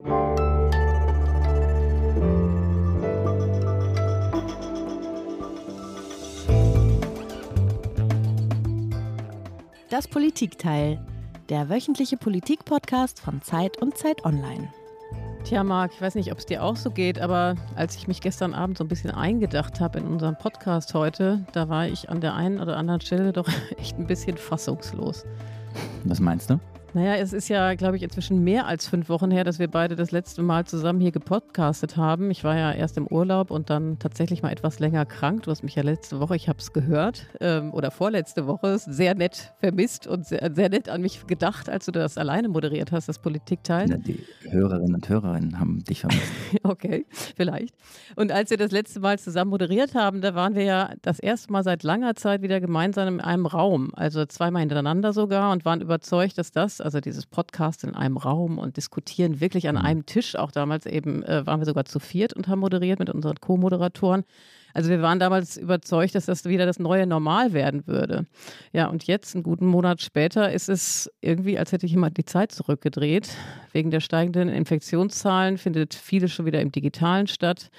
Das 0.00 0.06
Politikteil, 10.08 11.04
der 11.48 11.68
wöchentliche 11.68 12.16
Politik-Podcast 12.16 13.18
von 13.18 13.42
Zeit 13.42 13.82
und 13.82 13.98
Zeit 13.98 14.24
Online. 14.24 14.72
Tja, 15.42 15.64
Marc, 15.64 15.94
ich 15.94 16.00
weiß 16.00 16.14
nicht, 16.14 16.30
ob 16.30 16.38
es 16.38 16.46
dir 16.46 16.62
auch 16.62 16.76
so 16.76 16.92
geht, 16.92 17.18
aber 17.18 17.56
als 17.74 17.96
ich 17.96 18.06
mich 18.06 18.20
gestern 18.20 18.54
Abend 18.54 18.78
so 18.78 18.84
ein 18.84 18.88
bisschen 18.88 19.10
eingedacht 19.10 19.80
habe 19.80 19.98
in 19.98 20.06
unserem 20.06 20.38
Podcast 20.38 20.94
heute, 20.94 21.44
da 21.52 21.68
war 21.68 21.88
ich 21.88 22.08
an 22.08 22.20
der 22.20 22.34
einen 22.34 22.60
oder 22.60 22.76
anderen 22.76 23.00
Stelle 23.00 23.32
doch 23.32 23.48
echt 23.78 23.98
ein 23.98 24.06
bisschen 24.06 24.36
fassungslos. 24.36 25.26
Was 26.04 26.20
meinst 26.20 26.50
du? 26.50 26.60
Naja, 26.94 27.16
es 27.16 27.34
ist 27.34 27.48
ja, 27.48 27.74
glaube 27.74 27.96
ich, 27.96 28.02
inzwischen 28.02 28.42
mehr 28.42 28.66
als 28.66 28.86
fünf 28.86 29.10
Wochen 29.10 29.30
her, 29.30 29.44
dass 29.44 29.58
wir 29.58 29.68
beide 29.68 29.94
das 29.94 30.10
letzte 30.10 30.42
Mal 30.42 30.64
zusammen 30.64 31.00
hier 31.00 31.12
gepodcastet 31.12 31.96
haben. 31.96 32.30
Ich 32.30 32.44
war 32.44 32.56
ja 32.56 32.72
erst 32.72 32.96
im 32.96 33.06
Urlaub 33.06 33.50
und 33.50 33.68
dann 33.68 33.98
tatsächlich 33.98 34.42
mal 34.42 34.50
etwas 34.50 34.78
länger 34.78 35.04
krank. 35.04 35.42
Du 35.42 35.50
hast 35.50 35.62
mich 35.62 35.74
ja 35.74 35.82
letzte 35.82 36.18
Woche, 36.18 36.34
ich 36.34 36.48
habe 36.48 36.58
es 36.58 36.72
gehört, 36.72 37.26
ähm, 37.40 37.74
oder 37.74 37.90
vorletzte 37.90 38.46
Woche, 38.46 38.78
sehr 38.78 39.14
nett 39.14 39.52
vermisst 39.60 40.06
und 40.06 40.26
sehr, 40.26 40.50
sehr, 40.54 40.70
nett 40.70 40.88
an 40.88 41.02
mich 41.02 41.26
gedacht, 41.26 41.68
als 41.68 41.84
du 41.84 41.92
das 41.92 42.16
alleine 42.16 42.48
moderiert 42.48 42.90
hast, 42.90 43.08
das 43.08 43.18
Politikteil. 43.18 43.90
Ja, 43.90 43.96
die 43.98 44.24
Hörerinnen 44.48 44.94
und 44.94 45.08
Hörerinnen 45.08 45.60
haben 45.60 45.84
dich 45.84 46.00
vermisst. 46.00 46.32
okay, 46.62 47.04
vielleicht. 47.36 47.74
Und 48.16 48.32
als 48.32 48.48
wir 48.50 48.56
das 48.56 48.70
letzte 48.70 49.00
Mal 49.00 49.18
zusammen 49.18 49.50
moderiert 49.50 49.94
haben, 49.94 50.22
da 50.22 50.34
waren 50.34 50.54
wir 50.54 50.64
ja 50.64 50.90
das 51.02 51.18
erste 51.18 51.52
Mal 51.52 51.64
seit 51.64 51.82
langer 51.82 52.16
Zeit 52.16 52.40
wieder 52.40 52.60
gemeinsam 52.60 53.08
in 53.08 53.20
einem 53.20 53.46
Raum, 53.46 53.92
also 53.94 54.24
zweimal 54.24 54.60
hintereinander 54.60 55.12
sogar 55.12 55.52
und 55.52 55.64
waren 55.66 55.82
überzeugt, 55.82 56.38
dass 56.38 56.50
das 56.50 56.77
also 56.80 57.00
dieses 57.00 57.26
Podcast 57.26 57.84
in 57.84 57.94
einem 57.94 58.16
Raum 58.16 58.58
und 58.58 58.76
diskutieren 58.76 59.40
wirklich 59.40 59.68
an 59.68 59.76
mhm. 59.76 59.82
einem 59.82 60.06
Tisch. 60.06 60.36
Auch 60.36 60.50
damals 60.50 60.86
eben 60.86 61.22
äh, 61.22 61.46
waren 61.46 61.60
wir 61.60 61.66
sogar 61.66 61.84
zu 61.84 61.98
viert 61.98 62.32
und 62.32 62.48
haben 62.48 62.60
moderiert 62.60 62.98
mit 62.98 63.10
unseren 63.10 63.36
Co-Moderatoren. 63.40 64.24
Also 64.74 64.90
wir 64.90 65.02
waren 65.02 65.18
damals 65.18 65.56
überzeugt, 65.56 66.14
dass 66.14 66.26
das 66.26 66.44
wieder 66.44 66.66
das 66.66 66.78
neue 66.78 67.06
Normal 67.06 67.52
werden 67.52 67.86
würde. 67.86 68.26
Ja, 68.72 68.86
und 68.88 69.04
jetzt, 69.04 69.34
einen 69.34 69.42
guten 69.42 69.66
Monat 69.66 70.02
später, 70.02 70.52
ist 70.52 70.68
es 70.68 71.10
irgendwie, 71.20 71.58
als 71.58 71.72
hätte 71.72 71.86
ich 71.86 71.92
jemand 71.92 72.16
die 72.16 72.24
Zeit 72.24 72.52
zurückgedreht. 72.52 73.28
Wegen 73.72 73.90
der 73.90 74.00
steigenden 74.00 74.48
Infektionszahlen 74.48 75.58
findet 75.58 75.94
vieles 75.94 76.32
schon 76.32 76.46
wieder 76.46 76.60
im 76.60 76.70
Digitalen 76.70 77.26
statt. 77.26 77.70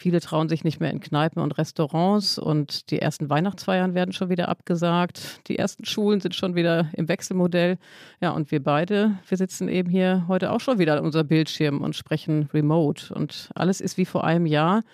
Viele 0.00 0.20
trauen 0.22 0.48
sich 0.48 0.64
nicht 0.64 0.80
mehr 0.80 0.90
in 0.90 1.00
Kneipen 1.00 1.42
und 1.42 1.58
Restaurants 1.58 2.38
und 2.38 2.90
die 2.90 3.02
ersten 3.02 3.28
Weihnachtsfeiern 3.28 3.92
werden 3.92 4.14
schon 4.14 4.30
wieder 4.30 4.48
abgesagt. 4.48 5.46
Die 5.46 5.58
ersten 5.58 5.84
Schulen 5.84 6.22
sind 6.22 6.34
schon 6.34 6.54
wieder 6.54 6.88
im 6.94 7.06
Wechselmodell. 7.06 7.76
Ja, 8.18 8.30
und 8.30 8.50
wir 8.50 8.62
beide, 8.62 9.18
wir 9.28 9.36
sitzen 9.36 9.68
eben 9.68 9.90
hier 9.90 10.24
heute 10.26 10.52
auch 10.52 10.60
schon 10.60 10.78
wieder 10.78 10.96
an 10.96 11.04
unserem 11.04 11.28
Bildschirm 11.28 11.82
und 11.82 11.96
sprechen 11.96 12.48
remote. 12.54 13.12
Und 13.12 13.50
alles 13.54 13.82
ist 13.82 13.98
wie 13.98 14.06
vor 14.06 14.24
einem 14.24 14.46
Jahr. 14.46 14.84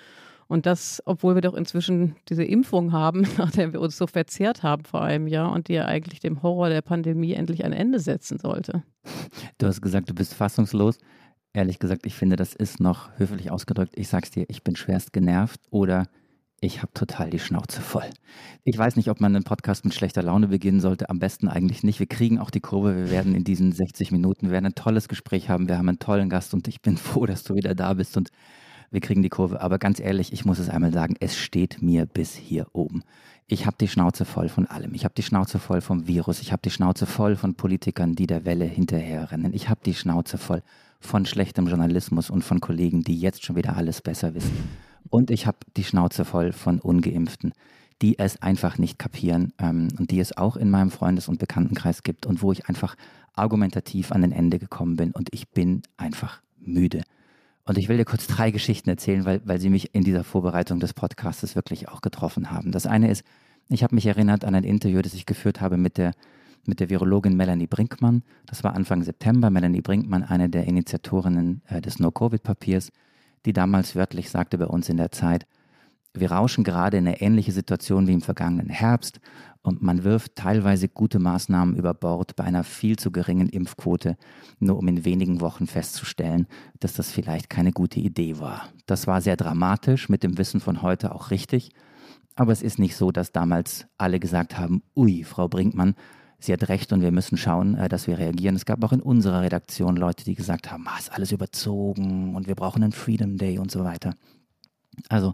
Und 0.49 0.67
das, 0.67 1.01
obwohl 1.07 1.37
wir 1.37 1.43
doch 1.43 1.55
inzwischen 1.55 2.17
diese 2.29 2.43
Impfung 2.43 2.91
haben, 2.91 3.29
nach 3.39 3.53
der 3.53 3.73
wir 3.73 3.81
uns 3.81 3.97
so 3.97 4.09
verzehrt 4.09 4.65
haben 4.65 4.83
vor 4.83 5.03
einem 5.03 5.29
Jahr 5.29 5.53
und 5.53 5.69
die 5.69 5.75
ja 5.75 5.85
eigentlich 5.85 6.19
dem 6.19 6.43
Horror 6.43 6.69
der 6.69 6.83
Pandemie 6.83 7.33
endlich 7.33 7.65
ein 7.65 7.73
Ende 7.73 8.01
setzen 8.01 8.41
sollte. 8.41 8.83
Du 9.59 9.69
hast 9.69 9.81
gesagt, 9.83 10.11
du 10.11 10.15
bist 10.15 10.35
fassungslos. 10.35 10.99
Ehrlich 11.57 11.79
gesagt, 11.79 12.05
ich 12.05 12.15
finde, 12.15 12.37
das 12.37 12.55
ist 12.55 12.81
noch 12.81 13.09
höflich 13.17 13.51
ausgedrückt. 13.51 13.95
Ich 13.97 14.09
sag's 14.09 14.31
dir, 14.31 14.45
ich 14.49 14.63
bin 14.63 14.77
schwerst 14.77 15.15
genervt 15.15 15.59
oder 15.71 16.07
ich 16.61 16.83
habe 16.83 16.93
total 16.93 17.31
die 17.31 17.39
Schnauze 17.39 17.81
voll. 17.81 18.05
Ich 18.65 18.77
weiß 18.77 18.97
nicht, 18.97 19.09
ob 19.09 19.23
man 19.23 19.35
einen 19.35 19.43
Podcast 19.43 19.83
mit 19.87 19.95
schlechter 19.95 20.23
Laune 20.23 20.49
beginnen 20.49 20.81
sollte. 20.81 21.09
Am 21.09 21.19
besten 21.19 21.49
eigentlich 21.49 21.83
nicht. 21.83 21.99
Wir 21.99 22.09
kriegen 22.09 22.39
auch 22.41 22.51
die 22.51 22.61
Kurve. 22.61 22.95
Wir 22.95 23.11
werden 23.11 23.35
in 23.35 23.43
diesen 23.43 23.73
60 23.73 24.13
Minuten 24.13 24.51
werden 24.51 24.67
ein 24.67 24.75
tolles 24.75 25.09
Gespräch 25.09 25.49
haben. 25.49 25.67
Wir 25.67 25.79
haben 25.79 25.89
einen 25.89 25.99
tollen 25.99 26.29
Gast 26.29 26.53
und 26.53 26.69
ich 26.69 26.83
bin 26.83 26.97
froh, 26.99 27.25
dass 27.25 27.43
du 27.43 27.55
wieder 27.55 27.75
da 27.75 27.95
bist 27.95 28.19
und 28.19 28.29
wir 28.91 29.01
kriegen 29.01 29.23
die 29.23 29.31
Kurve. 29.31 29.63
Aber 29.63 29.79
ganz 29.79 29.99
ehrlich, 29.99 30.35
ich 30.35 30.45
muss 30.45 30.59
es 30.59 30.69
einmal 30.69 30.93
sagen, 30.93 31.17
es 31.21 31.39
steht 31.39 31.81
mir 31.81 32.05
bis 32.05 32.35
hier 32.35 32.67
oben. 32.75 33.03
Ich 33.47 33.65
habe 33.65 33.79
die 33.81 33.89
Schnauze 33.89 34.27
voll 34.27 34.51
von 34.51 34.67
allem. 34.67 34.93
Ich 34.93 35.05
habe 35.05 35.15
die 35.15 35.23
Schnauze 35.23 35.59
voll 35.59 35.81
vom 35.81 36.07
Virus. 36.07 36.43
Ich 36.43 36.53
habe 36.53 36.61
die 36.63 36.71
Schnauze 36.71 37.07
voll 37.07 37.35
von 37.35 37.55
Politikern, 37.55 38.15
die 38.15 38.27
der 38.27 38.45
Welle 38.45 38.67
hinterherrennen. 38.67 39.55
Ich 39.55 39.71
habe 39.71 39.81
die 39.87 39.95
Schnauze 39.95 40.37
voll 40.37 40.63
von 41.01 41.27
schlechtem 41.27 41.67
Journalismus 41.67 42.31
und 42.31 42.43
von 42.43 42.61
Kollegen, 42.61 43.03
die 43.03 43.19
jetzt 43.19 43.45
schon 43.45 43.57
wieder 43.57 43.77
alles 43.77 44.03
besser 44.03 44.35
wissen. 44.35 44.69
Und 45.09 45.31
ich 45.31 45.47
habe 45.47 45.59
die 45.77 45.85
Schnauze 45.85 46.25
voll 46.25 46.53
von 46.53 46.81
ungeimpften, 46.81 47.53
die 48.03 48.19
es 48.19 48.43
einfach 48.43 48.79
nicht 48.79 48.99
kapieren 48.99 49.53
ähm, 49.59 49.89
und 49.99 50.11
die 50.11 50.21
es 50.21 50.37
auch 50.37 50.57
in 50.57 50.71
meinem 50.71 50.91
Freundes- 50.91 51.29
und 51.29 51.39
Bekanntenkreis 51.39 52.03
gibt 52.03 52.27
und 52.27 52.43
wo 52.43 52.53
ich 52.53 52.69
einfach 52.69 52.97
argumentativ 53.35 54.13
an 54.13 54.23
den 54.23 54.33
Ende 54.33 54.59
gekommen 54.59 54.97
bin 54.97 55.13
und 55.13 55.29
ich 55.33 55.49
bin 55.49 55.83
einfach 55.97 56.41
müde. 56.59 57.03
Und 57.65 57.79
ich 57.79 57.89
will 57.89 57.97
dir 57.97 58.05
kurz 58.05 58.27
drei 58.27 58.51
Geschichten 58.51 58.89
erzählen, 58.89 59.25
weil, 59.25 59.41
weil 59.45 59.61
sie 59.61 59.71
mich 59.71 59.95
in 59.95 60.05
dieser 60.05 60.25
Vorbereitung 60.25 60.79
des 60.79 60.95
Podcasts 60.95 61.57
wirklich 61.57 61.89
auch 61.89 62.01
getroffen 62.01 62.51
haben. 62.51 62.71
Das 62.71 62.87
eine 62.87 63.11
ist, 63.11 63.25
ich 63.69 63.83
habe 63.83 63.95
mich 63.95 64.07
erinnert 64.07 64.45
an 64.45 64.55
ein 64.55 64.65
Interview, 64.65 65.03
das 65.03 65.15
ich 65.15 65.27
geführt 65.27 65.61
habe 65.61 65.77
mit 65.77 65.99
der 65.99 66.13
mit 66.69 66.81
der 66.81 66.91
Virologin 66.91 67.37
Melanie 67.37 67.67
Brinkmann. 67.67 68.23
Das 68.47 68.65
war 68.65 68.75
Anfang 68.75 69.03
September. 69.03 69.51
Melanie 69.51 69.81
Brinkmann, 69.81 70.23
eine 70.23 70.49
der 70.49 70.65
Initiatorinnen 70.65 71.63
äh, 71.69 71.81
des 71.81 71.99
No-Covid-Papiers, 71.99 72.91
die 73.45 73.53
damals 73.53 73.95
wörtlich 73.95 74.31
sagte 74.31 74.59
bei 74.59 74.67
uns 74.67 74.89
in 74.89 74.97
der 74.97 75.13
Zeit, 75.13 75.47
wir 76.15 76.33
rauschen 76.33 76.65
gerade 76.65 76.97
in 76.97 77.07
eine 77.07 77.21
ähnliche 77.21 77.53
Situation 77.53 78.07
wie 78.07 78.15
im 78.15 78.23
vergangenen 78.23 78.71
Herbst 78.71 79.21
und 79.63 79.83
man 79.83 80.05
wirft 80.05 80.37
teilweise 80.37 80.89
gute 80.89 81.19
Maßnahmen 81.19 81.77
über 81.77 81.93
Bord 81.93 82.37
bei 82.37 82.45
einer 82.45 82.65
viel 82.65 82.97
zu 82.97 83.11
geringen 83.11 83.49
Impfquote, 83.49 84.17
nur 84.59 84.79
um 84.79 84.89
in 84.89 85.05
wenigen 85.05 85.41
Wochen 85.41 85.67
festzustellen, 85.67 86.47
dass 86.81 86.95
das 86.95 87.11
vielleicht 87.11 87.51
keine 87.51 87.73
gute 87.73 88.01
Idee 88.01 88.39
war. 88.39 88.69
Das 88.87 89.07
war 89.07 89.21
sehr 89.21 89.37
dramatisch, 89.37 90.09
mit 90.09 90.23
dem 90.23 90.39
Wissen 90.39 90.61
von 90.61 90.83
heute 90.83 91.15
auch 91.15 91.31
richtig, 91.31 91.71
aber 92.37 92.53
es 92.53 92.63
ist 92.63 92.79
nicht 92.79 92.97
so, 92.97 93.11
dass 93.11 93.33
damals 93.33 93.87
alle 93.99 94.21
gesagt 94.21 94.59
haben, 94.59 94.83
ui, 94.95 95.25
Frau 95.25 95.49
Brinkmann, 95.49 95.95
sie 96.39 96.53
hat 96.53 96.69
recht 96.69 96.93
und 96.93 97.01
wir 97.01 97.13
müssen 97.13 97.37
schauen, 97.37 97.77
äh, 97.77 97.89
dass 97.89 98.07
wir 98.07 98.19
reagieren. 98.19 98.57
Es 98.57 98.65
gab 98.65 98.83
auch 98.85 98.93
in 98.93 99.01
unserer 99.01 99.43
Redaktion 99.43 99.97
Leute, 99.97 100.25
die 100.25 100.35
gesagt 100.35 100.71
haben, 100.71 100.87
ah, 100.87 100.99
ist 100.99 101.13
alles 101.13 101.33
überzogen 101.33 102.35
und 102.35 102.47
wir 102.47 102.55
brauchen 102.55 102.83
einen 102.83 102.93
Freedom 102.93 103.37
Day 103.37 103.59
und 103.59 103.71
so 103.71 103.85
weiter. 103.85 104.15
Also 105.09 105.33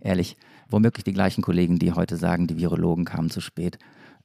ehrlich, 0.00 0.36
womöglich 0.68 1.04
die 1.04 1.12
gleichen 1.12 1.42
Kollegen, 1.42 1.78
die 1.78 1.92
heute 1.92 2.16
sagen, 2.16 2.46
die 2.46 2.58
Virologen 2.58 3.04
kamen 3.04 3.30
zu 3.30 3.40
spät, 3.40 3.78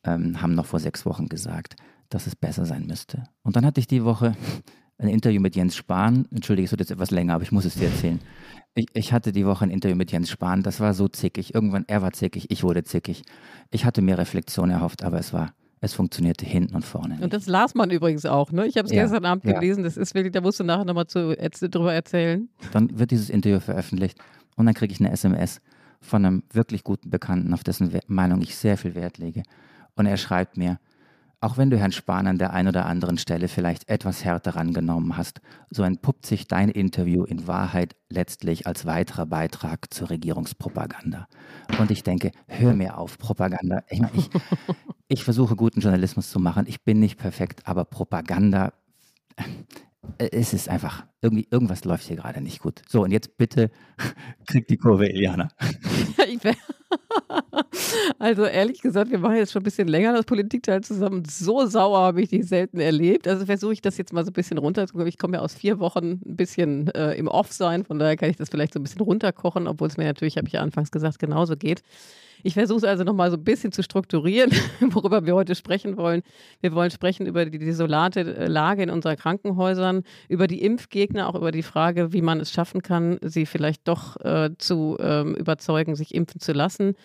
ähm, 0.03 0.41
haben 0.41 0.55
noch 0.55 0.65
vor 0.65 0.79
sechs 0.79 1.05
Wochen 1.05 1.27
gesagt, 1.27 1.75
dass 2.09 2.27
es 2.27 2.35
besser 2.35 2.65
sein 2.65 2.85
müsste. 2.85 3.23
Und 3.43 3.55
dann 3.55 3.65
hatte 3.65 3.79
ich 3.79 3.87
die 3.87 4.03
Woche 4.03 4.35
ein 4.97 5.09
Interview 5.09 5.41
mit 5.41 5.55
Jens 5.55 5.75
Spahn. 5.75 6.27
Entschuldige, 6.31 6.65
es 6.65 6.71
wird 6.71 6.81
jetzt 6.81 6.91
etwas 6.91 7.11
länger, 7.11 7.35
aber 7.35 7.43
ich 7.43 7.51
muss 7.51 7.65
es 7.65 7.75
dir 7.75 7.87
erzählen. 7.87 8.19
Ich, 8.73 8.87
ich, 8.93 9.13
hatte 9.13 9.31
die 9.31 9.45
Woche 9.45 9.65
ein 9.65 9.71
Interview 9.71 9.95
mit 9.95 10.11
Jens 10.11 10.29
Spahn. 10.29 10.63
Das 10.63 10.79
war 10.79 10.93
so 10.93 11.07
zickig. 11.07 11.53
Irgendwann, 11.53 11.85
er 11.87 12.01
war 12.01 12.13
zickig, 12.13 12.49
ich 12.51 12.63
wurde 12.63 12.83
zickig. 12.83 13.23
Ich 13.71 13.85
hatte 13.85 14.01
mir 14.01 14.17
Reflexion 14.17 14.69
erhofft, 14.69 15.03
aber 15.03 15.19
es 15.19 15.33
war 15.33 15.53
es 15.79 15.93
funktionierte 15.93 16.45
hinten 16.45 16.75
und 16.75 16.83
vorne. 16.83 17.15
Nicht. 17.15 17.23
Und 17.23 17.33
das 17.33 17.47
las 17.47 17.75
man 17.75 17.91
übrigens 17.91 18.25
auch, 18.25 18.51
ne? 18.51 18.65
Ich 18.65 18.77
habe 18.77 18.87
es 18.87 18.93
ja, 18.93 19.03
gestern 19.03 19.25
Abend 19.25 19.45
ja. 19.45 19.53
gelesen. 19.53 19.83
Das 19.83 19.95
ist 19.95 20.15
wirklich, 20.15 20.33
da 20.33 20.41
musst 20.41 20.59
du 20.59 20.63
nachher 20.63 20.85
nochmal 20.85 21.05
drüber 21.05 21.93
erzählen. 21.93 22.49
Dann 22.71 22.97
wird 22.97 23.11
dieses 23.11 23.29
Interview 23.29 23.59
veröffentlicht 23.59 24.17
und 24.55 24.65
dann 24.65 24.73
kriege 24.73 24.91
ich 24.91 24.99
eine 24.99 25.11
SMS 25.11 25.61
von 26.01 26.25
einem 26.25 26.43
wirklich 26.51 26.83
guten 26.83 27.09
Bekannten, 27.09 27.53
auf 27.53 27.63
dessen 27.63 27.91
Meinung 28.07 28.41
ich 28.41 28.55
sehr 28.55 28.77
viel 28.77 28.95
Wert 28.95 29.17
lege. 29.17 29.43
Und 29.95 30.05
er 30.05 30.17
schreibt 30.17 30.57
mir, 30.57 30.79
auch 31.39 31.57
wenn 31.57 31.69
du 31.69 31.77
Herrn 31.77 31.91
Spahn 31.91 32.27
an 32.27 32.37
der 32.37 32.53
einen 32.53 32.69
oder 32.69 32.85
anderen 32.87 33.17
Stelle 33.17 33.47
vielleicht 33.47 33.89
etwas 33.89 34.25
härter 34.25 34.55
rangenommen 34.55 35.17
hast, 35.17 35.41
so 35.69 35.83
entpuppt 35.83 36.25
sich 36.25 36.47
dein 36.47 36.69
Interview 36.69 37.23
in 37.23 37.47
Wahrheit 37.47 37.95
letztlich 38.09 38.65
als 38.65 38.85
weiterer 38.85 39.27
Beitrag 39.27 39.93
zur 39.93 40.09
Regierungspropaganda. 40.09 41.27
Und 41.79 41.91
ich 41.91 42.03
denke, 42.03 42.31
hör 42.47 42.73
mir 42.73 42.97
auf, 42.97 43.17
Propaganda. 43.19 43.83
Ich 43.89 43.99
meine, 43.99 44.17
ich, 44.17 44.29
ich 45.07 45.23
versuche 45.23 45.55
guten 45.55 45.81
Journalismus 45.81 46.31
zu 46.31 46.39
machen. 46.39 46.65
Ich 46.67 46.83
bin 46.83 46.99
nicht 46.99 47.17
perfekt, 47.19 47.61
aber 47.65 47.85
Propaganda, 47.85 48.73
äh, 50.17 50.29
es 50.31 50.53
ist 50.53 50.69
einfach, 50.69 51.05
irgendwie, 51.21 51.47
irgendwas 51.51 51.85
läuft 51.85 52.07
hier 52.07 52.15
gerade 52.15 52.41
nicht 52.41 52.61
gut. 52.61 52.81
So, 52.87 53.03
und 53.03 53.11
jetzt 53.11 53.37
bitte 53.37 53.69
krieg 54.47 54.67
die 54.67 54.77
Kurve, 54.77 55.07
Eliana. 55.07 55.49
also 58.19 58.45
ehrlich 58.45 58.81
gesagt, 58.81 59.11
wir 59.11 59.19
machen 59.19 59.35
jetzt 59.35 59.51
schon 59.51 59.61
ein 59.61 59.65
bisschen 59.65 59.87
länger 59.87 60.13
das 60.13 60.25
Politikteil 60.25 60.81
zusammen. 60.81 61.23
So 61.25 61.65
sauer 61.65 61.99
habe 61.99 62.21
ich 62.21 62.29
dich 62.29 62.47
selten 62.47 62.79
erlebt. 62.79 63.27
Also 63.27 63.45
versuche 63.45 63.73
ich 63.73 63.81
das 63.81 63.97
jetzt 63.97 64.13
mal 64.13 64.23
so 64.23 64.31
ein 64.31 64.33
bisschen 64.33 64.57
runterzukommen. 64.57 65.07
Ich 65.07 65.17
komme 65.17 65.37
ja 65.37 65.41
aus 65.41 65.53
vier 65.53 65.79
Wochen 65.79 66.21
ein 66.25 66.35
bisschen 66.35 66.89
äh, 66.89 67.13
im 67.13 67.27
Off 67.27 67.51
sein, 67.51 67.85
von 67.85 67.99
daher 67.99 68.17
kann 68.17 68.29
ich 68.29 68.37
das 68.37 68.49
vielleicht 68.49 68.73
so 68.73 68.79
ein 68.79 68.83
bisschen 68.83 69.01
runterkochen, 69.01 69.67
obwohl 69.67 69.87
es 69.87 69.97
mir 69.97 70.05
natürlich, 70.05 70.37
habe 70.37 70.47
ich 70.47 70.53
ja 70.53 70.61
anfangs 70.61 70.91
gesagt, 70.91 71.19
genauso 71.19 71.55
geht. 71.55 71.81
Ich 72.43 72.53
versuche 72.53 72.77
es 72.77 72.83
also 72.83 73.03
nochmal 73.03 73.31
so 73.31 73.37
ein 73.37 73.43
bisschen 73.43 73.71
zu 73.71 73.83
strukturieren, 73.83 74.51
worüber 74.79 75.25
wir 75.25 75.35
heute 75.35 75.55
sprechen 75.55 75.97
wollen. 75.97 76.21
Wir 76.61 76.73
wollen 76.73 76.91
sprechen 76.91 77.25
über 77.25 77.45
die 77.45 77.57
desolate 77.57 78.21
äh, 78.21 78.47
Lage 78.47 78.83
in 78.83 78.89
unseren 78.89 79.17
Krankenhäusern, 79.17 80.03
über 80.29 80.47
die 80.47 80.61
Impfgegner, 80.61 81.27
auch 81.27 81.35
über 81.35 81.51
die 81.51 81.63
Frage, 81.63 82.13
wie 82.13 82.21
man 82.21 82.39
es 82.39 82.51
schaffen 82.51 82.81
kann, 82.81 83.17
sie 83.21 83.45
vielleicht 83.45 83.87
doch 83.87 84.17
äh, 84.23 84.51
zu 84.57 84.97
ähm, 84.99 85.35
überzeugen, 85.35 85.95
sich 85.95 86.13
impfen 86.13 86.39
zu 86.39 86.53
lassen 86.53 86.95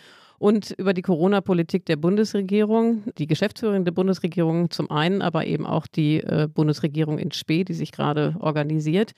und 0.43 0.73
über 0.73 0.93
die 0.93 1.03
Corona-Politik 1.03 1.87
der 1.87 1.95
Bundesregierung, 1.95 3.05
die 3.17 3.29
Geschäftsführerin 3.29 3.85
der 3.85 3.93
Bundesregierung 3.93 4.71
zum 4.71 4.91
einen, 4.91 5.23
aber 5.23 5.47
eben 5.47 5.65
auch 5.65 5.87
die 5.87 6.17
äh, 6.17 6.49
Bundesregierung 6.53 7.19
in 7.19 7.31
Spee, 7.31 7.63
die 7.63 7.75
sich 7.75 7.93
gerade 7.93 8.35
organisiert. 8.41 9.13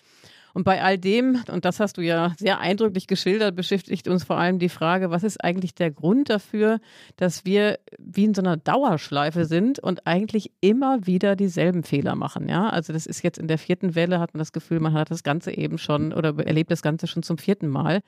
Und 0.53 0.65
bei 0.65 0.83
all 0.83 0.99
dem, 0.99 1.43
und 1.51 1.65
das 1.65 1.81
hast 1.81 1.97
du 1.97 2.03
ja 2.03 2.35
sehr 2.39 2.61
eindrücklich 2.61 3.07
geschildert, 3.07 3.57
beschäftigt 3.57 4.07
uns 4.07 4.23
vor 4.23 4.37
allem 4.37 4.59
die 4.59 4.69
Frage, 4.69 5.11
was 5.11 5.25
ist 5.25 5.43
eigentlich 5.43 5.75
der 5.75 5.91
Grund 5.91 6.29
dafür, 6.29 6.79
dass 7.17 7.47
wir 7.47 7.79
wie 7.99 8.25
in 8.25 8.35
so 8.35 8.43
einer 8.43 8.59
Dauerschleife 8.59 9.47
sind 9.47 9.79
und 9.79 10.07
eigentlich 10.07 10.53
immer 10.61 11.07
wieder 11.07 11.37
dieselben 11.37 11.85
Fehler 11.85 12.17
machen. 12.17 12.51
Ja, 12.51 12.69
also 12.69 12.93
das 12.93 13.07
ist 13.07 13.23
jetzt 13.23 13.39
in 13.39 13.49
der 13.49 13.57
vierten 13.57 13.95
Welle, 13.95 14.21
hat 14.21 14.35
man 14.35 14.41
das 14.41 14.53
Gefühl, 14.53 14.79
man 14.79 14.93
hat 14.93 15.11
das 15.11 15.23
Ganze 15.23 15.53
eben 15.53 15.79
schon 15.79 16.13
oder 16.13 16.39
erlebt 16.39 16.71
das 16.71 16.83
Ganze 16.83 17.07
schon 17.07 17.23
zum 17.23 17.39
vierten 17.39 17.69
Mal. 17.69 18.03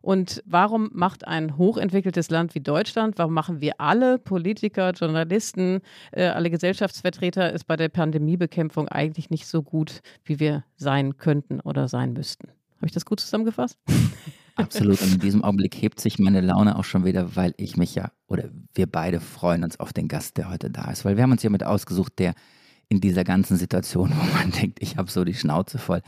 Und 0.00 0.42
warum 0.46 0.90
macht 0.92 1.26
ein 1.26 1.56
hochentwickeltes 1.56 2.30
Land 2.30 2.54
wie 2.54 2.60
Deutschland, 2.60 3.18
warum 3.18 3.34
machen 3.34 3.60
wir 3.60 3.80
alle 3.80 4.18
Politiker, 4.18 4.92
Journalisten, 4.92 5.80
äh, 6.12 6.26
alle 6.26 6.50
Gesellschaftsvertreter 6.50 7.52
es 7.52 7.64
bei 7.64 7.76
der 7.76 7.88
Pandemiebekämpfung 7.88 8.88
eigentlich 8.88 9.30
nicht 9.30 9.46
so 9.46 9.62
gut, 9.62 10.00
wie 10.24 10.40
wir 10.40 10.64
sein 10.76 11.16
könnten 11.16 11.60
oder 11.60 11.88
sein 11.88 12.12
müssten? 12.12 12.48
Habe 12.76 12.86
ich 12.86 12.92
das 12.92 13.04
gut 13.04 13.20
zusammengefasst? 13.20 13.76
Absolut. 14.58 15.00
Und 15.00 15.14
in 15.14 15.20
diesem 15.20 15.44
Augenblick 15.44 15.76
hebt 15.76 16.00
sich 16.00 16.18
meine 16.18 16.40
Laune 16.40 16.76
auch 16.76 16.84
schon 16.84 17.04
wieder, 17.04 17.36
weil 17.36 17.54
ich 17.56 17.76
mich 17.76 17.94
ja, 17.94 18.10
oder 18.26 18.50
wir 18.74 18.86
beide 18.86 19.20
freuen 19.20 19.62
uns 19.62 19.78
auf 19.78 19.92
den 19.92 20.08
Gast, 20.08 20.36
der 20.36 20.50
heute 20.50 20.68
da 20.68 20.90
ist. 20.90 21.04
Weil 21.04 21.16
wir 21.16 21.22
haben 21.22 21.30
uns 21.30 21.44
jemand 21.44 21.64
ausgesucht, 21.64 22.18
der 22.18 22.34
in 22.88 23.00
dieser 23.00 23.22
ganzen 23.22 23.56
Situation, 23.56 24.10
wo 24.16 24.36
man 24.36 24.50
denkt, 24.50 24.78
ich 24.82 24.96
habe 24.96 25.10
so 25.10 25.24
die 25.24 25.34
Schnauze 25.34 25.78
voll, 25.78 26.02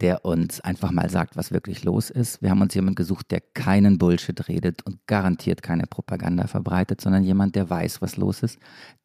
der 0.00 0.24
uns 0.24 0.60
einfach 0.60 0.92
mal 0.92 1.10
sagt, 1.10 1.36
was 1.36 1.52
wirklich 1.52 1.84
los 1.84 2.08
ist. 2.10 2.40
Wir 2.40 2.50
haben 2.50 2.62
uns 2.62 2.74
jemanden 2.74 2.94
gesucht, 2.94 3.30
der 3.30 3.40
keinen 3.40 3.98
Bullshit 3.98 4.48
redet 4.48 4.82
und 4.86 5.06
garantiert 5.06 5.62
keine 5.62 5.86
Propaganda 5.86 6.46
verbreitet, 6.46 7.00
sondern 7.00 7.24
jemand, 7.24 7.56
der 7.56 7.68
weiß, 7.68 8.00
was 8.00 8.16
los 8.16 8.42
ist, 8.42 8.58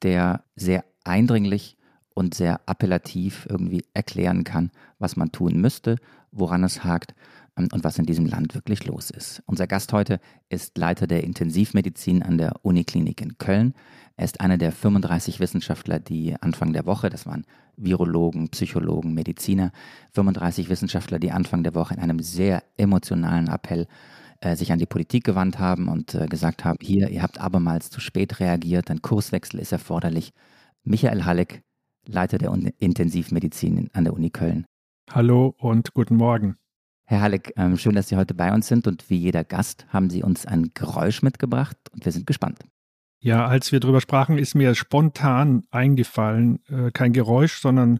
der 0.04 0.44
sehr 0.56 0.86
eindringlich 1.04 1.78
und 2.14 2.36
sehr 2.36 2.62
appellativ 2.68 3.48
irgendwie 3.50 3.86
erklären 3.94 4.44
kann, 4.44 4.72
was 5.00 5.16
man 5.16 5.32
tun 5.32 5.60
müsste, 5.60 5.98
woran 6.32 6.64
es 6.64 6.84
hakt 6.84 7.16
und 7.56 7.84
was 7.84 8.00
in 8.00 8.06
diesem 8.06 8.26
Land 8.26 8.56
wirklich 8.56 8.86
los 8.86 9.10
ist. 9.10 9.44
Unser 9.46 9.68
Gast 9.68 9.94
heute 9.94 10.20
ist 10.50 10.78
Leiter 10.78 11.08
der 11.08 11.24
Intensivmedizin 11.24 12.24
an 12.24 12.38
der 12.38 12.54
Uniklinik 12.64 13.22
in 13.22 13.38
Köln. 13.38 13.74
Er 14.16 14.26
ist 14.26 14.42
einer 14.42 14.58
der 14.58 14.72
35 14.72 15.40
Wissenschaftler, 15.40 16.00
die 16.00 16.36
Anfang 16.40 16.74
der 16.74 16.86
Woche, 16.86 17.10
das 17.10 17.26
waren 17.26 17.46
Virologen, 17.76 18.50
Psychologen, 18.50 19.14
Mediziner, 19.14 19.72
35 20.14 20.70
Wissenschaftler, 20.70 21.20
die 21.20 21.32
Anfang 21.32 21.64
der 21.64 21.76
Woche 21.76 21.96
in 21.96 22.00
einem 22.00 22.20
sehr 22.20 22.64
emotionalen 22.78 23.48
Appell 23.48 23.88
äh, 24.42 24.56
sich 24.56 24.72
an 24.72 24.80
die 24.80 24.86
Politik 24.86 25.24
gewandt 25.24 25.58
haben 25.60 25.88
und 25.88 26.16
äh, 26.16 26.28
gesagt 26.28 26.66
haben, 26.66 26.78
hier, 26.82 27.10
ihr 27.10 27.24
habt 27.24 27.40
abermals 27.40 27.90
zu 27.90 28.00
spät 28.00 28.40
reagiert, 28.40 28.92
ein 28.92 29.02
Kurswechsel 29.02 29.60
ist 29.60 29.72
erforderlich. 29.72 30.34
Michael 30.84 31.26
Halleck, 31.26 31.64
Leiter 32.06 32.38
der 32.38 32.54
Intensivmedizin 32.80 33.90
an 33.94 34.04
der 34.04 34.14
Uni 34.14 34.30
Köln. 34.30 34.66
Hallo 35.10 35.56
und 35.58 35.94
guten 35.94 36.18
Morgen. 36.18 36.58
Herr 37.06 37.22
Halleck, 37.22 37.54
ähm, 37.58 37.78
schön, 37.78 37.96
dass 37.96 38.08
Sie 38.08 38.16
heute 38.16 38.34
bei 38.34 38.54
uns 38.54 38.68
sind 38.68 38.88
und 38.88 39.10
wie 39.10 39.18
jeder 39.18 39.44
Gast 39.44 39.86
haben 39.90 40.10
Sie 40.10 40.24
uns 40.24 40.46
ein 40.46 40.72
Geräusch 40.74 41.22
mitgebracht 41.22 41.78
und 41.92 42.06
wir 42.06 42.12
sind 42.12 42.26
gespannt. 42.26 42.60
Ja, 43.20 43.46
als 43.46 43.72
wir 43.72 43.80
darüber 43.80 44.02
sprachen, 44.02 44.38
ist 44.38 44.56
mir 44.56 44.76
spontan 44.76 45.64
eingefallen, 45.72 46.60
äh, 46.68 46.92
kein 46.92 47.14
Geräusch, 47.14 47.60
sondern 47.60 48.00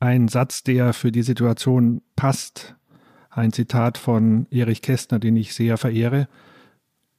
ein 0.00 0.28
Satz, 0.28 0.62
der 0.62 0.92
für 0.92 1.12
die 1.12 1.22
Situation 1.22 2.02
passt. 2.16 2.74
Ein 3.30 3.52
Zitat 3.52 3.98
von 3.98 4.46
Erich 4.50 4.82
Kästner, 4.82 5.18
den 5.18 5.36
ich 5.36 5.54
sehr 5.54 5.76
verehre 5.76 6.28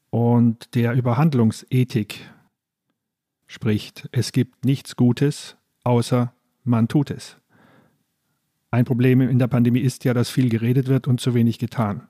und 0.09 0.75
der 0.75 0.94
über 0.94 1.18
Handlungsethik 1.18 2.29
spricht. 3.45 4.09
Es 4.12 4.31
gibt 4.31 4.65
nichts 4.65 4.95
Gutes, 4.95 5.57
außer 5.83 6.33
man 6.63 6.88
tut 6.88 7.12
es. 7.12 7.38
Ein 8.72 8.86
Problem 8.86 9.22
in 9.22 9.40
der 9.40 9.48
Pandemie 9.48 9.80
ist 9.80 10.04
ja, 10.04 10.14
dass 10.14 10.30
viel 10.30 10.50
geredet 10.50 10.88
wird 10.88 11.08
und 11.08 11.22
zu 11.22 11.34
wenig 11.34 11.58
getan. 11.58 12.08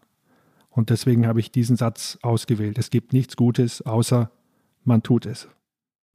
Und 0.70 0.90
deswegen 0.90 1.28
habe 1.28 1.40
ich 1.40 1.52
diesen 1.52 1.76
Satz 1.76 2.18
ausgewählt. 2.22 2.78
Es 2.78 2.90
gibt 2.90 3.14
nichts 3.14 3.36
Gutes, 3.36 3.82
außer 3.82 4.32
man 4.84 5.04
tut 5.04 5.26
es. 5.26 5.48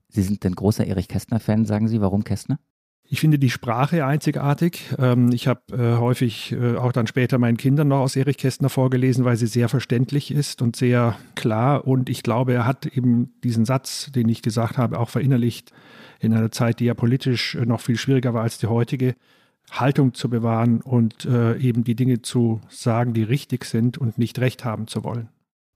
Sie 0.08 0.22
sind 0.22 0.44
ein 0.44 0.54
großer 0.54 0.86
Erich 0.86 1.08
Kästner-Fan, 1.08 1.64
sagen 1.64 1.88
Sie. 1.88 2.00
Warum 2.00 2.22
Kästner? 2.22 2.58
Ich 3.04 3.20
finde 3.20 3.38
die 3.38 3.50
Sprache 3.50 4.06
einzigartig. 4.06 4.94
Ähm, 4.98 5.32
ich 5.32 5.46
habe 5.46 5.60
äh, 5.72 5.98
häufig 5.98 6.52
äh, 6.52 6.76
auch 6.76 6.92
dann 6.92 7.06
später 7.06 7.38
meinen 7.38 7.56
Kindern 7.56 7.88
noch 7.88 8.00
aus 8.00 8.16
Erich 8.16 8.38
Kästner 8.38 8.68
vorgelesen, 8.68 9.24
weil 9.24 9.36
sie 9.36 9.46
sehr 9.46 9.68
verständlich 9.68 10.30
ist 10.30 10.62
und 10.62 10.76
sehr 10.76 11.16
klar. 11.34 11.86
Und 11.86 12.08
ich 12.08 12.22
glaube, 12.22 12.54
er 12.54 12.66
hat 12.66 12.86
eben 12.86 13.34
diesen 13.42 13.64
Satz, 13.64 14.10
den 14.12 14.28
ich 14.28 14.42
gesagt 14.42 14.78
habe, 14.78 14.98
auch 14.98 15.10
verinnerlicht 15.10 15.72
in 16.20 16.32
einer 16.32 16.50
Zeit, 16.52 16.80
die 16.80 16.86
ja 16.86 16.94
politisch 16.94 17.54
äh, 17.54 17.66
noch 17.66 17.80
viel 17.80 17.96
schwieriger 17.96 18.32
war 18.32 18.42
als 18.42 18.58
die 18.58 18.66
heutige. 18.66 19.14
Haltung 19.80 20.14
zu 20.14 20.28
bewahren 20.28 20.80
und 20.80 21.24
eben 21.24 21.84
die 21.84 21.94
Dinge 21.94 22.22
zu 22.22 22.60
sagen, 22.68 23.14
die 23.14 23.22
richtig 23.22 23.64
sind 23.64 23.98
und 23.98 24.18
nicht 24.18 24.38
recht 24.38 24.64
haben 24.64 24.86
zu 24.86 25.02
wollen. 25.04 25.28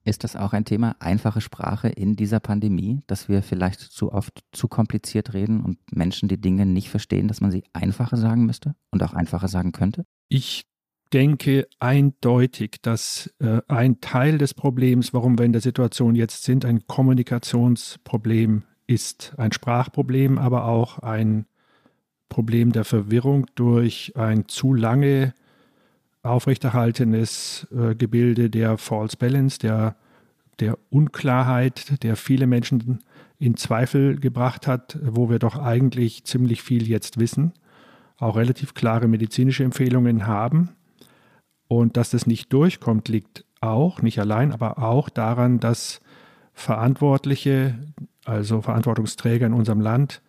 Ist 0.07 0.23
das 0.23 0.37
auch 0.37 0.53
ein 0.53 0.63
Thema, 0.63 0.95
einfache 0.99 1.41
Sprache 1.41 1.89
in 1.89 2.15
dieser 2.15 2.39
Pandemie, 2.39 3.01
dass 3.07 3.27
wir 3.27 3.43
vielleicht 3.43 3.81
zu 3.81 4.13
oft 4.13 4.41
zu 4.53 4.69
kompliziert 4.69 5.33
reden 5.33 5.61
und 5.61 5.79
Menschen 5.91 6.29
die 6.29 6.39
Dinge 6.39 6.65
nicht 6.65 6.89
verstehen, 6.89 7.27
dass 7.27 7.41
man 7.41 7.51
sie 7.51 7.65
einfacher 7.73 8.15
sagen 8.15 8.45
müsste 8.45 8.73
und 8.89 9.03
auch 9.03 9.13
einfacher 9.13 9.49
sagen 9.49 9.73
könnte? 9.73 10.05
Ich 10.29 10.65
denke 11.11 11.67
eindeutig, 11.79 12.77
dass 12.81 13.33
äh, 13.39 13.61
ein 13.67 13.99
Teil 13.99 14.37
des 14.37 14.53
Problems, 14.53 15.13
warum 15.13 15.37
wir 15.37 15.45
in 15.45 15.51
der 15.51 15.61
Situation 15.61 16.15
jetzt 16.15 16.43
sind, 16.43 16.63
ein 16.63 16.87
Kommunikationsproblem 16.87 18.63
ist. 18.87 19.33
Ein 19.37 19.51
Sprachproblem, 19.51 20.37
aber 20.37 20.65
auch 20.65 20.99
ein 20.99 21.47
Problem 22.29 22.71
der 22.71 22.83
Verwirrung 22.83 23.45
durch 23.55 24.13
ein 24.15 24.47
zu 24.47 24.73
lange 24.73 25.33
aufrechterhaltenes 26.23 27.67
äh, 27.71 27.95
Gebilde 27.95 28.49
der 28.49 28.77
False 28.77 29.17
Balance, 29.17 29.59
der, 29.59 29.95
der 30.59 30.77
Unklarheit, 30.89 32.03
der 32.03 32.15
viele 32.15 32.47
Menschen 32.47 32.99
in 33.39 33.55
Zweifel 33.55 34.19
gebracht 34.19 34.67
hat, 34.67 34.99
wo 35.01 35.29
wir 35.29 35.39
doch 35.39 35.57
eigentlich 35.57 36.25
ziemlich 36.25 36.61
viel 36.63 36.87
jetzt 36.87 37.19
wissen, 37.19 37.53
auch 38.17 38.35
relativ 38.35 38.73
klare 38.73 39.07
medizinische 39.07 39.63
Empfehlungen 39.63 40.25
haben. 40.25 40.69
Und 41.67 41.97
dass 41.97 42.09
das 42.09 42.25
nicht 42.25 42.51
durchkommt, 42.51 43.09
liegt 43.09 43.45
auch, 43.61 44.01
nicht 44.01 44.19
allein, 44.19 44.51
aber 44.51 44.79
auch 44.79 45.09
daran, 45.09 45.59
dass 45.59 46.01
Verantwortliche, 46.53 47.77
also 48.25 48.61
Verantwortungsträger 48.61 49.45
in 49.45 49.53
unserem 49.53 49.81
Land, 49.81 50.21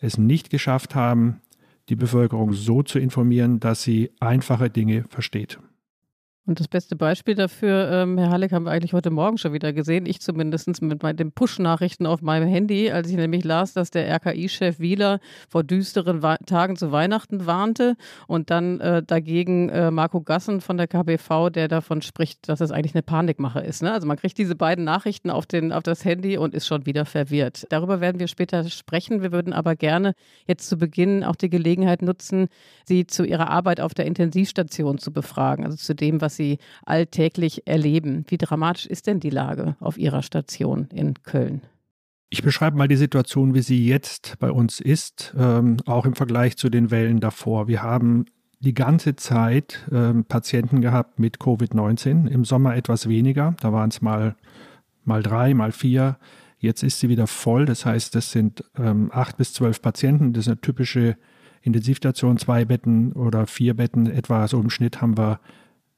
es 0.00 0.18
nicht 0.18 0.50
geschafft 0.50 0.94
haben, 0.94 1.40
die 1.88 1.96
Bevölkerung 1.96 2.52
so 2.52 2.82
zu 2.82 2.98
informieren, 2.98 3.60
dass 3.60 3.82
sie 3.82 4.10
einfache 4.20 4.70
Dinge 4.70 5.04
versteht. 5.08 5.58
Und 6.48 6.60
das 6.60 6.66
beste 6.66 6.96
Beispiel 6.96 7.34
dafür, 7.34 7.90
ähm, 7.92 8.16
Herr 8.16 8.30
Halleck, 8.30 8.52
haben 8.52 8.64
wir 8.64 8.70
eigentlich 8.70 8.94
heute 8.94 9.10
Morgen 9.10 9.36
schon 9.36 9.52
wieder 9.52 9.74
gesehen. 9.74 10.06
Ich 10.06 10.22
zumindest 10.22 10.80
mit 10.80 11.02
den 11.20 11.30
Push-Nachrichten 11.30 12.06
auf 12.06 12.22
meinem 12.22 12.48
Handy, 12.48 12.90
als 12.90 13.10
ich 13.10 13.16
nämlich 13.16 13.44
las, 13.44 13.74
dass 13.74 13.90
der 13.90 14.08
RKI-Chef 14.10 14.80
Wieler 14.80 15.20
vor 15.50 15.62
düsteren 15.62 16.22
Wa 16.22 16.38
Tagen 16.38 16.76
zu 16.76 16.90
Weihnachten 16.90 17.44
warnte 17.44 17.96
und 18.28 18.48
dann 18.48 18.80
äh, 18.80 19.02
dagegen 19.02 19.68
äh, 19.68 19.90
Marco 19.90 20.22
Gassen 20.22 20.62
von 20.62 20.78
der 20.78 20.88
KBV, 20.88 21.50
der 21.50 21.68
davon 21.68 22.00
spricht, 22.00 22.48
dass 22.48 22.62
es 22.62 22.70
eigentlich 22.70 22.94
eine 22.94 23.02
Panikmache 23.02 23.60
ist. 23.60 23.82
Ne? 23.82 23.92
Also 23.92 24.06
man 24.06 24.16
kriegt 24.16 24.38
diese 24.38 24.54
beiden 24.54 24.84
Nachrichten 24.84 25.28
auf, 25.28 25.44
den, 25.44 25.70
auf 25.70 25.82
das 25.82 26.06
Handy 26.06 26.38
und 26.38 26.54
ist 26.54 26.66
schon 26.66 26.86
wieder 26.86 27.04
verwirrt. 27.04 27.66
Darüber 27.68 28.00
werden 28.00 28.20
wir 28.20 28.28
später 28.28 28.66
sprechen. 28.70 29.20
Wir 29.20 29.32
würden 29.32 29.52
aber 29.52 29.76
gerne 29.76 30.14
jetzt 30.46 30.66
zu 30.66 30.78
Beginn 30.78 31.24
auch 31.24 31.36
die 31.36 31.50
Gelegenheit 31.50 32.00
nutzen, 32.00 32.48
Sie 32.86 33.06
zu 33.06 33.24
Ihrer 33.24 33.50
Arbeit 33.50 33.82
auf 33.82 33.92
der 33.92 34.06
Intensivstation 34.06 34.96
zu 34.96 35.12
befragen, 35.12 35.66
also 35.66 35.76
zu 35.76 35.94
dem, 35.94 36.22
was 36.22 36.37
Sie 36.38 36.58
alltäglich 36.86 37.66
erleben. 37.66 38.24
Wie 38.28 38.38
dramatisch 38.38 38.86
ist 38.86 39.06
denn 39.06 39.20
die 39.20 39.28
Lage 39.28 39.76
auf 39.80 39.98
Ihrer 39.98 40.22
Station 40.22 40.88
in 40.90 41.22
Köln? 41.22 41.60
Ich 42.30 42.42
beschreibe 42.42 42.76
mal 42.76 42.88
die 42.88 42.96
Situation, 42.96 43.54
wie 43.54 43.62
sie 43.62 43.86
jetzt 43.86 44.38
bei 44.38 44.50
uns 44.50 44.80
ist, 44.80 45.34
ähm, 45.38 45.78
auch 45.86 46.04
im 46.04 46.14
Vergleich 46.14 46.56
zu 46.56 46.68
den 46.68 46.90
Wellen 46.90 47.20
davor. 47.20 47.68
Wir 47.68 47.82
haben 47.82 48.26
die 48.60 48.74
ganze 48.74 49.16
Zeit 49.16 49.86
ähm, 49.90 50.24
Patienten 50.24 50.82
gehabt 50.82 51.18
mit 51.18 51.38
Covid-19, 51.38 52.26
im 52.28 52.44
Sommer 52.44 52.76
etwas 52.76 53.08
weniger, 53.08 53.54
da 53.60 53.72
waren 53.72 53.88
es 53.88 54.02
mal, 54.02 54.36
mal 55.04 55.22
drei, 55.22 55.54
mal 55.54 55.72
vier. 55.72 56.18
Jetzt 56.58 56.82
ist 56.82 57.00
sie 57.00 57.08
wieder 57.08 57.28
voll, 57.28 57.66
das 57.66 57.86
heißt, 57.86 58.14
das 58.14 58.32
sind 58.32 58.64
ähm, 58.76 59.10
acht 59.12 59.36
bis 59.36 59.52
zwölf 59.54 59.80
Patienten, 59.80 60.32
das 60.32 60.44
ist 60.44 60.48
eine 60.48 60.60
typische 60.60 61.16
Intensivstation, 61.62 62.36
zwei 62.36 62.64
Betten 62.64 63.12
oder 63.12 63.46
vier 63.46 63.74
Betten 63.74 64.06
etwa, 64.06 64.48
so 64.48 64.60
im 64.60 64.70
Schnitt 64.70 65.00
haben 65.00 65.16
wir 65.16 65.40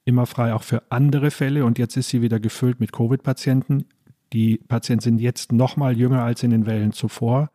immer 0.05 0.25
frei 0.25 0.53
auch 0.53 0.63
für 0.63 0.83
andere 0.89 1.31
Fälle 1.31 1.65
und 1.65 1.77
jetzt 1.77 1.97
ist 1.97 2.09
sie 2.09 2.21
wieder 2.21 2.39
gefüllt 2.39 2.79
mit 2.79 2.91
Covid-Patienten. 2.91 3.85
Die 4.33 4.57
Patienten 4.57 5.03
sind 5.03 5.21
jetzt 5.21 5.51
noch 5.51 5.77
mal 5.77 5.97
jünger 5.97 6.23
als 6.23 6.43
in 6.43 6.51
den 6.51 6.65
Wellen 6.65 6.91
zuvor. 6.91 7.51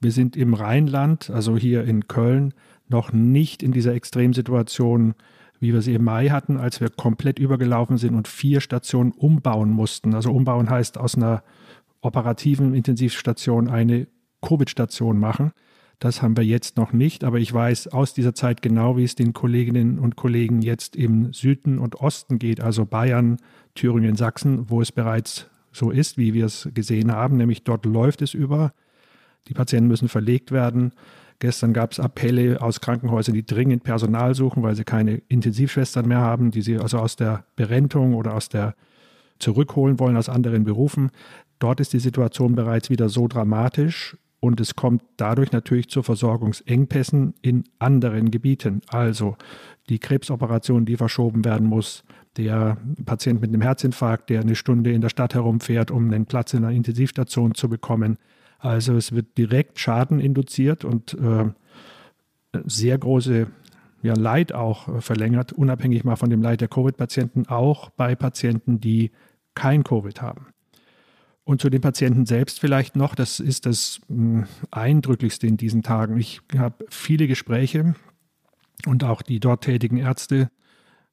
Wir 0.00 0.12
sind 0.12 0.36
im 0.36 0.54
Rheinland, 0.54 1.30
also 1.30 1.56
hier 1.56 1.84
in 1.84 2.08
Köln, 2.08 2.54
noch 2.88 3.12
nicht 3.12 3.62
in 3.62 3.72
dieser 3.72 3.94
Extremsituation, 3.94 5.14
wie 5.58 5.74
wir 5.74 5.82
sie 5.82 5.94
im 5.94 6.04
Mai 6.04 6.28
hatten, 6.28 6.56
als 6.56 6.80
wir 6.80 6.88
komplett 6.88 7.38
übergelaufen 7.38 7.98
sind 7.98 8.14
und 8.14 8.26
vier 8.26 8.60
Stationen 8.60 9.12
umbauen 9.12 9.70
mussten. 9.70 10.14
Also 10.14 10.32
umbauen 10.32 10.70
heißt 10.70 10.96
aus 10.96 11.16
einer 11.16 11.42
operativen 12.00 12.74
Intensivstation 12.74 13.68
eine 13.68 14.06
Covid-Station 14.40 15.18
machen. 15.18 15.52
Das 16.00 16.22
haben 16.22 16.34
wir 16.34 16.44
jetzt 16.44 16.78
noch 16.78 16.94
nicht, 16.94 17.24
aber 17.24 17.38
ich 17.38 17.52
weiß 17.52 17.88
aus 17.88 18.14
dieser 18.14 18.34
Zeit 18.34 18.62
genau, 18.62 18.96
wie 18.96 19.04
es 19.04 19.16
den 19.16 19.34
Kolleginnen 19.34 19.98
und 19.98 20.16
Kollegen 20.16 20.62
jetzt 20.62 20.96
im 20.96 21.34
Süden 21.34 21.78
und 21.78 21.96
Osten 21.96 22.38
geht, 22.38 22.62
also 22.62 22.86
Bayern, 22.86 23.36
Thüringen, 23.74 24.16
Sachsen, 24.16 24.70
wo 24.70 24.80
es 24.80 24.92
bereits 24.92 25.50
so 25.72 25.90
ist, 25.90 26.16
wie 26.16 26.32
wir 26.32 26.46
es 26.46 26.70
gesehen 26.72 27.12
haben, 27.12 27.36
nämlich 27.36 27.64
dort 27.64 27.84
läuft 27.84 28.22
es 28.22 28.32
über. 28.32 28.72
Die 29.48 29.52
Patienten 29.52 29.88
müssen 29.88 30.08
verlegt 30.08 30.52
werden. 30.52 30.92
Gestern 31.38 31.74
gab 31.74 31.92
es 31.92 32.00
Appelle 32.00 32.62
aus 32.62 32.80
Krankenhäusern, 32.80 33.34
die 33.34 33.44
dringend 33.44 33.82
Personal 33.82 34.34
suchen, 34.34 34.62
weil 34.62 34.76
sie 34.76 34.84
keine 34.84 35.20
Intensivschwestern 35.28 36.08
mehr 36.08 36.20
haben, 36.20 36.50
die 36.50 36.62
sie 36.62 36.78
also 36.78 36.98
aus 36.98 37.16
der 37.16 37.44
Berentung 37.56 38.14
oder 38.14 38.34
aus 38.34 38.48
der 38.48 38.74
zurückholen 39.38 39.98
wollen 39.98 40.16
aus 40.16 40.30
anderen 40.30 40.64
Berufen. 40.64 41.10
Dort 41.58 41.78
ist 41.80 41.92
die 41.92 41.98
Situation 41.98 42.54
bereits 42.54 42.88
wieder 42.88 43.10
so 43.10 43.28
dramatisch 43.28 44.16
und 44.40 44.60
es 44.60 44.74
kommt 44.74 45.02
dadurch 45.16 45.52
natürlich 45.52 45.88
zu 45.88 46.02
Versorgungsengpässen 46.02 47.34
in 47.42 47.64
anderen 47.78 48.30
Gebieten. 48.30 48.80
Also 48.88 49.36
die 49.88 49.98
Krebsoperation, 49.98 50.86
die 50.86 50.96
verschoben 50.96 51.44
werden 51.44 51.66
muss, 51.66 52.04
der 52.36 52.78
Patient 53.04 53.40
mit 53.40 53.50
einem 53.50 53.60
Herzinfarkt, 53.60 54.30
der 54.30 54.40
eine 54.40 54.54
Stunde 54.54 54.92
in 54.92 55.02
der 55.02 55.10
Stadt 55.10 55.34
herumfährt, 55.34 55.90
um 55.90 56.10
einen 56.10 56.26
Platz 56.26 56.54
in 56.54 56.64
einer 56.64 56.74
Intensivstation 56.74 57.54
zu 57.54 57.68
bekommen, 57.68 58.18
also 58.60 58.94
es 58.94 59.12
wird 59.12 59.38
direkt 59.38 59.78
Schaden 59.78 60.20
induziert 60.20 60.84
und 60.84 61.14
äh, 61.14 61.46
sehr 62.64 62.98
große 62.98 63.46
ja, 64.02 64.14
Leid 64.14 64.52
auch 64.52 64.88
äh, 64.88 65.00
verlängert, 65.00 65.52
unabhängig 65.52 66.04
mal 66.04 66.16
von 66.16 66.30
dem 66.30 66.42
Leid 66.42 66.60
der 66.60 66.68
Covid-Patienten, 66.68 67.46
auch 67.48 67.90
bei 67.90 68.14
Patienten, 68.14 68.80
die 68.80 69.12
kein 69.54 69.82
Covid 69.82 70.20
haben. 70.20 70.48
Und 71.44 71.60
zu 71.60 71.70
den 71.70 71.80
Patienten 71.80 72.26
selbst 72.26 72.60
vielleicht 72.60 72.96
noch, 72.96 73.14
das 73.14 73.40
ist 73.40 73.66
das 73.66 74.00
hm, 74.08 74.46
Eindrücklichste 74.70 75.46
in 75.46 75.56
diesen 75.56 75.82
Tagen. 75.82 76.18
Ich 76.18 76.40
habe 76.56 76.84
viele 76.90 77.26
Gespräche 77.26 77.94
und 78.86 79.04
auch 79.04 79.22
die 79.22 79.40
dort 79.40 79.64
tätigen 79.64 79.96
Ärzte 79.96 80.50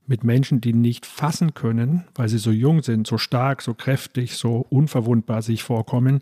mit 0.05 0.23
Menschen, 0.23 0.61
die 0.61 0.73
nicht 0.73 1.05
fassen 1.05 1.53
können, 1.53 2.05
weil 2.15 2.29
sie 2.29 2.37
so 2.37 2.51
jung 2.51 2.81
sind, 2.81 3.07
so 3.07 3.17
stark, 3.17 3.61
so 3.61 3.73
kräftig, 3.73 4.37
so 4.37 4.65
unverwundbar 4.69 5.41
sich 5.41 5.63
vorkommen, 5.63 6.21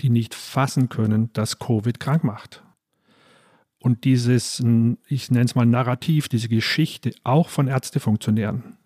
die 0.00 0.10
nicht 0.10 0.34
fassen 0.34 0.88
können, 0.88 1.30
dass 1.32 1.58
Covid 1.58 2.00
krank 2.00 2.24
macht. 2.24 2.62
Und 3.78 4.04
dieses, 4.04 4.60
ich 5.08 5.30
nenne 5.30 5.44
es 5.44 5.54
mal 5.54 5.66
Narrativ, 5.66 6.28
diese 6.28 6.48
Geschichte 6.48 7.12
auch 7.24 7.48
von 7.48 7.68
Ärztefunktionären, 7.68 8.76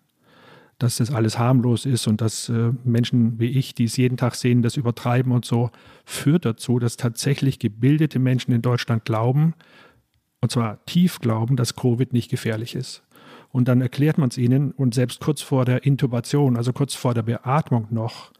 dass 0.81 0.97
das 0.97 1.11
alles 1.11 1.37
harmlos 1.37 1.85
ist 1.85 2.07
und 2.07 2.21
dass 2.21 2.49
äh, 2.49 2.71
Menschen 2.83 3.39
wie 3.39 3.49
ich, 3.49 3.75
die 3.75 3.85
es 3.85 3.97
jeden 3.97 4.17
Tag 4.17 4.35
sehen, 4.35 4.61
das 4.61 4.77
übertreiben 4.77 5.31
und 5.31 5.45
so, 5.45 5.69
führt 6.05 6.45
dazu, 6.45 6.79
dass 6.79 6.97
tatsächlich 6.97 7.59
gebildete 7.59 8.19
Menschen 8.19 8.51
in 8.51 8.61
Deutschland 8.61 9.05
glauben, 9.05 9.53
und 10.41 10.51
zwar 10.51 10.83
tief 10.85 11.19
glauben, 11.19 11.55
dass 11.55 11.75
Covid 11.75 12.13
nicht 12.13 12.31
gefährlich 12.31 12.75
ist. 12.75 13.03
Und 13.51 13.67
dann 13.67 13.81
erklärt 13.81 14.17
man 14.17 14.29
es 14.29 14.37
ihnen 14.37 14.71
und 14.71 14.95
selbst 14.95 15.19
kurz 15.19 15.41
vor 15.41 15.65
der 15.65 15.85
Intubation, 15.85 16.57
also 16.57 16.73
kurz 16.73 16.95
vor 16.95 17.13
der 17.13 17.23
Beatmung 17.23 17.87
noch, 17.91 18.31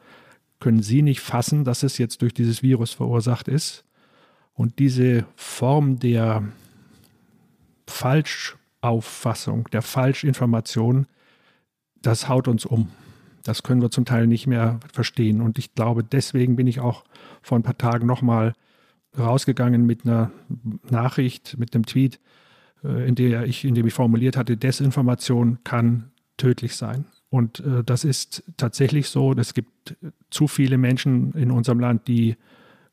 können 0.60 0.82
Sie 0.82 1.02
nicht 1.02 1.20
fassen, 1.20 1.64
dass 1.64 1.84
es 1.84 1.98
jetzt 1.98 2.22
durch 2.22 2.34
dieses 2.34 2.64
Virus 2.64 2.92
verursacht 2.92 3.48
ist. 3.48 3.84
Und 4.54 4.80
diese 4.80 5.26
Form 5.36 6.00
der 6.00 6.44
Falschauffassung, 7.88 9.68
der 9.72 9.82
Falschinformation, 9.82 11.08
das 12.02 12.28
haut 12.28 12.48
uns 12.48 12.66
um. 12.66 12.90
Das 13.44 13.64
können 13.64 13.82
wir 13.82 13.90
zum 13.90 14.06
Teil 14.06 14.28
nicht 14.28 14.48
mehr 14.48 14.80
verstehen. 14.94 15.42
Und 15.42 15.58
ich 15.58 15.74
glaube, 15.74 16.04
deswegen 16.04 16.56
bin 16.56 16.68
ich 16.68 16.80
auch 16.80 17.04
vor 17.42 17.58
ein 17.58 17.64
paar 17.64 17.78
Tagen 17.78 18.06
nochmal 18.06 18.54
rausgegangen 19.18 19.86
mit 19.86 20.06
einer 20.06 20.32
Nachricht, 20.90 21.58
mit 21.58 21.74
einem 21.74 21.86
Tweet, 21.86 22.20
äh, 22.84 23.08
in, 23.08 23.16
der 23.16 23.46
ich, 23.46 23.66
in 23.66 23.76
dem 23.76 23.88
ich 23.88 23.94
formuliert 23.94 24.38
hatte, 24.38 24.58
Desinformation 24.58 25.60
kann 25.64 26.12
tödlich 26.38 26.76
sein. 26.76 27.06
Und 27.30 27.62
äh, 27.62 27.84
das 27.84 28.04
ist 28.04 28.44
tatsächlich 28.58 29.10
so. 29.10 29.34
Es 29.34 29.54
gibt 29.54 29.96
zu 30.30 30.48
viele 30.48 30.78
Menschen 30.78 31.34
in 31.34 31.52
unserem 31.52 31.80
Land, 31.80 32.08
die 32.08 32.36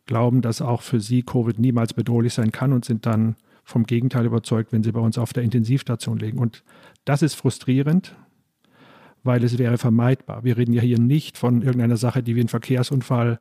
glauben, 0.06 0.40
dass 0.40 0.62
auch 0.62 0.82
für 0.82 1.00
sie 1.00 1.22
Covid 1.22 1.58
niemals 1.58 1.92
bedrohlich 1.92 2.34
sein 2.34 2.50
kann 2.50 2.72
und 2.72 2.84
sind 2.84 3.04
dann 3.04 3.36
vom 3.64 3.84
Gegenteil 3.84 4.24
überzeugt, 4.24 4.72
wenn 4.72 4.82
sie 4.82 4.92
bei 4.92 5.00
uns 5.00 5.18
auf 5.18 5.32
der 5.32 5.42
Intensivstation 5.42 6.18
liegen. 6.18 6.38
Und 6.38 6.64
das 7.04 7.22
ist 7.22 7.34
frustrierend, 7.34 8.16
weil 9.22 9.42
es 9.44 9.58
wäre 9.58 9.78
vermeidbar. 9.78 10.44
Wir 10.44 10.56
reden 10.56 10.72
ja 10.72 10.82
hier 10.82 10.98
nicht 10.98 11.38
von 11.38 11.62
irgendeiner 11.62 11.96
Sache, 11.96 12.22
die 12.22 12.36
wie 12.36 12.40
ein 12.40 12.48
Verkehrsunfall 12.48 13.40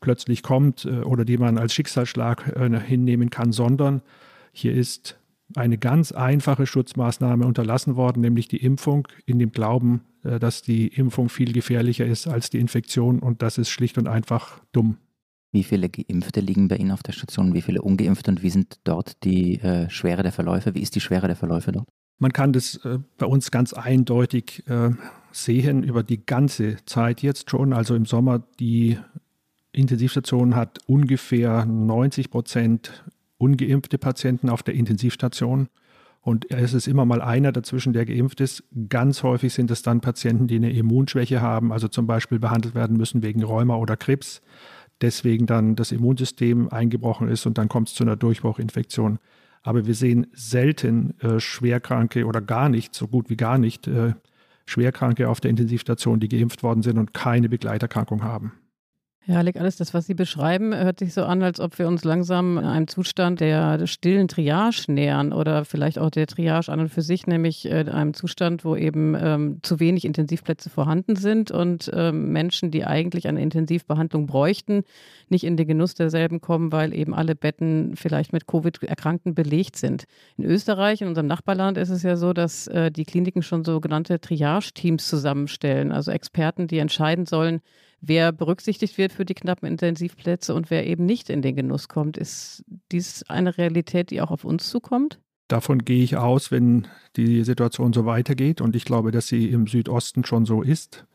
plötzlich 0.00 0.42
kommt 0.42 0.84
äh, 0.84 1.00
oder 1.00 1.24
die 1.24 1.38
man 1.38 1.58
als 1.58 1.74
Schicksalsschlag 1.74 2.56
äh, 2.56 2.80
hinnehmen 2.80 3.30
kann, 3.30 3.52
sondern 3.52 4.02
hier 4.52 4.74
ist 4.74 5.18
eine 5.54 5.78
ganz 5.78 6.12
einfache 6.12 6.66
Schutzmaßnahme 6.66 7.46
unterlassen 7.46 7.96
worden, 7.96 8.20
nämlich 8.20 8.48
die 8.48 8.56
Impfung 8.56 9.06
in 9.26 9.38
dem 9.38 9.52
Glauben, 9.52 10.02
äh, 10.24 10.38
dass 10.38 10.62
die 10.62 10.88
Impfung 10.88 11.28
viel 11.28 11.52
gefährlicher 11.52 12.06
ist 12.06 12.26
als 12.26 12.50
die 12.50 12.58
Infektion 12.58 13.20
und 13.20 13.42
das 13.42 13.58
ist 13.58 13.70
schlicht 13.70 13.98
und 13.98 14.08
einfach 14.08 14.60
dumm. 14.72 14.96
Wie 15.52 15.62
viele 15.62 15.88
Geimpfte 15.88 16.40
liegen 16.40 16.68
bei 16.68 16.76
Ihnen 16.76 16.90
auf 16.90 17.02
der 17.02 17.12
Station, 17.12 17.54
wie 17.54 17.62
viele 17.62 17.80
Ungeimpfte 17.80 18.30
und 18.30 18.42
wie 18.42 18.50
sind 18.50 18.80
dort 18.84 19.22
die 19.24 19.60
äh, 19.60 19.88
Schwere 19.88 20.22
der 20.22 20.32
Verläufe? 20.32 20.74
Wie 20.74 20.82
ist 20.82 20.94
die 20.94 21.00
Schwere 21.00 21.28
der 21.28 21.36
Verläufe 21.36 21.72
dort? 21.72 21.88
Man 22.18 22.32
kann 22.32 22.52
das 22.52 22.76
äh, 22.84 22.98
bei 23.18 23.26
uns 23.26 23.50
ganz 23.50 23.72
eindeutig 23.72 24.64
äh, 24.68 24.90
sehen 25.32 25.82
über 25.82 26.02
die 26.02 26.24
ganze 26.24 26.76
Zeit 26.86 27.22
jetzt 27.22 27.50
schon. 27.50 27.72
Also 27.72 27.94
im 27.94 28.06
Sommer, 28.06 28.42
die 28.58 28.98
Intensivstation 29.72 30.54
hat 30.56 30.78
ungefähr 30.86 31.66
90 31.66 32.30
Prozent 32.30 33.04
ungeimpfte 33.38 33.98
Patienten 33.98 34.48
auf 34.48 34.62
der 34.62 34.74
Intensivstation. 34.74 35.68
Und 36.22 36.50
es 36.50 36.74
ist 36.74 36.88
immer 36.88 37.04
mal 37.04 37.22
einer 37.22 37.52
dazwischen, 37.52 37.92
der 37.92 38.04
geimpft 38.04 38.40
ist. 38.40 38.64
Ganz 38.88 39.22
häufig 39.22 39.54
sind 39.54 39.70
es 39.70 39.82
dann 39.82 40.00
Patienten, 40.00 40.48
die 40.48 40.56
eine 40.56 40.72
Immunschwäche 40.72 41.40
haben, 41.40 41.70
also 41.70 41.86
zum 41.86 42.06
Beispiel 42.06 42.40
behandelt 42.40 42.74
werden 42.74 42.96
müssen 42.96 43.22
wegen 43.22 43.44
Rheuma 43.44 43.76
oder 43.76 43.96
Krebs. 43.96 44.42
Deswegen 45.02 45.46
dann 45.46 45.76
das 45.76 45.92
Immunsystem 45.92 46.68
eingebrochen 46.70 47.28
ist 47.28 47.46
und 47.46 47.58
dann 47.58 47.68
kommt 47.68 47.88
es 47.88 47.94
zu 47.94 48.02
einer 48.02 48.16
Durchbruchinfektion. 48.16 49.18
Aber 49.66 49.84
wir 49.84 49.94
sehen 49.94 50.28
selten 50.32 51.18
äh, 51.18 51.40
Schwerkranke 51.40 52.26
oder 52.26 52.40
gar 52.40 52.68
nicht, 52.68 52.94
so 52.94 53.08
gut 53.08 53.28
wie 53.28 53.36
gar 53.36 53.58
nicht, 53.58 53.88
äh, 53.88 54.14
Schwerkranke 54.64 55.28
auf 55.28 55.40
der 55.40 55.50
Intensivstation, 55.50 56.20
die 56.20 56.28
geimpft 56.28 56.62
worden 56.62 56.82
sind 56.82 56.98
und 56.98 57.12
keine 57.12 57.48
Begleiterkrankung 57.48 58.22
haben. 58.22 58.52
Herrlich, 59.28 59.58
alles 59.58 59.74
das, 59.74 59.92
was 59.92 60.06
Sie 60.06 60.14
beschreiben, 60.14 60.72
hört 60.72 61.00
sich 61.00 61.12
so 61.12 61.24
an, 61.24 61.42
als 61.42 61.58
ob 61.58 61.76
wir 61.80 61.88
uns 61.88 62.04
langsam 62.04 62.58
in 62.58 62.64
einem 62.64 62.86
Zustand 62.86 63.40
der 63.40 63.84
stillen 63.88 64.28
Triage 64.28 64.84
nähern 64.86 65.32
oder 65.32 65.64
vielleicht 65.64 65.98
auch 65.98 66.10
der 66.10 66.28
Triage 66.28 66.70
an 66.70 66.78
und 66.78 66.90
für 66.90 67.02
sich, 67.02 67.26
nämlich 67.26 67.68
äh, 67.68 67.86
einem 67.90 68.14
Zustand, 68.14 68.64
wo 68.64 68.76
eben 68.76 69.16
ähm, 69.20 69.58
zu 69.62 69.80
wenig 69.80 70.04
Intensivplätze 70.04 70.70
vorhanden 70.70 71.16
sind 71.16 71.50
und 71.50 71.90
ähm, 71.92 72.30
Menschen, 72.30 72.70
die 72.70 72.84
eigentlich 72.84 73.26
eine 73.26 73.42
Intensivbehandlung 73.42 74.26
bräuchten, 74.26 74.84
nicht 75.28 75.42
in 75.42 75.56
den 75.56 75.66
Genuss 75.66 75.94
derselben 75.94 76.40
kommen, 76.40 76.70
weil 76.70 76.94
eben 76.94 77.12
alle 77.12 77.34
Betten 77.34 77.96
vielleicht 77.96 78.32
mit 78.32 78.46
Covid-Erkrankten 78.46 79.34
belegt 79.34 79.74
sind. 79.74 80.04
In 80.36 80.44
Österreich, 80.44 81.00
in 81.00 81.08
unserem 81.08 81.26
Nachbarland, 81.26 81.78
ist 81.78 81.90
es 81.90 82.04
ja 82.04 82.16
so, 82.16 82.32
dass 82.32 82.68
äh, 82.68 82.92
die 82.92 83.04
Kliniken 83.04 83.42
schon 83.42 83.64
sogenannte 83.64 84.20
Triage-Teams 84.20 85.08
zusammenstellen, 85.08 85.90
also 85.90 86.12
Experten, 86.12 86.68
die 86.68 86.78
entscheiden 86.78 87.26
sollen, 87.26 87.60
wer 88.00 88.32
berücksichtigt 88.32 88.98
wird 88.98 89.12
für 89.12 89.24
die 89.24 89.34
knappen 89.34 89.66
Intensivplätze 89.68 90.54
und 90.54 90.70
wer 90.70 90.86
eben 90.86 91.06
nicht 91.06 91.30
in 91.30 91.42
den 91.42 91.56
Genuss 91.56 91.88
kommt. 91.88 92.16
Ist 92.16 92.64
dies 92.92 93.24
eine 93.28 93.56
Realität, 93.58 94.10
die 94.10 94.20
auch 94.20 94.30
auf 94.30 94.44
uns 94.44 94.68
zukommt? 94.68 95.20
Davon 95.48 95.84
gehe 95.84 96.02
ich 96.02 96.16
aus, 96.16 96.50
wenn 96.50 96.88
die 97.16 97.44
Situation 97.44 97.92
so 97.92 98.04
weitergeht. 98.04 98.60
Und 98.60 98.74
ich 98.74 98.84
glaube, 98.84 99.12
dass 99.12 99.28
sie 99.28 99.48
im 99.50 99.66
Südosten 99.66 100.24
schon 100.24 100.44
so 100.44 100.62
ist. 100.62 101.06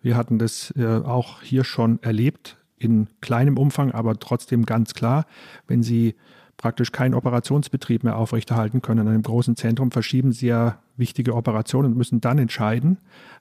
Wir 0.00 0.16
hatten 0.16 0.38
das 0.38 0.72
äh, 0.76 0.86
auch 0.86 1.42
hier 1.42 1.64
schon 1.64 2.02
erlebt, 2.02 2.56
in 2.80 3.08
kleinem 3.20 3.58
Umfang, 3.58 3.92
aber 3.92 4.18
trotzdem 4.18 4.64
ganz 4.64 4.94
klar. 4.94 5.26
Wenn 5.66 5.82
Sie 5.82 6.14
praktisch 6.60 6.92
keinen 6.92 7.14
Operationsbetrieb 7.14 8.04
mehr 8.04 8.16
aufrechterhalten 8.16 8.82
können 8.82 9.06
in 9.06 9.12
einem 9.12 9.22
großen 9.22 9.56
Zentrum, 9.56 9.90
verschieben 9.90 10.32
Sie 10.32 10.48
ja 10.48 10.78
wichtige 10.98 11.34
Operationen 11.34 11.92
und 11.92 11.98
müssen 11.98 12.20
dann 12.20 12.36
entscheiden, 12.36 12.98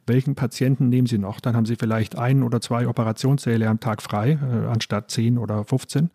welchen 0.07 0.35
Patienten 0.35 0.87
nehmen 0.87 1.05
Sie 1.05 1.17
noch. 1.17 1.41
Dann 1.41 1.53
haben 1.53 1.65
Sie 1.65 1.75
vielleicht 1.75 2.17
ein 2.17 2.43
oder 2.43 2.61
zwei 2.61 2.87
Operationssäle 2.87 3.67
am 3.67 3.81
Tag 3.81 4.01
frei, 4.01 4.39
äh, 4.41 4.67
anstatt 4.67 5.11
zehn 5.11 5.37
oder 5.37 5.65
15. 5.65 6.11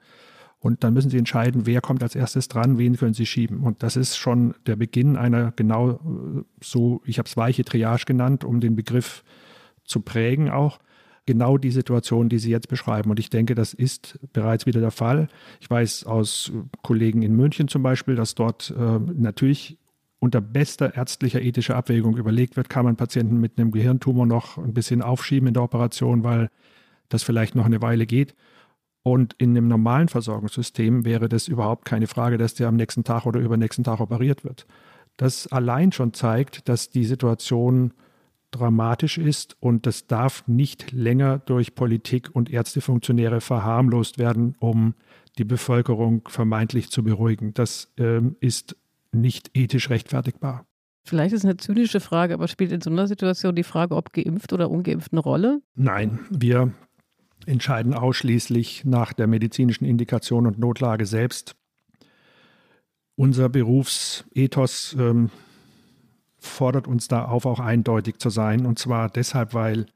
Und 0.61 0.82
dann 0.82 0.94
müssen 0.94 1.11
Sie 1.11 1.18
entscheiden, 1.18 1.66
wer 1.66 1.82
kommt 1.82 2.02
als 2.02 2.14
erstes 2.14 2.49
dran, 2.49 2.78
wen 2.78 2.96
können 2.96 3.12
Sie 3.12 3.26
schieben. 3.26 3.61
Und 3.61 3.82
das 3.82 3.96
ist 3.96 4.16
schon 4.16 4.54
der 4.64 4.76
Beginn 4.76 5.18
einer 5.18 5.52
genau 5.52 5.90
äh, 5.90 5.99
so, 6.62 7.02
ich 7.04 7.18
habe 7.18 7.28
es 7.28 7.37
weiche 7.37 7.66
Triage 7.66 8.06
genannt, 8.06 8.44
um 8.44 8.61
den 8.61 8.76
Begriff 8.76 9.25
zu 9.84 10.00
prägen 10.00 10.49
auch 10.49 10.78
genau 11.26 11.59
die 11.59 11.71
Situation, 11.71 12.28
die 12.28 12.38
Sie 12.38 12.50
jetzt 12.50 12.69
beschreiben. 12.69 13.11
Und 13.11 13.19
ich 13.19 13.31
denke, 13.31 13.54
das 13.54 13.75
ist 13.75 14.19
bereits 14.33 14.66
wieder 14.66 14.81
der 14.81 14.90
Fall. 14.90 15.28
Ich 15.61 15.71
weiß 15.71 16.04
aus 16.04 16.52
Kollegen 16.83 17.23
in 17.23 17.35
München 17.35 17.69
zum 17.69 17.83
Beispiel, 17.83 18.14
dass 18.14 18.35
dort 18.35 18.75
äh, 18.76 18.99
natürlich 18.99 19.78
unter 20.19 20.40
bester 20.40 20.95
ärztlicher 20.95 21.43
ethischer 21.43 21.76
Abwägung 21.76 22.16
überlegt 22.16 22.57
wird, 22.57 22.69
kann 22.69 22.85
man 22.85 22.97
Patienten 22.97 23.40
mit 23.40 23.59
einem 23.59 23.71
Gehirntumor 23.71 24.26
noch 24.26 24.57
ein 24.57 24.73
bisschen 24.73 25.02
aufschieben 25.02 25.49
in 25.49 25.54
der 25.54 25.62
Operation, 25.62 26.25
weil 26.25 26.50
das 27.11 27.23
vielleicht 27.23 27.54
noch 27.54 27.66
eine 27.66 27.83
Weile 27.83 28.07
geht. 28.07 28.35
Und 29.02 29.35
in 29.37 29.50
einem 29.50 29.69
normalen 29.69 30.09
Versorgungssystem 30.09 31.04
wäre 31.04 31.28
das 31.28 31.47
überhaupt 31.47 31.85
keine 31.85 32.07
Frage, 32.07 32.38
dass 32.38 32.54
der 32.54 32.69
am 32.69 32.76
nächsten 32.76 33.04
Tag 33.04 33.26
oder 33.26 33.38
übernächsten 33.38 33.85
Tag 33.85 34.00
operiert 34.00 34.45
wird. 34.45 34.66
Das 35.19 35.47
allein 35.47 35.93
schon 35.93 36.14
zeigt, 36.14 36.69
dass 36.71 36.88
die 36.88 37.04
Situation 37.04 37.93
dramatisch 38.54 39.18
ist 39.18 39.56
und 39.61 39.87
das 39.87 40.06
darf 40.06 40.44
nicht 40.46 40.92
länger 40.92 41.38
durch 41.38 41.75
Politik 41.75 42.30
und 42.32 42.50
Ärztefunktionäre 42.50 43.40
verharmlost 43.40 44.18
werden, 44.18 44.54
um 44.61 44.94
die 45.38 45.44
Bevölkerung 45.44 46.23
vermeintlich 46.28 46.90
zu 46.90 47.02
beruhigen. 47.02 47.54
Das 47.54 47.92
ähm, 47.96 48.37
ist 48.40 48.76
nicht 49.12 49.50
ethisch 49.54 49.90
rechtfertigbar. 49.90 50.66
Vielleicht 51.06 51.34
ist 51.34 51.40
es 51.40 51.44
eine 51.44 51.56
zynische 51.58 52.00
Frage, 52.00 52.34
aber 52.34 52.49
spielt 52.49 52.73
in 52.73 52.80
so 52.80 52.90
einer 52.90 53.06
Situation 53.06 53.54
die 53.54 53.62
Frage, 53.62 53.94
ob 53.94 54.12
geimpft 54.12 54.52
oder 54.52 54.70
ungeimpft 54.70 55.12
eine 55.12 55.20
Rolle? 55.20 55.61
Nein, 55.75 56.20
wir 56.30 56.73
entscheiden 57.46 57.92
ausschließlich 57.92 58.84
nach 58.87 59.12
der 59.12 59.26
medizinischen 59.26 59.84
Indikation 59.84 60.46
und 60.46 60.58
Notlage 60.58 61.04
selbst. 61.04 61.56
Unser 63.16 63.49
Berufsethos 63.49 64.96
ähm, 64.99 65.30
fordert 66.44 66.86
uns 66.86 67.08
da 67.08 67.24
auf, 67.24 67.46
auch 67.46 67.60
eindeutig 67.60 68.18
zu 68.18 68.30
sein. 68.30 68.66
Und 68.66 68.78
zwar 68.78 69.08
deshalb, 69.08 69.54
weil 69.54 69.86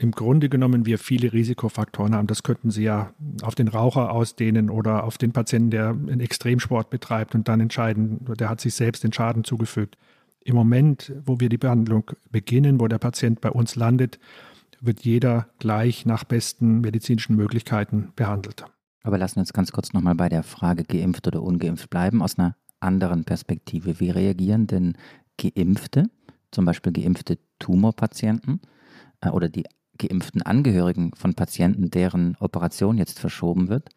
im 0.00 0.12
Grunde 0.12 0.48
genommen 0.48 0.86
wir 0.86 0.98
viele 0.98 1.32
Risikofaktoren 1.32 2.14
haben. 2.14 2.26
Das 2.26 2.42
könnten 2.42 2.70
Sie 2.70 2.84
ja 2.84 3.12
auf 3.42 3.54
den 3.54 3.68
Raucher 3.68 4.12
ausdehnen 4.12 4.70
oder 4.70 5.04
auf 5.04 5.18
den 5.18 5.32
Patienten, 5.32 5.70
der 5.70 5.90
einen 5.90 6.20
Extremsport 6.20 6.88
betreibt 6.88 7.34
und 7.34 7.48
dann 7.48 7.60
entscheiden, 7.60 8.24
der 8.38 8.48
hat 8.48 8.62
sich 8.62 8.74
selbst 8.74 9.04
den 9.04 9.12
Schaden 9.12 9.44
zugefügt. 9.44 9.98
Im 10.42 10.54
Moment, 10.54 11.12
wo 11.26 11.38
wir 11.38 11.50
die 11.50 11.58
Behandlung 11.58 12.12
beginnen, 12.30 12.80
wo 12.80 12.88
der 12.88 12.96
Patient 12.96 13.42
bei 13.42 13.50
uns 13.50 13.76
landet, 13.76 14.18
wird 14.80 15.02
jeder 15.02 15.48
gleich 15.58 16.06
nach 16.06 16.24
besten 16.24 16.80
medizinischen 16.80 17.36
Möglichkeiten 17.36 18.12
behandelt. 18.16 18.64
Aber 19.02 19.18
lassen 19.18 19.36
wir 19.36 19.40
uns 19.40 19.52
ganz 19.52 19.70
kurz 19.70 19.92
nochmal 19.92 20.14
bei 20.14 20.30
der 20.30 20.42
Frage 20.42 20.84
geimpft 20.84 21.26
oder 21.26 21.42
ungeimpft 21.42 21.90
bleiben, 21.90 22.22
aus 22.22 22.38
einer 22.38 22.56
anderen 22.80 23.24
Perspektive. 23.24 24.00
Wie 24.00 24.10
reagieren 24.10 24.66
denn 24.66 24.96
Geimpfte, 25.36 26.10
zum 26.50 26.64
Beispiel 26.64 26.92
geimpfte 26.92 27.38
Tumorpatienten 27.58 28.60
äh, 29.20 29.30
oder 29.30 29.48
die 29.48 29.64
geimpften 29.98 30.42
Angehörigen 30.42 31.12
von 31.14 31.34
Patienten, 31.34 31.90
deren 31.90 32.36
Operation 32.40 32.98
jetzt 32.98 33.18
verschoben 33.18 33.68
wird, 33.68 33.90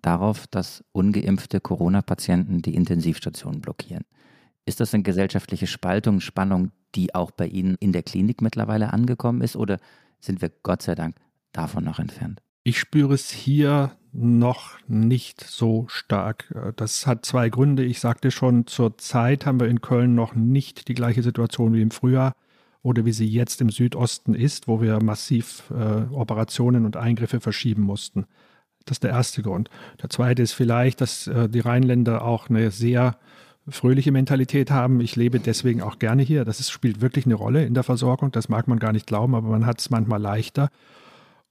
darauf, 0.00 0.46
dass 0.46 0.84
ungeimpfte 0.92 1.60
Corona-Patienten 1.60 2.62
die 2.62 2.74
Intensivstationen 2.74 3.60
blockieren? 3.60 4.04
Ist 4.66 4.80
das 4.80 4.94
eine 4.94 5.02
gesellschaftliche 5.02 5.66
Spaltung, 5.66 6.20
Spannung, 6.20 6.70
die 6.94 7.14
auch 7.14 7.30
bei 7.30 7.46
Ihnen 7.46 7.76
in 7.80 7.92
der 7.92 8.02
Klinik 8.02 8.40
mittlerweile 8.40 8.92
angekommen 8.92 9.42
ist? 9.42 9.56
Oder 9.56 9.78
sind 10.20 10.40
wir 10.40 10.50
Gott 10.62 10.82
sei 10.82 10.94
Dank 10.94 11.16
davon 11.52 11.84
noch 11.84 11.98
entfernt? 11.98 12.40
Ich 12.66 12.78
spüre 12.78 13.12
es 13.12 13.30
hier 13.30 13.92
noch 14.14 14.78
nicht 14.88 15.44
so 15.44 15.84
stark. 15.88 16.46
Das 16.76 17.06
hat 17.06 17.26
zwei 17.26 17.50
Gründe. 17.50 17.84
Ich 17.84 18.00
sagte 18.00 18.30
schon, 18.30 18.66
zur 18.66 18.96
Zeit 18.96 19.44
haben 19.44 19.60
wir 19.60 19.68
in 19.68 19.82
Köln 19.82 20.14
noch 20.14 20.34
nicht 20.34 20.88
die 20.88 20.94
gleiche 20.94 21.22
Situation 21.22 21.74
wie 21.74 21.82
im 21.82 21.90
Frühjahr 21.90 22.34
oder 22.82 23.04
wie 23.04 23.12
sie 23.12 23.26
jetzt 23.26 23.60
im 23.60 23.68
Südosten 23.68 24.34
ist, 24.34 24.66
wo 24.66 24.80
wir 24.80 25.02
massiv 25.02 25.64
äh, 25.72 26.10
Operationen 26.14 26.86
und 26.86 26.96
Eingriffe 26.96 27.38
verschieben 27.38 27.82
mussten. 27.82 28.24
Das 28.86 28.96
ist 28.96 29.04
der 29.04 29.10
erste 29.10 29.42
Grund. 29.42 29.68
Der 30.00 30.08
zweite 30.08 30.40
ist 30.40 30.52
vielleicht, 30.52 31.02
dass 31.02 31.26
äh, 31.26 31.50
die 31.50 31.60
Rheinländer 31.60 32.24
auch 32.24 32.48
eine 32.48 32.70
sehr 32.70 33.18
fröhliche 33.68 34.10
Mentalität 34.10 34.70
haben. 34.70 35.02
Ich 35.02 35.16
lebe 35.16 35.38
deswegen 35.38 35.82
auch 35.82 35.98
gerne 35.98 36.22
hier. 36.22 36.46
Das 36.46 36.60
ist, 36.60 36.70
spielt 36.70 37.02
wirklich 37.02 37.26
eine 37.26 37.34
Rolle 37.34 37.66
in 37.66 37.74
der 37.74 37.82
Versorgung. 37.82 38.32
Das 38.32 38.48
mag 38.48 38.68
man 38.68 38.78
gar 38.78 38.92
nicht 38.92 39.06
glauben, 39.06 39.34
aber 39.34 39.48
man 39.48 39.66
hat 39.66 39.80
es 39.80 39.90
manchmal 39.90 40.20
leichter. 40.20 40.70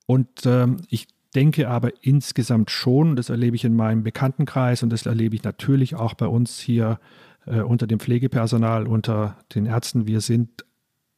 Und 0.06 0.46
ähm, 0.46 0.78
ich 0.90 1.08
denke 1.36 1.70
aber 1.70 1.92
insgesamt 2.02 2.72
schon, 2.72 3.16
das 3.16 3.30
erlebe 3.30 3.56
ich 3.56 3.66
in 3.66 3.76
meinem 3.76 4.04
Bekanntenkreis 4.04 4.84
und 4.84 4.90
das 4.90 5.06
erlebe 5.06 5.36
ich 5.36 5.44
natürlich 5.44 5.96
auch 5.96 6.14
bei 6.14 6.28
uns 6.28 6.60
hier 6.60 7.00
äh, 7.46 7.62
unter 7.62 7.88
dem 7.88 8.00
Pflegepersonal, 8.00 8.88
unter 8.88 9.38
den 9.56 9.66
Ärzten. 9.66 10.08
Wir 10.08 10.22
sind, 10.22 10.66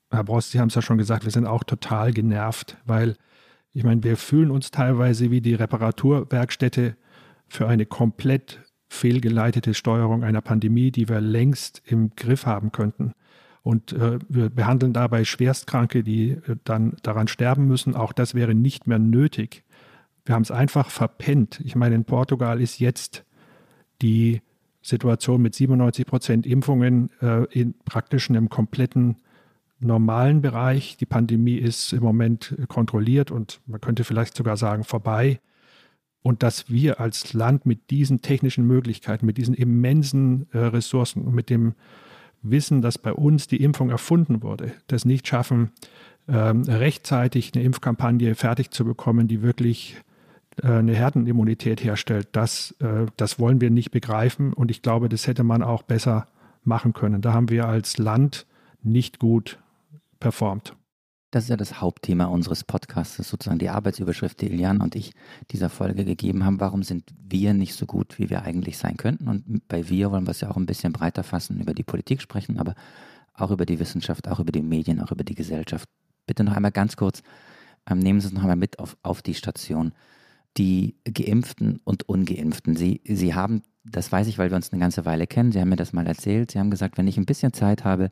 Herr 0.09 0.23
Brost, 0.23 0.51
Sie 0.51 0.59
haben 0.59 0.69
es 0.69 0.75
ja 0.75 0.81
schon 0.81 0.97
gesagt, 0.97 1.25
wir 1.25 1.31
sind 1.31 1.45
auch 1.45 1.63
total 1.63 2.13
genervt, 2.13 2.77
weil 2.85 3.15
ich 3.73 3.83
meine, 3.83 4.03
wir 4.03 4.15
fühlen 4.15 4.51
uns 4.51 4.71
teilweise 4.71 5.31
wie 5.31 5.41
die 5.41 5.53
Reparaturwerkstätte 5.53 6.95
für 7.47 7.67
eine 7.67 7.85
komplett 7.85 8.61
fehlgeleitete 8.87 9.73
Steuerung 9.73 10.23
einer 10.23 10.41
Pandemie, 10.41 10.91
die 10.91 11.09
wir 11.09 11.19
längst 11.19 11.81
im 11.85 12.11
Griff 12.15 12.45
haben 12.45 12.71
könnten. 12.71 13.13
Und 13.65 13.93
äh, 13.93 14.19
wir 14.29 14.51
behandeln 14.51 14.93
dabei 14.93 15.25
Schwerstkranke, 15.25 16.03
die 16.03 16.33
äh, 16.33 16.55
dann 16.65 16.97
daran 17.01 17.27
sterben 17.27 17.65
müssen. 17.65 17.95
Auch 17.95 18.13
das 18.13 18.35
wäre 18.35 18.53
nicht 18.53 18.85
mehr 18.85 18.99
nötig. 18.99 19.63
Wir 20.23 20.35
haben 20.35 20.43
es 20.43 20.51
einfach 20.51 20.91
verpennt. 20.91 21.61
Ich 21.65 21.75
meine, 21.75 21.95
in 21.95 22.05
Portugal 22.05 22.61
ist 22.61 22.77
jetzt 22.77 23.25
die 24.03 24.43
Situation 24.83 25.41
mit 25.41 25.55
97 25.55 26.05
Prozent 26.05 26.45
Impfungen 26.45 27.09
äh, 27.23 27.45
in 27.45 27.73
praktisch 27.85 28.29
einem 28.29 28.49
kompletten 28.49 29.15
normalen 29.79 30.43
Bereich. 30.43 30.97
Die 30.97 31.07
Pandemie 31.07 31.55
ist 31.55 31.91
im 31.91 32.03
Moment 32.03 32.55
kontrolliert 32.67 33.31
und 33.31 33.61
man 33.65 33.81
könnte 33.81 34.03
vielleicht 34.03 34.37
sogar 34.37 34.57
sagen 34.57 34.83
vorbei. 34.83 35.39
Und 36.21 36.43
dass 36.43 36.69
wir 36.69 36.99
als 36.99 37.33
Land 37.33 37.65
mit 37.65 37.89
diesen 37.89 38.21
technischen 38.21 38.67
Möglichkeiten, 38.67 39.25
mit 39.25 39.39
diesen 39.39 39.55
immensen 39.55 40.45
äh, 40.51 40.59
Ressourcen 40.59 41.33
mit 41.33 41.49
dem 41.49 41.73
wissen, 42.49 42.81
dass 42.81 42.97
bei 42.97 43.13
uns 43.13 43.47
die 43.47 43.61
Impfung 43.63 43.89
erfunden 43.89 44.43
wurde, 44.43 44.71
das 44.87 45.05
nicht 45.05 45.27
schaffen, 45.27 45.71
ähm, 46.27 46.63
rechtzeitig 46.63 47.51
eine 47.53 47.63
Impfkampagne 47.63 48.35
fertig 48.35 48.71
zu 48.71 48.85
bekommen, 48.85 49.27
die 49.27 49.41
wirklich 49.41 49.97
äh, 50.61 50.67
eine 50.67 50.93
Herdenimmunität 50.93 51.83
herstellt, 51.83 52.29
das, 52.31 52.75
äh, 52.79 53.05
das 53.17 53.39
wollen 53.39 53.61
wir 53.61 53.69
nicht 53.69 53.91
begreifen. 53.91 54.53
Und 54.53 54.71
ich 54.71 54.81
glaube, 54.81 55.09
das 55.09 55.27
hätte 55.27 55.43
man 55.43 55.61
auch 55.61 55.83
besser 55.83 56.27
machen 56.63 56.93
können. 56.93 57.21
Da 57.21 57.33
haben 57.33 57.49
wir 57.49 57.67
als 57.67 57.97
Land 57.97 58.45
nicht 58.81 59.19
gut 59.19 59.59
performt. 60.19 60.75
Das 61.35 61.43
ist 61.43 61.49
ja 61.49 61.57
das 61.57 61.81
Hauptthema 61.81 62.27
unseres 62.27 62.63
Podcasts, 62.63 63.17
sozusagen 63.17 63.59
die 63.59 63.67
Arbeitsüberschrift, 63.67 64.39
die 64.39 64.45
Ilian 64.45 64.79
und 64.79 64.95
ich 64.95 65.11
dieser 65.51 65.69
Folge 65.69 66.05
gegeben 66.05 66.45
haben. 66.45 66.61
Warum 66.61 66.81
sind 66.81 67.13
wir 67.27 67.53
nicht 67.53 67.75
so 67.75 67.85
gut, 67.85 68.17
wie 68.19 68.29
wir 68.29 68.43
eigentlich 68.43 68.77
sein 68.77 68.95
könnten? 68.95 69.27
Und 69.27 69.67
bei 69.67 69.89
wir 69.89 70.11
wollen 70.11 70.25
wir 70.25 70.31
es 70.31 70.39
ja 70.39 70.49
auch 70.49 70.55
ein 70.55 70.65
bisschen 70.65 70.93
breiter 70.93 71.23
fassen, 71.23 71.59
über 71.59 71.73
die 71.73 71.83
Politik 71.83 72.21
sprechen, 72.21 72.57
aber 72.57 72.73
auch 73.33 73.51
über 73.51 73.65
die 73.65 73.79
Wissenschaft, 73.79 74.29
auch 74.29 74.39
über 74.39 74.53
die 74.53 74.61
Medien, 74.61 75.01
auch 75.01 75.11
über 75.11 75.25
die 75.25 75.35
Gesellschaft. 75.35 75.89
Bitte 76.25 76.45
noch 76.45 76.53
einmal 76.53 76.71
ganz 76.71 76.95
kurz, 76.95 77.21
ähm, 77.85 77.99
nehmen 77.99 78.21
Sie 78.21 78.27
es 78.27 78.33
noch 78.33 78.43
einmal 78.43 78.55
mit 78.55 78.79
auf, 78.79 78.95
auf 79.03 79.21
die 79.21 79.33
Station. 79.33 79.91
Die 80.55 80.95
Geimpften 81.03 81.81
und 81.83 82.07
Ungeimpften, 82.07 82.77
Sie, 82.77 83.01
Sie 83.03 83.35
haben, 83.35 83.61
das 83.83 84.09
weiß 84.09 84.27
ich, 84.27 84.37
weil 84.37 84.51
wir 84.51 84.55
uns 84.55 84.71
eine 84.71 84.79
ganze 84.79 85.03
Weile 85.03 85.27
kennen, 85.27 85.51
Sie 85.51 85.59
haben 85.59 85.67
mir 85.67 85.75
das 85.75 85.91
mal 85.91 86.07
erzählt, 86.07 86.51
Sie 86.51 86.59
haben 86.59 86.71
gesagt, 86.71 86.97
wenn 86.97 87.09
ich 87.09 87.17
ein 87.17 87.25
bisschen 87.25 87.51
Zeit 87.51 87.83
habe, 87.83 88.09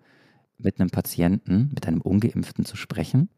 mit 0.64 0.80
einem 0.80 0.90
Patienten, 0.90 1.70
mit 1.74 1.88
einem 1.88 2.02
ungeimpften 2.02 2.66
zu 2.66 2.76
sprechen, 2.76 3.30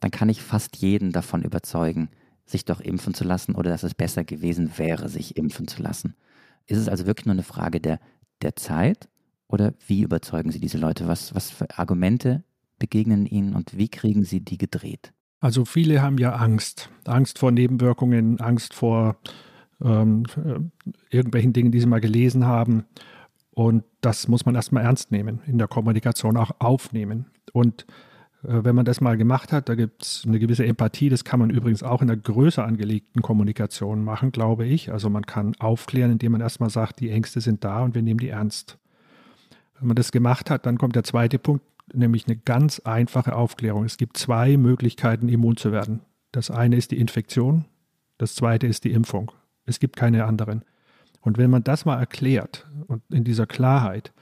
dann 0.00 0.10
kann 0.10 0.28
ich 0.28 0.42
fast 0.42 0.76
jeden 0.76 1.12
davon 1.12 1.42
überzeugen, 1.42 2.08
sich 2.44 2.64
doch 2.64 2.80
impfen 2.80 3.14
zu 3.14 3.24
lassen 3.24 3.54
oder 3.54 3.70
dass 3.70 3.82
es 3.82 3.94
besser 3.94 4.24
gewesen 4.24 4.72
wäre, 4.76 5.08
sich 5.08 5.36
impfen 5.36 5.66
zu 5.66 5.82
lassen. 5.82 6.14
Ist 6.66 6.78
es 6.78 6.88
also 6.88 7.06
wirklich 7.06 7.26
nur 7.26 7.34
eine 7.34 7.42
Frage 7.42 7.80
der, 7.80 7.98
der 8.42 8.56
Zeit 8.56 9.08
oder 9.48 9.74
wie 9.86 10.02
überzeugen 10.02 10.50
Sie 10.50 10.60
diese 10.60 10.78
Leute? 10.78 11.08
Was, 11.08 11.34
was 11.34 11.50
für 11.50 11.78
Argumente 11.78 12.44
begegnen 12.78 13.26
Ihnen 13.26 13.54
und 13.54 13.76
wie 13.76 13.88
kriegen 13.88 14.24
Sie 14.24 14.40
die 14.40 14.58
gedreht? 14.58 15.12
Also 15.40 15.64
viele 15.64 16.02
haben 16.02 16.18
ja 16.18 16.34
Angst. 16.34 16.90
Angst 17.04 17.38
vor 17.38 17.50
Nebenwirkungen, 17.50 18.40
Angst 18.40 18.74
vor 18.74 19.16
ähm, 19.82 20.24
äh, 20.36 20.60
irgendwelchen 21.14 21.52
Dingen, 21.52 21.70
die 21.70 21.80
sie 21.80 21.86
mal 21.86 22.00
gelesen 22.00 22.46
haben. 22.46 22.84
Und 23.56 23.84
das 24.02 24.28
muss 24.28 24.44
man 24.44 24.54
erstmal 24.54 24.84
ernst 24.84 25.10
nehmen, 25.12 25.40
in 25.46 25.56
der 25.56 25.66
Kommunikation 25.66 26.36
auch 26.36 26.50
aufnehmen. 26.58 27.24
Und 27.54 27.86
äh, 28.42 28.64
wenn 28.64 28.74
man 28.74 28.84
das 28.84 29.00
mal 29.00 29.16
gemacht 29.16 29.50
hat, 29.50 29.70
da 29.70 29.74
gibt 29.74 30.02
es 30.02 30.24
eine 30.26 30.38
gewisse 30.38 30.66
Empathie. 30.66 31.08
Das 31.08 31.24
kann 31.24 31.40
man 31.40 31.48
übrigens 31.48 31.82
auch 31.82 32.02
in 32.02 32.10
einer 32.10 32.20
größer 32.20 32.62
angelegten 32.62 33.22
Kommunikation 33.22 34.04
machen, 34.04 34.30
glaube 34.30 34.66
ich. 34.66 34.92
Also 34.92 35.08
man 35.08 35.24
kann 35.24 35.54
aufklären, 35.58 36.12
indem 36.12 36.32
man 36.32 36.42
erstmal 36.42 36.68
sagt, 36.68 37.00
die 37.00 37.08
Ängste 37.08 37.40
sind 37.40 37.64
da 37.64 37.82
und 37.82 37.94
wir 37.94 38.02
nehmen 38.02 38.20
die 38.20 38.28
ernst. 38.28 38.76
Wenn 39.78 39.88
man 39.88 39.96
das 39.96 40.12
gemacht 40.12 40.50
hat, 40.50 40.66
dann 40.66 40.76
kommt 40.76 40.94
der 40.94 41.04
zweite 41.04 41.38
Punkt, 41.38 41.64
nämlich 41.94 42.26
eine 42.26 42.36
ganz 42.36 42.80
einfache 42.80 43.34
Aufklärung. 43.34 43.84
Es 43.84 43.96
gibt 43.96 44.18
zwei 44.18 44.58
Möglichkeiten, 44.58 45.30
immun 45.30 45.56
zu 45.56 45.72
werden. 45.72 46.00
Das 46.30 46.50
eine 46.50 46.76
ist 46.76 46.90
die 46.90 47.00
Infektion, 47.00 47.64
das 48.18 48.34
zweite 48.34 48.66
ist 48.66 48.84
die 48.84 48.92
Impfung. 48.92 49.32
Es 49.64 49.80
gibt 49.80 49.96
keine 49.96 50.26
anderen. 50.26 50.62
Und 51.26 51.38
wenn 51.38 51.50
man 51.50 51.64
das 51.64 51.84
mal 51.84 51.98
erklärt 51.98 52.68
und 52.86 53.02
in 53.10 53.24
dieser 53.24 53.48
Klarheit 53.48 54.12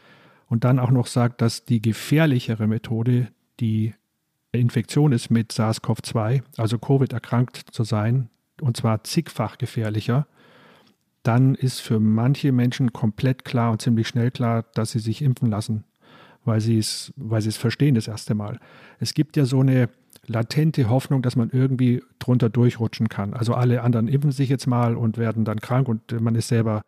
und 0.46 0.64
dann 0.64 0.78
auch 0.78 0.90
noch 0.90 1.06
sagt, 1.06 1.42
dass 1.42 1.66
die 1.66 1.82
gefährlichere 1.82 2.66
Methode 2.66 3.28
die 3.60 3.92
Infektion 4.52 5.12
ist 5.12 5.30
mit 5.30 5.52
SARS-CoV-2, 5.52 6.42
also 6.56 6.78
Covid 6.78 7.12
erkrankt 7.12 7.58
zu 7.72 7.84
sein, 7.84 8.30
und 8.58 8.78
zwar 8.78 9.04
zigfach 9.04 9.58
gefährlicher, 9.58 10.26
dann 11.24 11.54
ist 11.54 11.80
für 11.80 12.00
manche 12.00 12.52
Menschen 12.52 12.94
komplett 12.94 13.44
klar 13.44 13.72
und 13.72 13.82
ziemlich 13.82 14.08
schnell 14.08 14.30
klar, 14.30 14.64
dass 14.72 14.92
sie 14.92 14.98
sich 14.98 15.20
impfen 15.20 15.50
lassen, 15.50 15.84
weil 16.46 16.62
sie 16.62 16.78
es, 16.78 17.12
weil 17.16 17.42
sie 17.42 17.50
es 17.50 17.58
verstehen 17.58 17.96
das 17.96 18.08
erste 18.08 18.34
Mal. 18.34 18.58
Es 18.98 19.12
gibt 19.12 19.36
ja 19.36 19.44
so 19.44 19.60
eine 19.60 19.90
latente 20.26 20.88
Hoffnung, 20.88 21.20
dass 21.20 21.36
man 21.36 21.50
irgendwie 21.50 22.02
drunter 22.18 22.48
durchrutschen 22.48 23.10
kann. 23.10 23.34
Also 23.34 23.52
alle 23.52 23.82
anderen 23.82 24.08
impfen 24.08 24.32
sich 24.32 24.48
jetzt 24.48 24.66
mal 24.66 24.96
und 24.96 25.18
werden 25.18 25.44
dann 25.44 25.60
krank 25.60 25.86
und 25.86 26.18
man 26.18 26.34
ist 26.34 26.48
selber 26.48 26.80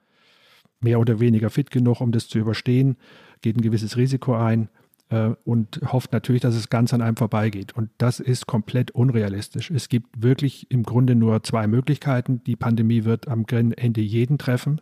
mehr 0.81 1.01
oder 1.01 1.21
weniger 1.21 1.51
fit 1.51 1.71
genug, 1.71 2.01
um 2.01 2.13
das 2.13 2.29
zu 2.29 2.39
überstehen, 2.39 2.97
geht 3.43 3.57
ein 3.57 3.63
gewisses 3.63 3.97
Risiko 3.97 4.35
ein 4.35 4.69
äh, 5.09 5.31
und 5.45 5.81
hofft 5.93 6.13
natürlich, 6.13 6.43
dass 6.43 6.55
es 6.55 6.69
ganz 6.69 6.93
an 6.93 7.03
einem 7.03 7.17
vorbeigeht. 7.17 7.75
Und 7.75 7.91
das 7.99 8.21
ist 8.21 8.47
komplett 8.47 8.91
unrealistisch. 8.91 9.71
Es 9.71 9.89
gibt 9.89 10.23
wirklich 10.23 10.71
im 10.71 10.83
Grunde 10.83 11.15
nur 11.15 11.43
zwei 11.43 11.67
Möglichkeiten. 11.67 12.43
Die 12.45 12.57
Pandemie 12.57 13.05
wird 13.05 13.29
am 13.29 13.45
Ende 13.49 14.01
jeden 14.01 14.39
treffen. 14.39 14.81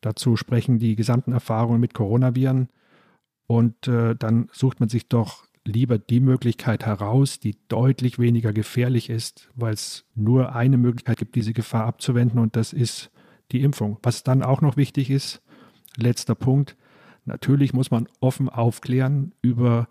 Dazu 0.00 0.36
sprechen 0.36 0.78
die 0.78 0.96
gesamten 0.96 1.32
Erfahrungen 1.32 1.80
mit 1.80 1.94
Coronaviren. 1.94 2.68
Und 3.46 3.88
äh, 3.88 4.14
dann 4.16 4.48
sucht 4.52 4.80
man 4.80 4.88
sich 4.88 5.08
doch 5.08 5.46
lieber 5.66 5.98
die 5.98 6.20
Möglichkeit 6.20 6.86
heraus, 6.86 7.40
die 7.40 7.56
deutlich 7.68 8.18
weniger 8.18 8.52
gefährlich 8.52 9.10
ist, 9.10 9.50
weil 9.54 9.74
es 9.74 10.04
nur 10.14 10.54
eine 10.54 10.78
Möglichkeit 10.78 11.18
gibt, 11.18 11.34
diese 11.34 11.52
Gefahr 11.52 11.86
abzuwenden 11.86 12.38
und 12.38 12.56
das 12.56 12.72
ist 12.72 13.10
die 13.52 13.62
Impfung. 13.62 13.98
Was 14.02 14.22
dann 14.22 14.42
auch 14.42 14.60
noch 14.60 14.76
wichtig 14.76 15.10
ist, 15.10 15.42
letzter 15.96 16.34
Punkt, 16.34 16.76
natürlich 17.24 17.72
muss 17.72 17.90
man 17.90 18.08
offen 18.20 18.48
aufklären 18.48 19.32
über 19.42 19.88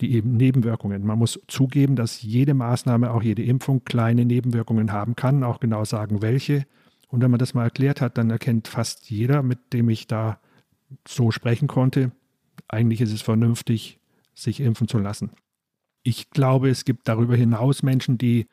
die 0.00 0.12
eben 0.12 0.36
Nebenwirkungen. 0.36 1.04
Man 1.04 1.18
muss 1.18 1.40
zugeben, 1.48 1.96
dass 1.96 2.22
jede 2.22 2.54
Maßnahme, 2.54 3.10
auch 3.10 3.22
jede 3.22 3.42
Impfung 3.42 3.84
kleine 3.84 4.24
Nebenwirkungen 4.24 4.92
haben 4.92 5.16
kann, 5.16 5.42
auch 5.42 5.58
genau 5.60 5.84
sagen, 5.84 6.22
welche. 6.22 6.66
Und 7.08 7.22
wenn 7.22 7.30
man 7.30 7.38
das 7.38 7.54
mal 7.54 7.64
erklärt 7.64 8.00
hat, 8.00 8.16
dann 8.16 8.30
erkennt 8.30 8.68
fast 8.68 9.10
jeder, 9.10 9.42
mit 9.42 9.72
dem 9.72 9.88
ich 9.88 10.06
da 10.06 10.38
so 11.06 11.30
sprechen 11.30 11.68
konnte, 11.68 12.12
eigentlich 12.68 13.00
ist 13.00 13.12
es 13.12 13.22
vernünftig, 13.22 13.98
sich 14.34 14.60
impfen 14.60 14.88
zu 14.88 14.98
lassen. 14.98 15.30
Ich 16.02 16.30
glaube, 16.30 16.70
es 16.70 16.84
gibt 16.84 17.08
darüber 17.08 17.34
hinaus 17.34 17.82
Menschen, 17.82 18.18
die 18.18 18.46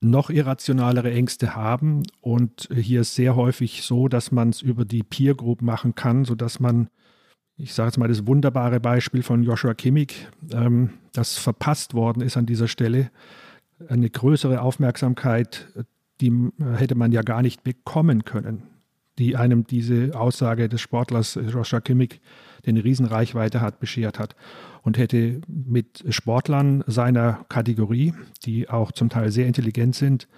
noch 0.00 0.30
irrationalere 0.30 1.12
Ängste 1.12 1.54
haben. 1.54 2.02
Und 2.20 2.68
hier 2.72 3.02
ist 3.02 3.14
sehr 3.14 3.36
häufig 3.36 3.82
so, 3.82 4.08
dass 4.08 4.32
man 4.32 4.50
es 4.50 4.62
über 4.62 4.84
die 4.84 5.02
Peer 5.02 5.34
Group 5.34 5.62
machen 5.62 5.94
kann, 5.94 6.24
sodass 6.24 6.60
man, 6.60 6.88
ich 7.56 7.74
sage 7.74 7.88
jetzt 7.88 7.98
mal 7.98 8.08
das 8.08 8.26
wunderbare 8.26 8.80
Beispiel 8.80 9.22
von 9.22 9.42
Joshua 9.42 9.74
Kimmich, 9.74 10.28
ähm, 10.52 10.90
das 11.12 11.38
verpasst 11.38 11.94
worden 11.94 12.20
ist 12.20 12.36
an 12.36 12.46
dieser 12.46 12.68
Stelle, 12.68 13.10
eine 13.88 14.08
größere 14.08 14.62
Aufmerksamkeit, 14.62 15.68
die 16.20 16.32
hätte 16.76 16.94
man 16.94 17.12
ja 17.12 17.22
gar 17.22 17.42
nicht 17.42 17.62
bekommen 17.62 18.24
können, 18.24 18.62
die 19.18 19.36
einem 19.36 19.66
diese 19.66 20.18
Aussage 20.18 20.68
des 20.68 20.80
Sportlers 20.80 21.34
Joshua 21.34 21.80
Kimmich 21.80 22.20
den 22.64 22.76
Riesenreichweite 22.76 23.60
hat, 23.60 23.80
beschert 23.80 24.18
hat 24.18 24.36
und 24.82 24.98
hätte 24.98 25.40
mit 25.48 26.04
Sportlern 26.08 26.84
seiner 26.86 27.44
Kategorie, 27.48 28.14
die 28.44 28.68
auch 28.68 28.92
zum 28.92 29.08
Teil 29.08 29.30
sehr 29.30 29.46
intelligent 29.46 29.94
sind, 29.94 30.28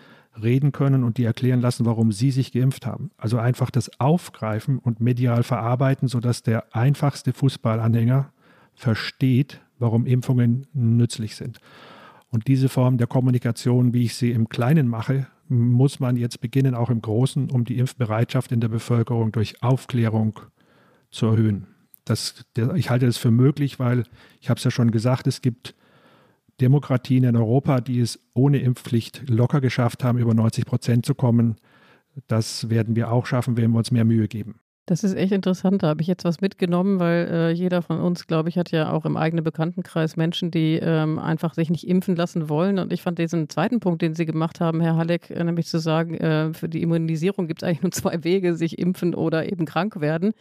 reden 0.42 0.72
können 0.72 1.04
und 1.04 1.18
die 1.18 1.24
erklären 1.24 1.60
lassen, 1.60 1.86
warum 1.86 2.12
sie 2.12 2.30
sich 2.30 2.52
geimpft 2.52 2.86
haben. 2.86 3.10
Also 3.16 3.38
einfach 3.38 3.70
das 3.70 4.00
Aufgreifen 4.00 4.78
und 4.78 5.00
medial 5.00 5.42
verarbeiten, 5.42 6.08
sodass 6.08 6.42
der 6.42 6.74
einfachste 6.74 7.32
Fußballanhänger 7.32 8.32
versteht, 8.74 9.60
warum 9.78 10.06
Impfungen 10.06 10.66
nützlich 10.72 11.36
sind. 11.36 11.58
Und 12.30 12.46
diese 12.46 12.68
Form 12.68 12.98
der 12.98 13.06
Kommunikation, 13.06 13.94
wie 13.94 14.04
ich 14.04 14.14
sie 14.14 14.32
im 14.32 14.48
Kleinen 14.48 14.88
mache, 14.88 15.26
muss 15.48 15.98
man 15.98 16.16
jetzt 16.16 16.40
beginnen, 16.40 16.74
auch 16.74 16.90
im 16.90 17.00
Großen, 17.00 17.50
um 17.50 17.64
die 17.64 17.78
Impfbereitschaft 17.78 18.52
in 18.52 18.60
der 18.60 18.68
Bevölkerung 18.68 19.32
durch 19.32 19.62
Aufklärung 19.62 20.40
zu 21.10 21.26
erhöhen. 21.26 21.66
Das, 22.08 22.44
ich 22.74 22.90
halte 22.90 23.06
das 23.06 23.18
für 23.18 23.30
möglich, 23.30 23.78
weil 23.78 24.04
ich 24.40 24.50
habe 24.50 24.58
es 24.58 24.64
ja 24.64 24.70
schon 24.70 24.90
gesagt, 24.90 25.26
es 25.26 25.42
gibt 25.42 25.74
Demokratien 26.60 27.24
in 27.24 27.36
Europa, 27.36 27.80
die 27.80 28.00
es 28.00 28.18
ohne 28.34 28.58
Impfpflicht 28.58 29.28
locker 29.28 29.60
geschafft 29.60 30.04
haben, 30.04 30.18
über 30.18 30.34
90 30.34 30.66
Prozent 30.66 31.06
zu 31.06 31.14
kommen. 31.14 31.56
Das 32.26 32.68
werden 32.68 32.96
wir 32.96 33.12
auch 33.12 33.26
schaffen, 33.26 33.56
wenn 33.56 33.70
wir 33.70 33.78
uns 33.78 33.90
mehr 33.90 34.04
Mühe 34.04 34.26
geben. 34.26 34.60
Das 34.88 35.04
ist 35.04 35.14
echt 35.14 35.32
interessant. 35.32 35.82
Da 35.82 35.88
habe 35.88 36.00
ich 36.00 36.06
jetzt 36.06 36.24
was 36.24 36.40
mitgenommen, 36.40 36.98
weil 36.98 37.28
äh, 37.30 37.50
jeder 37.50 37.82
von 37.82 38.00
uns, 38.00 38.26
glaube 38.26 38.48
ich, 38.48 38.56
hat 38.56 38.70
ja 38.70 38.90
auch 38.90 39.04
im 39.04 39.18
eigenen 39.18 39.44
Bekanntenkreis 39.44 40.16
Menschen, 40.16 40.50
die 40.50 40.80
ähm, 40.82 41.18
einfach 41.18 41.52
sich 41.52 41.68
nicht 41.68 41.86
impfen 41.86 42.16
lassen 42.16 42.48
wollen. 42.48 42.78
Und 42.78 42.90
ich 42.90 43.02
fand 43.02 43.18
diesen 43.18 43.50
zweiten 43.50 43.80
Punkt, 43.80 44.00
den 44.00 44.14
Sie 44.14 44.24
gemacht 44.24 44.60
haben, 44.60 44.80
Herr 44.80 44.96
Halleck, 44.96 45.28
äh, 45.28 45.44
nämlich 45.44 45.66
zu 45.66 45.78
sagen, 45.78 46.14
äh, 46.14 46.54
für 46.54 46.70
die 46.70 46.80
Immunisierung 46.80 47.48
gibt 47.48 47.62
es 47.62 47.68
eigentlich 47.68 47.82
nur 47.82 47.92
zwei 47.92 48.24
Wege, 48.24 48.56
sich 48.56 48.78
impfen 48.78 49.14
oder 49.14 49.52
eben 49.52 49.66
krank 49.66 50.00
werden. 50.00 50.32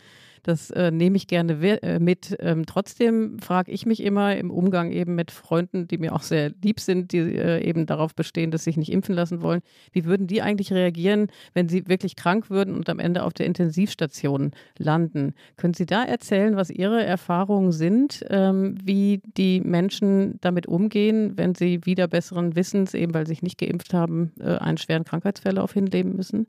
Das 0.43 0.69
äh, 0.71 0.91
nehme 0.91 1.17
ich 1.17 1.27
gerne 1.27 1.81
äh, 1.81 1.99
mit. 1.99 2.35
Ähm, 2.39 2.65
trotzdem 2.65 3.39
frage 3.39 3.71
ich 3.71 3.85
mich 3.85 4.03
immer 4.03 4.35
im 4.35 4.51
Umgang 4.51 4.91
eben 4.91 5.15
mit 5.15 5.31
Freunden, 5.31 5.87
die 5.87 5.97
mir 5.97 6.13
auch 6.13 6.21
sehr 6.21 6.51
lieb 6.63 6.79
sind, 6.79 7.11
die 7.11 7.19
äh, 7.19 7.63
eben 7.63 7.85
darauf 7.85 8.15
bestehen, 8.15 8.51
dass 8.51 8.63
sie 8.63 8.71
sich 8.71 8.77
nicht 8.77 8.91
impfen 8.91 9.15
lassen 9.15 9.41
wollen. 9.41 9.61
Wie 9.91 10.05
würden 10.05 10.27
die 10.27 10.41
eigentlich 10.41 10.71
reagieren, 10.71 11.27
wenn 11.53 11.69
sie 11.69 11.87
wirklich 11.87 12.15
krank 12.15 12.49
würden 12.49 12.75
und 12.75 12.89
am 12.89 12.99
Ende 12.99 13.23
auf 13.23 13.33
der 13.33 13.45
Intensivstation 13.45 14.51
landen? 14.77 15.33
Können 15.55 15.73
Sie 15.73 15.85
da 15.85 16.03
erzählen, 16.03 16.55
was 16.55 16.69
Ihre 16.69 17.03
Erfahrungen 17.03 17.71
sind, 17.71 18.25
ähm, 18.29 18.75
wie 18.83 19.21
die 19.37 19.61
Menschen 19.61 20.39
damit 20.41 20.67
umgehen, 20.67 21.33
wenn 21.37 21.55
sie 21.55 21.85
wieder 21.85 22.07
besseren 22.07 22.55
Wissens, 22.55 22.93
eben 22.93 23.13
weil 23.13 23.25
sie 23.25 23.31
sich 23.33 23.43
nicht 23.43 23.57
geimpft 23.57 23.93
haben, 23.93 24.33
äh, 24.39 24.57
einen 24.57 24.77
schweren 24.77 25.03
Krankheitsverlauf 25.03 25.73
hinleben 25.73 26.15
müssen? 26.15 26.47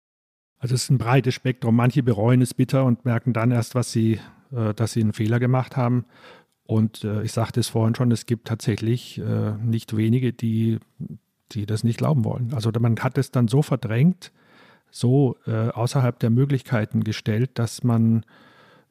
Also 0.58 0.74
es 0.74 0.84
ist 0.84 0.90
ein 0.90 0.98
breites 0.98 1.34
Spektrum. 1.34 1.76
Manche 1.76 2.02
bereuen 2.02 2.42
es 2.42 2.54
bitter 2.54 2.84
und 2.84 3.04
merken 3.04 3.32
dann 3.32 3.50
erst, 3.50 3.74
was 3.74 3.92
sie, 3.92 4.20
äh, 4.52 4.74
dass 4.74 4.92
sie 4.92 5.00
einen 5.00 5.12
Fehler 5.12 5.38
gemacht 5.38 5.76
haben. 5.76 6.04
Und 6.64 7.04
äh, 7.04 7.22
ich 7.22 7.32
sagte 7.32 7.60
es 7.60 7.68
vorhin 7.68 7.94
schon, 7.94 8.10
es 8.10 8.26
gibt 8.26 8.48
tatsächlich 8.48 9.18
äh, 9.18 9.52
nicht 9.52 9.96
wenige, 9.96 10.32
die, 10.32 10.78
die 11.52 11.64
das 11.64 11.84
nicht 11.84 11.98
glauben 11.98 12.24
wollen. 12.24 12.52
Also 12.52 12.70
man 12.78 12.98
hat 12.98 13.16
es 13.16 13.30
dann 13.30 13.48
so 13.48 13.62
verdrängt, 13.62 14.32
so 14.90 15.36
äh, 15.46 15.68
außerhalb 15.68 16.18
der 16.18 16.30
Möglichkeiten 16.30 17.04
gestellt, 17.04 17.52
dass 17.54 17.84
man 17.84 18.24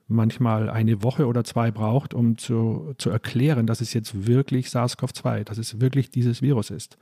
manchmal 0.08 0.70
eine 0.70 1.04
Woche 1.04 1.28
oder 1.28 1.44
zwei 1.44 1.70
braucht, 1.70 2.14
um 2.14 2.38
zu, 2.38 2.96
zu 2.98 3.10
erklären, 3.10 3.68
dass 3.68 3.82
es 3.82 3.94
jetzt 3.94 4.26
wirklich 4.26 4.68
SARS-CoV-2, 4.68 5.44
dass 5.44 5.58
es 5.58 5.82
wirklich 5.82 6.10
dieses 6.10 6.42
Virus 6.42 6.70
ist. 6.70 6.98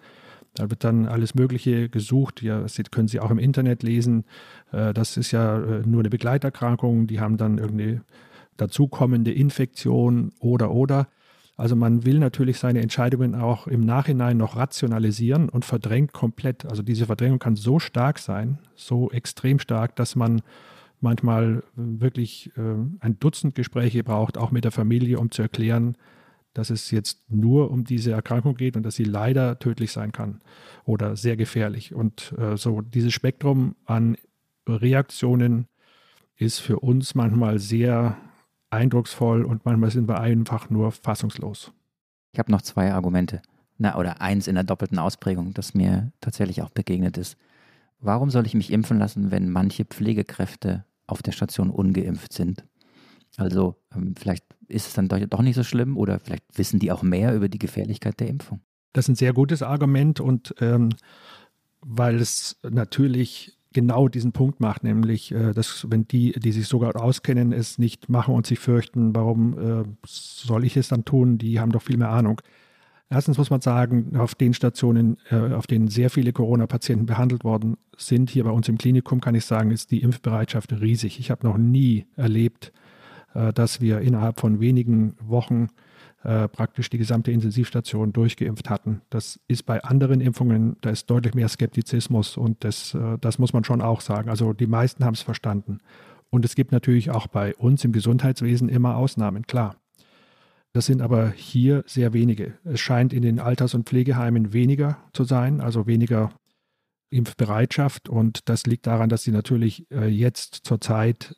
Da 0.55 0.69
wird 0.69 0.83
dann 0.83 1.05
alles 1.05 1.35
Mögliche 1.35 1.89
gesucht. 1.89 2.41
Ja, 2.41 2.61
das 2.61 2.79
können 2.91 3.07
Sie 3.07 3.19
auch 3.19 3.31
im 3.31 3.39
Internet 3.39 3.83
lesen. 3.83 4.25
Äh, 4.71 4.93
das 4.93 5.17
ist 5.17 5.31
ja 5.31 5.57
äh, 5.57 5.83
nur 5.85 6.01
eine 6.01 6.09
Begleiterkrankung. 6.09 7.07
Die 7.07 7.19
haben 7.19 7.37
dann 7.37 7.57
irgendeine 7.57 8.01
dazukommende 8.57 9.31
Infektion 9.31 10.31
oder 10.39 10.71
oder. 10.71 11.07
Also 11.57 11.75
man 11.75 12.05
will 12.05 12.19
natürlich 12.19 12.57
seine 12.59 12.81
Entscheidungen 12.81 13.35
auch 13.35 13.67
im 13.67 13.81
Nachhinein 13.81 14.37
noch 14.37 14.57
rationalisieren 14.57 15.47
und 15.47 15.63
verdrängt 15.63 16.11
komplett. 16.11 16.65
Also 16.65 16.83
diese 16.83 17.05
Verdrängung 17.05 17.39
kann 17.39 17.55
so 17.55 17.79
stark 17.79 18.19
sein, 18.19 18.59
so 18.75 19.09
extrem 19.11 19.59
stark, 19.59 19.95
dass 19.95 20.15
man 20.15 20.41
manchmal 20.99 21.63
wirklich 21.75 22.51
äh, 22.57 22.61
ein 22.99 23.19
Dutzend 23.19 23.55
Gespräche 23.55 24.03
braucht, 24.03 24.37
auch 24.37 24.51
mit 24.51 24.63
der 24.63 24.71
Familie, 24.71 25.19
um 25.19 25.31
zu 25.31 25.41
erklären, 25.41 25.95
dass 26.55 26.69
es 26.69 26.89
jetzt 26.89 27.29
nur 27.29 27.69
um 27.69 27.83
diese 27.83 28.13
Erkrankung 28.13 28.55
geht 28.55 28.75
und 28.77 28.83
dass 28.83 28.95
sie 28.95 29.03
leider 29.03 29.59
tödlich 29.59 29.91
sein 29.91 30.11
kann 30.11 30.41
oder 30.85 31.17
sehr 31.17 31.35
gefährlich. 31.35 31.93
Und 31.93 32.33
äh, 32.39 32.57
so 32.57 32.81
dieses 32.81 33.13
Spektrum 33.13 33.75
an 33.85 34.15
Reaktionen 34.67 35.67
ist 36.37 36.59
für 36.59 36.79
uns 36.79 37.13
manchmal 37.13 37.59
sehr 37.59 38.17
eindrucksvoll 38.69 39.43
und 39.43 39.65
manchmal 39.65 39.91
sind 39.91 40.07
wir 40.07 40.21
einfach 40.21 40.69
nur 40.69 40.91
fassungslos. 40.91 41.71
Ich 42.31 42.39
habe 42.39 42.51
noch 42.51 42.61
zwei 42.61 42.93
Argumente. 42.93 43.41
Na, 43.77 43.97
oder 43.97 44.21
eins 44.21 44.47
in 44.47 44.55
der 44.55 44.63
doppelten 44.63 44.97
Ausprägung, 44.97 45.53
das 45.53 45.73
mir 45.73 46.13
tatsächlich 46.21 46.61
auch 46.61 46.69
begegnet 46.69 47.17
ist. 47.17 47.37
Warum 47.99 48.29
soll 48.29 48.45
ich 48.45 48.53
mich 48.53 48.71
impfen 48.71 48.97
lassen, 48.97 49.29
wenn 49.29 49.49
manche 49.49 49.83
Pflegekräfte 49.83 50.85
auf 51.05 51.21
der 51.21 51.33
Station 51.33 51.69
ungeimpft 51.69 52.31
sind? 52.31 52.63
Also 53.37 53.75
ähm, 53.93 54.15
vielleicht 54.17 54.45
ist 54.67 54.87
es 54.87 54.93
dann 54.93 55.07
doch, 55.07 55.19
doch 55.19 55.41
nicht 55.41 55.55
so 55.55 55.63
schlimm 55.63 55.97
oder 55.97 56.19
vielleicht 56.19 56.45
wissen 56.55 56.79
die 56.79 56.91
auch 56.91 57.03
mehr 57.03 57.35
über 57.35 57.49
die 57.49 57.59
Gefährlichkeit 57.59 58.19
der 58.19 58.27
Impfung. 58.27 58.61
Das 58.93 59.05
ist 59.05 59.09
ein 59.09 59.15
sehr 59.15 59.33
gutes 59.33 59.61
Argument 59.61 60.19
und 60.19 60.55
ähm, 60.59 60.89
weil 61.81 62.15
es 62.15 62.59
natürlich 62.63 63.57
genau 63.73 64.07
diesen 64.07 64.31
Punkt 64.31 64.61
macht, 64.61 64.83
nämlich, 64.83 65.31
äh, 65.33 65.51
dass 65.51 65.85
wenn 65.89 66.07
die, 66.07 66.31
die 66.31 66.51
sich 66.53 66.67
sogar 66.67 66.99
auskennen, 66.99 67.51
es 67.51 67.77
nicht 67.77 68.09
machen 68.09 68.33
und 68.33 68.47
sich 68.47 68.57
fürchten, 68.57 69.13
warum 69.13 69.59
äh, 69.59 69.83
soll 70.07 70.63
ich 70.63 70.77
es 70.77 70.87
dann 70.87 71.05
tun? 71.05 71.37
Die 71.37 71.59
haben 71.59 71.71
doch 71.71 71.81
viel 71.81 71.97
mehr 71.97 72.09
Ahnung. 72.09 72.41
Erstens 73.09 73.37
muss 73.37 73.51
man 73.51 73.61
sagen, 73.61 74.17
auf 74.17 74.33
den 74.33 74.53
Stationen, 74.53 75.17
äh, 75.29 75.53
auf 75.53 75.67
denen 75.67 75.89
sehr 75.89 76.09
viele 76.09 76.33
Corona-Patienten 76.33 77.05
behandelt 77.05 77.43
worden 77.43 77.77
sind, 77.97 78.29
hier 78.29 78.45
bei 78.45 78.49
uns 78.49 78.67
im 78.67 78.77
Klinikum, 78.77 79.21
kann 79.21 79.35
ich 79.35 79.45
sagen, 79.45 79.71
ist 79.71 79.91
die 79.91 80.01
Impfbereitschaft 80.01 80.71
riesig. 80.71 81.19
Ich 81.19 81.29
habe 81.29 81.45
noch 81.45 81.57
nie 81.57 82.07
erlebt, 82.15 82.71
dass 83.53 83.81
wir 83.81 83.99
innerhalb 83.99 84.39
von 84.39 84.61
wenigen 84.61 85.15
Wochen 85.19 85.67
äh, 86.25 86.47
praktisch 86.47 86.89
die 86.89 86.97
gesamte 86.97 87.31
Intensivstation 87.31 88.11
durchgeimpft 88.11 88.67
hatten. 88.67 89.01
Das 89.11 89.39
ist 89.47 89.63
bei 89.67 89.83
anderen 89.83 90.21
Impfungen, 90.21 90.75
da 90.81 90.89
ist 90.89 91.07
deutlich 91.07 91.35
mehr 91.35 91.47
Skeptizismus 91.47 92.35
und 92.35 92.63
das, 92.63 92.95
äh, 92.95 93.19
das 93.21 93.37
muss 93.37 93.53
man 93.53 93.63
schon 93.63 93.79
auch 93.79 94.01
sagen. 94.01 94.29
Also 94.29 94.51
die 94.51 94.65
meisten 94.65 95.05
haben 95.05 95.13
es 95.13 95.21
verstanden. 95.21 95.77
Und 96.31 96.43
es 96.43 96.55
gibt 96.55 96.71
natürlich 96.71 97.11
auch 97.11 97.27
bei 97.27 97.53
uns 97.55 97.85
im 97.85 97.91
Gesundheitswesen 97.91 98.69
immer 98.69 98.97
Ausnahmen, 98.97 99.45
klar. 99.45 99.75
Das 100.73 100.87
sind 100.87 101.03
aber 101.03 101.29
hier 101.29 101.83
sehr 101.85 102.11
wenige. 102.13 102.57
Es 102.63 102.79
scheint 102.79 103.13
in 103.13 103.21
den 103.21 103.39
Alters- 103.39 103.75
und 103.75 103.87
Pflegeheimen 103.87 104.51
weniger 104.51 104.97
zu 105.13 105.25
sein, 105.25 105.61
also 105.61 105.85
weniger 105.85 106.31
Impfbereitschaft. 107.11 108.09
Und 108.09 108.49
das 108.49 108.65
liegt 108.65 108.87
daran, 108.87 109.09
dass 109.09 109.21
sie 109.21 109.31
natürlich 109.31 109.85
äh, 109.91 110.07
jetzt 110.07 110.61
zurzeit 110.63 111.35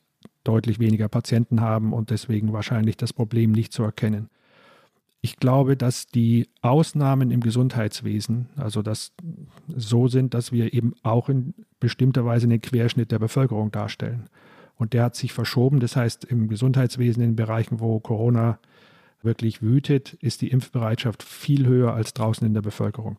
deutlich 0.48 0.80
weniger 0.80 1.10
Patienten 1.10 1.62
haben 1.62 1.94
und 1.94 2.10
deswegen 2.10 2.54
wahrscheinlich 2.54 2.98
das 2.98 3.14
Problem 3.14 3.52
nicht 3.52 3.74
zu 3.74 3.84
erkennen. 3.84 4.30
Ich 5.22 5.38
glaube, 5.38 5.76
dass 5.76 6.08
die 6.08 6.48
Ausnahmen 6.62 7.32
im 7.32 7.42
Gesundheitswesen, 7.42 8.48
also 8.56 8.82
das 8.82 9.12
so 9.68 10.08
sind, 10.08 10.34
dass 10.34 10.52
wir 10.52 10.74
eben 10.74 10.94
auch 11.04 11.28
in 11.28 11.54
bestimmter 11.80 12.24
Weise 12.24 12.48
den 12.48 12.62
Querschnitt 12.62 13.12
der 13.12 13.20
Bevölkerung 13.20 13.72
darstellen. 13.72 14.30
Und 14.76 14.94
der 14.94 15.04
hat 15.04 15.16
sich 15.16 15.34
verschoben. 15.34 15.80
Das 15.80 15.96
heißt, 15.96 16.26
im 16.26 16.48
Gesundheitswesen, 16.48 17.24
in 17.24 17.36
Bereichen, 17.36 17.80
wo 17.80 18.00
Corona 18.00 18.60
wirklich 19.24 19.62
wütet, 19.62 20.14
ist 20.22 20.42
die 20.42 20.50
Impfbereitschaft 20.50 21.24
viel 21.24 21.66
höher 21.66 21.94
als 21.94 22.14
draußen 22.14 22.46
in 22.46 22.54
der 22.54 22.62
Bevölkerung. 22.62 23.18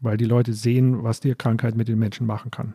Weil 0.00 0.16
die 0.16 0.24
Leute 0.24 0.52
sehen, 0.52 1.04
was 1.04 1.20
die 1.20 1.34
Krankheit 1.36 1.76
mit 1.76 1.86
den 1.86 2.00
Menschen 2.00 2.26
machen 2.26 2.50
kann. 2.50 2.74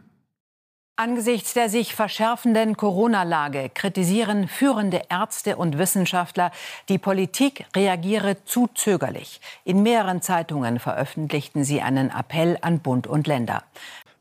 Angesichts 0.99 1.53
der 1.53 1.69
sich 1.69 1.93
verschärfenden 1.93 2.75
Corona-Lage 2.75 3.69
kritisieren 3.71 4.47
führende 4.47 5.03
Ärzte 5.09 5.55
und 5.55 5.77
Wissenschaftler, 5.77 6.49
die 6.89 6.97
Politik 6.97 7.67
reagiere 7.75 8.43
zu 8.45 8.67
zögerlich. 8.73 9.39
In 9.63 9.83
mehreren 9.83 10.23
Zeitungen 10.23 10.79
veröffentlichten 10.79 11.63
sie 11.63 11.83
einen 11.83 12.09
Appell 12.09 12.57
an 12.61 12.79
Bund 12.79 13.05
und 13.05 13.27
Länder. 13.27 13.61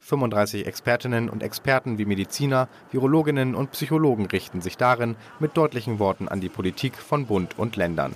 35 0.01 0.67
Expertinnen 0.67 1.31
und 1.31 1.43
Experten 1.43 1.97
wie 1.97 2.05
Mediziner, 2.05 2.69
Virologinnen 2.91 3.55
und 3.55 3.71
Psychologen 3.71 4.27
richten 4.27 4.61
sich 4.61 4.77
darin 4.77 5.17
mit 5.39 5.57
deutlichen 5.57 5.99
Worten 5.99 6.29
an 6.29 6.43
die 6.43 6.51
Politik 6.51 6.97
von 6.97 7.25
Bund 7.25 7.59
und 7.59 7.77
Ländern. 7.77 8.13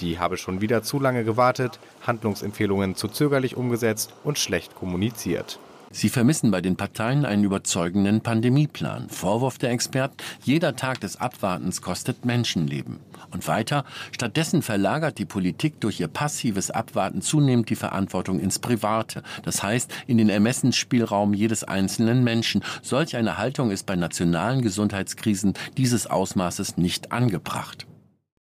Die 0.00 0.20
habe 0.20 0.36
schon 0.36 0.60
wieder 0.60 0.84
zu 0.84 1.00
lange 1.00 1.24
gewartet, 1.24 1.80
Handlungsempfehlungen 2.06 2.94
zu 2.94 3.08
zögerlich 3.08 3.56
umgesetzt 3.56 4.14
und 4.22 4.38
schlecht 4.38 4.76
kommuniziert. 4.76 5.58
Sie 5.90 6.10
vermissen 6.10 6.50
bei 6.50 6.60
den 6.60 6.76
Parteien 6.76 7.24
einen 7.24 7.44
überzeugenden 7.44 8.20
Pandemieplan. 8.20 9.08
Vorwurf 9.08 9.56
der 9.56 9.70
Experten, 9.70 10.16
jeder 10.42 10.76
Tag 10.76 11.00
des 11.00 11.16
Abwartens 11.16 11.80
kostet 11.80 12.26
Menschenleben. 12.26 13.00
Und 13.30 13.48
weiter, 13.48 13.84
stattdessen 14.12 14.62
verlagert 14.62 15.18
die 15.18 15.24
Politik 15.24 15.80
durch 15.80 16.00
ihr 16.00 16.08
passives 16.08 16.70
Abwarten 16.70 17.22
zunehmend 17.22 17.70
die 17.70 17.76
Verantwortung 17.76 18.38
ins 18.38 18.58
Private, 18.58 19.22
das 19.42 19.62
heißt 19.62 19.92
in 20.06 20.18
den 20.18 20.28
Ermessensspielraum 20.28 21.32
jedes 21.32 21.64
einzelnen 21.64 22.22
Menschen. 22.22 22.62
Solch 22.82 23.16
eine 23.16 23.38
Haltung 23.38 23.70
ist 23.70 23.86
bei 23.86 23.96
nationalen 23.96 24.62
Gesundheitskrisen 24.62 25.54
dieses 25.76 26.06
Ausmaßes 26.06 26.76
nicht 26.76 27.12
angebracht. 27.12 27.86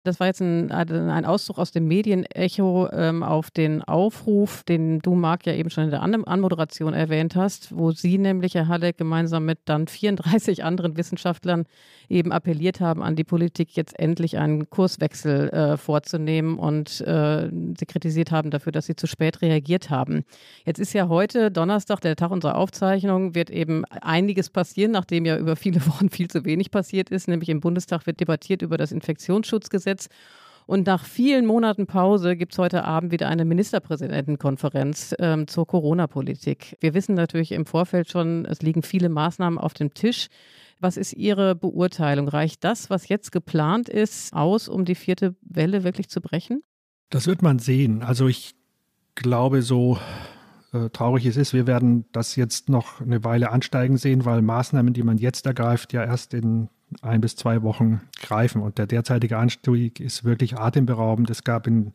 Das 0.04 0.20
war 0.22 0.28
jetzt 0.28 0.42
ein, 0.42 0.72
ein 0.72 1.26
Auszug 1.26 1.58
aus 1.58 1.72
dem 1.72 1.86
Medienecho 1.86 2.88
ähm, 2.92 3.22
auf 3.22 3.52
den 3.52 3.84
Aufruf, 3.84 4.64
den 4.64 5.00
du, 5.00 5.14
Marc, 5.14 5.46
ja 5.46 5.54
eben 5.54 5.70
schon 5.70 5.84
in 5.84 5.90
der 5.90 6.02
An 6.02 6.24
Anmoderation 6.24 6.94
erwähnt 6.94 7.36
hast, 7.36 7.76
wo 7.78 7.92
sie 7.92 8.18
nämlich, 8.18 8.56
Herr 8.56 8.70
Halleck, 8.70 8.98
gemeinsam 8.98 9.46
mit 9.46 9.60
dann 9.66 9.88
34 9.88 10.64
anderen 10.64 10.96
Wissenschaftlern 10.96 11.66
eben 12.08 12.32
appelliert 12.32 12.80
haben 12.80 13.04
an 13.04 13.16
die 13.16 13.24
Politik, 13.24 13.76
jetzt 13.76 13.98
endlich 14.00 14.38
einen 14.38 14.70
Kurswechsel 14.70 15.50
äh, 15.50 15.78
vorzunehmen 15.78 16.58
und 16.58 17.02
äh, 17.02 17.50
sie 17.78 17.86
kritisiert 17.86 18.32
haben 18.32 18.52
dafür, 18.52 18.72
dass 18.72 18.86
sie 18.86 18.96
zu 18.96 19.06
spät 19.06 19.42
reagiert 19.42 19.90
haben. 19.90 20.24
Jetzt 20.66 20.80
ist 20.80 20.94
ja 20.94 21.08
heute 21.10 21.52
Donnerstag, 21.52 22.02
der 22.02 22.16
Tag 22.16 22.32
unserer 22.32 22.56
Aufzeichnung, 22.56 23.36
wird 23.36 23.50
eben 23.50 23.86
einiges 23.86 24.50
passieren, 24.50 24.92
nachdem 24.92 25.26
ja 25.26 25.38
über 25.38 25.56
viele 25.56 25.86
Wochen 25.88 26.10
viel 26.10 26.30
zu 26.30 26.46
wenig 26.46 26.72
passiert 26.72 27.10
ist. 27.10 27.28
Nämlich 27.28 27.50
im 27.50 27.60
Bundestag 27.60 28.08
wird 28.08 28.20
debattiert 28.20 28.62
über 28.62 28.78
das 28.78 28.92
Infektionsschutzgesetz. 28.92 29.89
Und 30.70 30.86
nach 30.86 31.04
vielen 31.04 31.48
Monaten 31.48 31.88
Pause 31.88 32.36
gibt 32.36 32.52
es 32.52 32.60
heute 32.60 32.84
Abend 32.84 33.12
wieder 33.12 33.28
eine 33.28 33.44
Ministerpräsidentenkonferenz 33.44 35.16
ähm, 35.18 35.48
zur 35.48 35.66
Corona-Politik. 35.66 36.78
Wir 36.80 36.94
wissen 36.94 37.16
natürlich 37.16 37.54
im 37.54 37.66
Vorfeld 37.66 38.12
schon, 38.12 38.46
es 38.46 38.62
liegen 38.62 38.84
viele 38.84 39.10
Maßnahmen 39.10 39.58
auf 39.58 39.74
dem 39.74 39.96
Tisch. 39.96 40.28
Was 40.80 40.96
ist 40.96 41.14
Ihre 41.14 41.56
Beurteilung? 41.56 42.28
Reicht 42.28 42.64
das, 42.64 42.92
was 42.92 43.08
jetzt 43.08 43.32
geplant 43.32 43.90
ist, 43.90 44.32
aus, 44.32 44.70
um 44.70 44.86
die 44.86 44.94
vierte 44.94 45.36
Welle 45.42 45.84
wirklich 45.84 46.08
zu 46.08 46.22
brechen? 46.22 46.62
Das 47.10 47.26
wird 47.26 47.42
man 47.42 47.58
sehen. 47.58 48.04
Also 48.04 48.28
ich 48.28 48.54
glaube, 49.16 49.64
so 49.64 49.98
äh, 50.72 50.90
traurig 50.92 51.26
es 51.26 51.36
ist, 51.36 51.52
wir 51.52 51.66
werden 51.66 52.06
das 52.12 52.36
jetzt 52.36 52.70
noch 52.70 53.02
eine 53.02 53.24
Weile 53.24 53.50
ansteigen 53.50 53.98
sehen, 53.98 54.24
weil 54.24 54.44
Maßnahmen, 54.44 54.94
die 54.94 55.04
man 55.04 55.18
jetzt 55.18 55.48
ergreift, 55.48 55.94
ja 55.94 56.04
erst 56.04 56.36
in 56.36 56.70
ein 57.02 57.22
bis 57.22 57.36
zwei 57.36 57.62
Wochen 57.64 58.02
greifen. 58.22 58.62
Und 58.62 58.78
der 58.78 58.88
derzeitige 58.88 59.38
Anstieg 59.38 60.00
ist 60.00 60.24
wirklich 60.24 60.58
atemberaubend. 60.58 61.30
Es 61.30 61.44
gab 61.44 61.68
in 61.68 61.92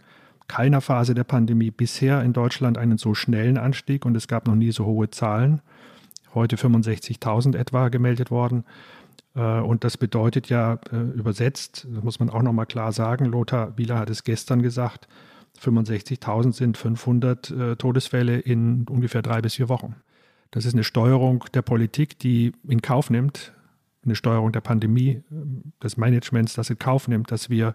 keiner 0.48 0.80
Phase 0.80 1.14
der 1.14 1.24
Pandemie 1.24 1.70
bisher 1.70 2.22
in 2.22 2.32
Deutschland 2.32 2.78
einen 2.78 2.98
so 2.98 3.14
schnellen 3.14 3.58
Anstieg 3.58 4.04
und 4.04 4.16
es 4.16 4.28
gab 4.28 4.46
noch 4.46 4.54
nie 4.54 4.72
so 4.72 4.84
hohe 4.84 5.10
Zahlen 5.10 5.62
heute 6.34 6.56
65.000 6.56 7.56
etwa 7.56 7.88
gemeldet 7.88 8.30
worden. 8.30 8.64
Äh, 9.34 9.60
und 9.60 9.84
das 9.84 9.96
bedeutet 9.96 10.48
ja 10.48 10.78
äh, 10.92 10.96
übersetzt, 10.96 11.86
das 11.90 12.02
muss 12.04 12.18
man 12.18 12.30
auch 12.30 12.42
nochmal 12.42 12.66
klar 12.66 12.92
sagen, 12.92 13.26
Lothar 13.26 13.76
Wieler 13.78 13.98
hat 13.98 14.10
es 14.10 14.24
gestern 14.24 14.62
gesagt, 14.62 15.08
65.000 15.62 16.52
sind 16.52 16.76
500 16.76 17.50
äh, 17.50 17.76
Todesfälle 17.76 18.38
in 18.38 18.86
ungefähr 18.88 19.22
drei 19.22 19.40
bis 19.40 19.54
vier 19.54 19.68
Wochen. 19.68 19.94
Das 20.50 20.64
ist 20.64 20.74
eine 20.74 20.84
Steuerung 20.84 21.44
der 21.54 21.62
Politik, 21.62 22.18
die 22.18 22.52
in 22.66 22.82
Kauf 22.82 23.10
nimmt, 23.10 23.52
eine 24.04 24.14
Steuerung 24.14 24.52
der 24.52 24.60
Pandemie, 24.60 25.22
des 25.82 25.96
Managements, 25.96 26.54
das 26.54 26.70
in 26.70 26.78
Kauf 26.78 27.08
nimmt, 27.08 27.30
dass 27.30 27.50
wir 27.50 27.74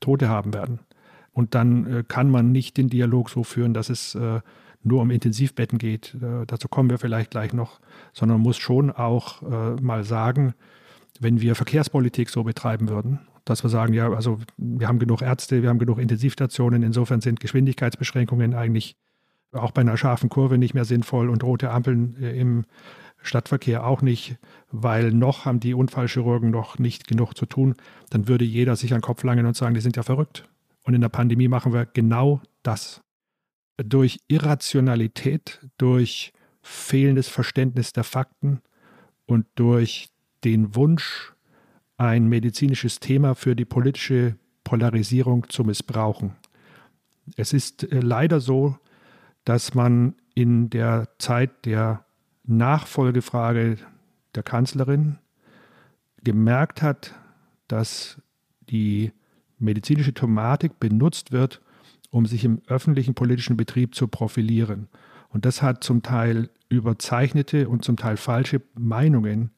Tote 0.00 0.28
haben 0.28 0.54
werden. 0.54 0.80
Und 1.32 1.54
dann 1.54 2.04
kann 2.08 2.30
man 2.30 2.52
nicht 2.52 2.76
den 2.76 2.88
Dialog 2.88 3.30
so 3.30 3.44
führen, 3.44 3.72
dass 3.72 3.88
es 3.88 4.16
nur 4.82 5.02
um 5.02 5.10
Intensivbetten 5.10 5.78
geht, 5.78 6.14
äh, 6.14 6.46
dazu 6.46 6.68
kommen 6.68 6.90
wir 6.90 6.98
vielleicht 6.98 7.30
gleich 7.30 7.52
noch, 7.52 7.80
sondern 8.12 8.40
muss 8.40 8.56
schon 8.56 8.90
auch 8.90 9.42
äh, 9.42 9.80
mal 9.80 10.04
sagen, 10.04 10.54
wenn 11.18 11.40
wir 11.40 11.54
Verkehrspolitik 11.54 12.30
so 12.30 12.44
betreiben 12.44 12.88
würden, 12.88 13.20
dass 13.44 13.62
wir 13.62 13.68
sagen, 13.68 13.92
ja, 13.92 14.10
also 14.10 14.38
wir 14.56 14.88
haben 14.88 14.98
genug 14.98 15.22
Ärzte, 15.22 15.62
wir 15.62 15.68
haben 15.68 15.78
genug 15.78 15.98
Intensivstationen, 15.98 16.82
insofern 16.82 17.20
sind 17.20 17.40
Geschwindigkeitsbeschränkungen 17.40 18.54
eigentlich 18.54 18.96
auch 19.52 19.72
bei 19.72 19.82
einer 19.82 19.96
scharfen 19.96 20.30
Kurve 20.30 20.56
nicht 20.56 20.74
mehr 20.74 20.84
sinnvoll 20.84 21.28
und 21.28 21.42
rote 21.44 21.70
Ampeln 21.70 22.16
äh, 22.20 22.38
im 22.38 22.64
Stadtverkehr 23.22 23.86
auch 23.86 24.02
nicht, 24.02 24.36
weil 24.70 25.12
noch 25.12 25.44
haben 25.44 25.60
die 25.60 25.74
Unfallchirurgen 25.74 26.50
noch 26.50 26.78
nicht 26.78 27.06
genug 27.06 27.36
zu 27.36 27.46
tun, 27.46 27.74
dann 28.10 28.28
würde 28.28 28.44
jeder 28.44 28.76
sich 28.76 28.92
an 28.92 28.98
den 28.98 29.04
Kopf 29.04 29.22
langen 29.24 29.46
und 29.46 29.56
sagen, 29.56 29.74
die 29.74 29.80
sind 29.80 29.96
ja 29.96 30.02
verrückt. 30.02 30.48
Und 30.84 30.94
in 30.94 31.00
der 31.00 31.08
Pandemie 31.08 31.48
machen 31.48 31.72
wir 31.72 31.86
genau 31.86 32.40
das 32.62 33.02
durch 33.76 34.20
Irrationalität, 34.28 35.60
durch 35.78 36.32
fehlendes 36.62 37.28
Verständnis 37.28 37.92
der 37.92 38.04
Fakten 38.04 38.60
und 39.26 39.46
durch 39.54 40.08
den 40.44 40.74
Wunsch, 40.74 41.32
ein 41.96 42.28
medizinisches 42.28 42.98
Thema 42.98 43.34
für 43.34 43.54
die 43.54 43.66
politische 43.66 44.36
Polarisierung 44.64 45.48
zu 45.48 45.64
missbrauchen. 45.64 46.36
Es 47.36 47.52
ist 47.52 47.84
äh, 47.84 48.00
leider 48.00 48.40
so, 48.40 48.78
dass 49.44 49.74
man 49.74 50.14
in 50.34 50.70
der 50.70 51.08
Zeit 51.18 51.66
der 51.66 52.04
Nachfolgefrage 52.50 53.78
der 54.34 54.42
Kanzlerin 54.42 55.18
gemerkt 56.22 56.82
hat, 56.82 57.14
dass 57.68 58.20
die 58.68 59.12
medizinische 59.58 60.14
Thematik 60.14 60.80
benutzt 60.80 61.32
wird, 61.32 61.60
um 62.10 62.26
sich 62.26 62.44
im 62.44 62.60
öffentlichen 62.66 63.14
politischen 63.14 63.56
Betrieb 63.56 63.94
zu 63.94 64.08
profilieren. 64.08 64.88
Und 65.28 65.44
das 65.44 65.62
hat 65.62 65.84
zum 65.84 66.02
Teil 66.02 66.50
überzeichnete 66.68 67.68
und 67.68 67.84
zum 67.84 67.96
Teil 67.96 68.16
falsche 68.16 68.62
Meinungen 68.74 69.50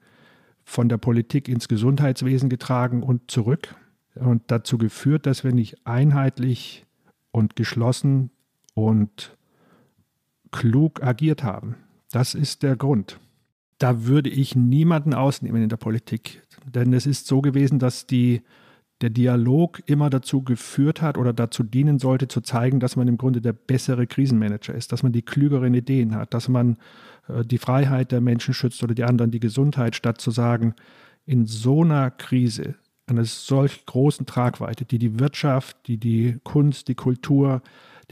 von 0.64 0.88
der 0.88 0.98
Politik 0.98 1.48
ins 1.48 1.68
Gesundheitswesen 1.68 2.48
getragen 2.48 3.02
und 3.02 3.30
zurück 3.30 3.74
und 4.14 4.42
dazu 4.48 4.78
geführt, 4.78 5.26
dass 5.26 5.44
wir 5.44 5.52
nicht 5.52 5.86
einheitlich 5.86 6.86
und 7.30 7.56
geschlossen 7.56 8.30
und 8.74 9.36
klug 10.50 11.02
agiert 11.02 11.42
haben. 11.42 11.76
Das 12.12 12.34
ist 12.34 12.62
der 12.62 12.76
Grund. 12.76 13.18
Da 13.78 14.04
würde 14.04 14.30
ich 14.30 14.54
niemanden 14.54 15.14
ausnehmen 15.14 15.62
in 15.62 15.68
der 15.68 15.76
Politik, 15.78 16.42
denn 16.64 16.92
es 16.92 17.06
ist 17.06 17.26
so 17.26 17.40
gewesen, 17.40 17.80
dass 17.80 18.06
die 18.06 18.42
der 19.00 19.10
Dialog 19.10 19.82
immer 19.86 20.10
dazu 20.10 20.42
geführt 20.42 21.02
hat 21.02 21.18
oder 21.18 21.32
dazu 21.32 21.64
dienen 21.64 21.98
sollte, 21.98 22.28
zu 22.28 22.40
zeigen, 22.40 22.78
dass 22.78 22.94
man 22.94 23.08
im 23.08 23.18
Grunde 23.18 23.40
der 23.40 23.52
bessere 23.52 24.06
Krisenmanager 24.06 24.74
ist, 24.74 24.92
dass 24.92 25.02
man 25.02 25.10
die 25.10 25.22
klügeren 25.22 25.74
Ideen 25.74 26.14
hat, 26.14 26.34
dass 26.34 26.48
man 26.48 26.76
äh, 27.26 27.44
die 27.44 27.58
Freiheit 27.58 28.12
der 28.12 28.20
Menschen 28.20 28.54
schützt 28.54 28.82
oder 28.84 28.94
die 28.94 29.02
anderen 29.02 29.32
die 29.32 29.40
Gesundheit, 29.40 29.96
statt 29.96 30.20
zu 30.20 30.30
sagen, 30.30 30.74
in 31.26 31.46
so 31.46 31.82
einer 31.82 32.12
Krise, 32.12 32.76
einer 33.06 33.24
solch 33.24 33.84
großen 33.86 34.26
Tragweite, 34.26 34.84
die 34.84 34.98
die 34.98 35.18
Wirtschaft, 35.18 35.76
die 35.88 35.98
die 35.98 36.38
Kunst, 36.44 36.86
die 36.86 36.94
Kultur, 36.94 37.62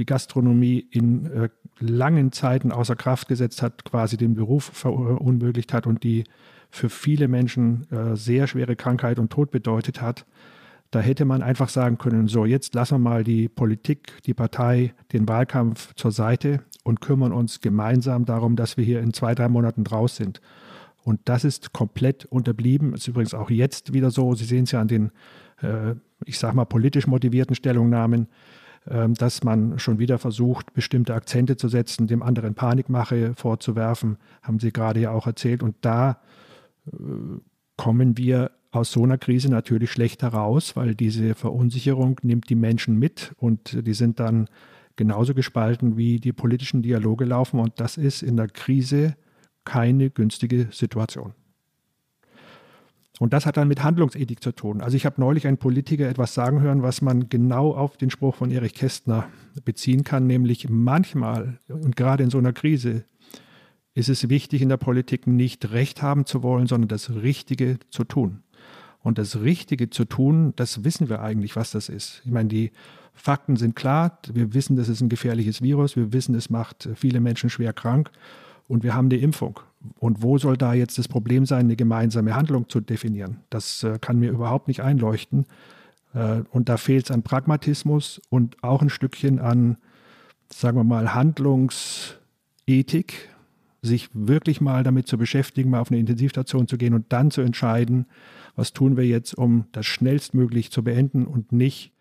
die 0.01 0.07
Gastronomie 0.07 0.81
in 0.91 1.27
äh, 1.27 1.49
langen 1.79 2.33
Zeiten 2.33 2.73
außer 2.73 2.97
Kraft 2.97 3.29
gesetzt 3.29 3.63
hat, 3.63 3.85
quasi 3.85 4.17
den 4.17 4.35
Beruf 4.35 4.65
verunmöglicht 4.65 5.73
hat 5.73 5.87
und 5.87 6.03
die 6.03 6.25
für 6.71 6.89
viele 6.89 7.29
Menschen 7.29 7.91
äh, 7.91 8.17
sehr 8.17 8.47
schwere 8.49 8.75
Krankheit 8.75 9.19
und 9.19 9.31
Tod 9.31 9.51
bedeutet 9.51 10.01
hat, 10.01 10.27
Da 10.91 10.99
hätte 10.99 11.25
man 11.25 11.43
einfach 11.43 11.69
sagen 11.69 11.99
können, 11.99 12.27
so 12.27 12.45
jetzt 12.45 12.75
lassen 12.75 12.95
wir 12.97 13.11
mal 13.11 13.23
die 13.23 13.49
Politik, 13.49 14.21
die 14.27 14.35
Partei, 14.35 14.93
den 15.13 15.29
Wahlkampf 15.29 15.95
zur 15.95 16.11
Seite 16.11 16.65
und 16.83 17.01
kümmern 17.01 17.33
uns 17.33 17.61
gemeinsam 17.61 18.25
darum, 18.25 18.57
dass 18.57 18.77
wir 18.77 18.85
hier 18.85 19.01
in 19.01 19.13
zwei, 19.13 19.37
drei 19.37 19.49
Monaten 19.49 19.85
draus 19.85 20.17
sind. 20.17 20.41
Und 21.05 21.21
das 21.27 21.45
ist 21.45 21.73
komplett 21.73 22.25
unterblieben. 22.25 22.93
Ist 22.93 23.07
übrigens 23.07 23.35
auch 23.35 23.51
jetzt 23.51 23.93
wieder 23.93 24.11
so. 24.11 24.35
Sie 24.35 24.45
sehen 24.45 24.65
es 24.65 24.73
ja 24.73 24.81
an 24.81 24.89
den, 24.89 25.13
äh, 25.63 25.95
ich 26.25 26.39
sage 26.41 26.57
mal, 26.57 26.65
politisch 26.65 27.07
motivierten 27.07 27.55
Stellungnahmen, 27.55 28.27
dass 28.87 29.45
man 29.45 29.79
schon 29.79 29.99
wieder 29.99 30.19
versucht, 30.19 30.73
bestimmte 30.73 31.15
Akzente 31.15 31.57
zu 31.57 31.69
setzen, 31.69 32.07
dem 32.07 32.23
anderen 32.23 32.55
Panikmache 32.55 33.35
vorzuwerfen, 33.35 34.17
haben 34.43 34.59
Sie 34.59 34.73
gerade 34.73 35.01
ja 35.01 35.11
auch 35.11 35.27
erzählt. 35.27 35.63
Und 35.63 35.77
da 35.83 36.21
äh, 36.87 36.97
kommen 37.77 38.17
wir 38.17 38.53
aus 38.73 38.93
so 38.93 39.03
einer 39.03 39.19
Krise 39.19 39.51
natürlich 39.51 39.91
schlecht 39.91 40.23
heraus, 40.23 40.77
weil 40.77 40.95
diese 40.95 41.35
Verunsicherung 41.35 42.21
nimmt 42.23 42.49
die 42.49 42.55
Menschen 42.55 42.99
mit 42.99 43.33
und 43.37 43.87
die 43.87 43.95
sind 43.95 44.21
dann 44.21 44.49
genauso 44.97 45.35
gespalten, 45.35 45.97
wie 45.97 46.21
die 46.21 46.33
politischen 46.33 46.83
Dialoge 46.83 47.25
laufen. 47.25 47.59
Und 47.59 47.81
das 47.81 47.97
ist 47.97 48.23
in 48.23 48.37
der 48.37 48.49
Krise 48.49 49.17
keine 49.65 50.11
günstige 50.11 50.69
Situation. 50.71 51.35
Und 53.21 53.35
das 53.35 53.45
hat 53.45 53.59
dann 53.59 53.69
mit 53.69 53.85
Handlungsethik 53.85 54.43
zu 54.43 54.51
tun. 54.51 54.81
Also 54.81 54.97
ich 54.97 55.05
habe 55.05 55.21
neulich 55.21 55.47
einen 55.47 55.59
Politiker 55.59 56.09
etwas 56.09 56.33
sagen 56.33 56.63
hören, 56.63 56.83
was 56.83 57.03
man 57.03 57.29
genau 57.29 57.75
auf 57.75 57.99
den 57.99 58.09
Spruch 58.09 58.35
von 58.35 58.51
Erich 58.51 58.73
Kästner 58.73 59.29
beziehen 59.63 60.05
kann, 60.05 60.27
nämlich 60.27 60.71
manchmal 60.71 61.61
und 61.69 61.97
gerade 61.97 62.25
in 62.25 62.31
so 62.31 62.39
einer 62.39 62.55
Krise 62.55 63.05
ist 63.93 64.09
es 64.09 64.31
wichtig 64.31 64.63
in 64.63 64.71
der 64.71 64.79
Politik 64.79 65.27
nicht 65.27 65.71
recht 65.71 66.01
haben 66.01 66.25
zu 66.25 66.43
wollen, 66.43 66.67
sondern 66.67 66.89
das 66.89 67.11
Richtige 67.11 67.79
zu 67.91 68.05
tun. 68.05 68.43
Und 69.03 69.19
das 69.19 69.43
Richtige 69.43 69.91
zu 69.91 70.07
tun, 70.07 70.55
das 70.57 70.83
wissen 70.83 71.11
wir 71.11 71.21
eigentlich, 71.21 71.57
was 71.57 71.73
das 71.73 71.91
ist. 71.91 72.23
Ich 72.25 72.31
meine, 72.31 72.49
die 72.49 72.71
Fakten 73.13 73.57
sind 73.57 73.77
klar. 73.77 74.19
Wir 74.33 74.55
wissen, 74.55 74.77
das 74.77 74.89
ist 74.89 75.03
ein 75.03 75.11
gefährliches 75.11 75.61
Virus. 75.61 75.95
Wir 75.95 76.15
wissen, 76.15 76.35
es 76.35 76.49
macht 76.49 76.89
viele 76.95 77.21
Menschen 77.21 77.51
schwer 77.51 77.75
krank 77.75 78.11
und 78.71 78.83
wir 78.85 78.95
haben 78.95 79.11
die 79.11 79.21
Impfung. 79.21 79.59
Und 79.99 80.23
wo 80.23 80.39
soll 80.39 80.57
da 80.57 80.73
jetzt 80.75 80.97
das 80.99 81.09
Problem 81.09 81.45
sein, 81.45 81.67
eine 81.67 81.75
gemeinsame 81.75 82.37
Handlung 82.37 82.69
zu 82.69 82.81
definieren? 82.81 83.39
Das 83.51 83.83
äh, 83.83 83.99
kann 84.01 84.21
mir 84.21 84.31
überhaupt 84.31 84.69
nicht 84.69 84.81
einleuchten. 84.81 85.47
Äh, 86.15 86.43
und 86.51 86.69
da 86.69 86.77
fehlt 86.77 87.07
es 87.07 87.11
an 87.11 87.25
Pragmatismus 87.25 88.23
und 88.31 88.63
auch 88.63 88.81
ein 88.81 88.91
Stückchen 88.91 89.41
an, 89.41 89.77
sagen 90.53 90.77
wir 90.77 90.85
mal, 90.85 91.15
Handlungsethik, 91.15 93.29
sich 93.83 94.09
wirklich 94.13 94.61
mal 94.61 94.85
damit 94.85 95.09
zu 95.09 95.19
beschäftigen, 95.19 95.71
mal 95.71 95.81
auf 95.81 95.91
eine 95.91 95.99
Intensivstation 95.99 96.69
zu 96.69 96.79
gehen 96.79 96.95
und 96.95 97.13
dann 97.13 97.33
zu 97.33 97.41
entscheiden, 97.41 98.07
was 98.55 98.73
tun 98.73 98.97
wir 98.97 99.07
jetzt, 99.07 99.35
um 99.35 99.65
das 99.73 99.87
schnellstmöglich 99.87 100.71
zu 100.71 100.85
beenden 100.85 101.27
und 101.27 101.51
nicht 101.51 101.93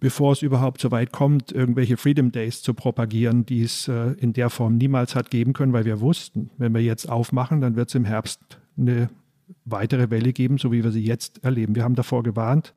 bevor 0.00 0.32
es 0.32 0.42
überhaupt 0.42 0.80
so 0.80 0.90
weit 0.90 1.12
kommt, 1.12 1.52
irgendwelche 1.52 1.96
Freedom 1.96 2.30
Days 2.30 2.62
zu 2.62 2.74
propagieren, 2.74 3.44
die 3.44 3.62
es 3.62 3.88
äh, 3.88 4.12
in 4.18 4.32
der 4.32 4.50
Form 4.50 4.76
niemals 4.76 5.14
hat 5.14 5.30
geben 5.30 5.52
können, 5.52 5.72
weil 5.72 5.84
wir 5.84 6.00
wussten, 6.00 6.50
wenn 6.56 6.74
wir 6.74 6.82
jetzt 6.82 7.08
aufmachen, 7.08 7.60
dann 7.60 7.76
wird 7.76 7.88
es 7.88 7.94
im 7.94 8.04
Herbst 8.04 8.40
eine 8.76 9.10
weitere 9.64 10.10
Welle 10.10 10.32
geben, 10.32 10.58
so 10.58 10.72
wie 10.72 10.84
wir 10.84 10.90
sie 10.90 11.04
jetzt 11.04 11.44
erleben. 11.44 11.74
Wir 11.74 11.84
haben 11.84 11.94
davor 11.94 12.22
gewarnt 12.22 12.74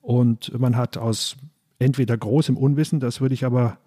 und 0.00 0.58
man 0.58 0.76
hat 0.76 0.96
aus 0.96 1.36
entweder 1.78 2.16
großem 2.16 2.56
Unwissen, 2.56 3.00
das 3.00 3.20
würde 3.20 3.34
ich 3.34 3.44
aber 3.44 3.78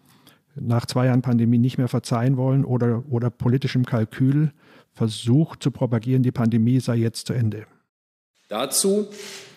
nach 0.55 0.85
zwei 0.85 1.07
Jahren 1.07 1.21
Pandemie 1.21 1.57
nicht 1.57 1.77
mehr 1.77 1.87
verzeihen 1.87 2.37
wollen, 2.37 2.63
oder, 2.63 3.03
oder 3.09 3.29
politischem 3.29 3.85
Kalkül 3.85 4.51
versucht 4.91 5.63
zu 5.63 5.71
propagieren, 5.71 6.23
die 6.23 6.31
Pandemie 6.31 6.79
sei 6.79 6.97
jetzt 6.97 7.27
zu 7.27 7.33
Ende. 7.33 7.65
Dazu 8.49 9.07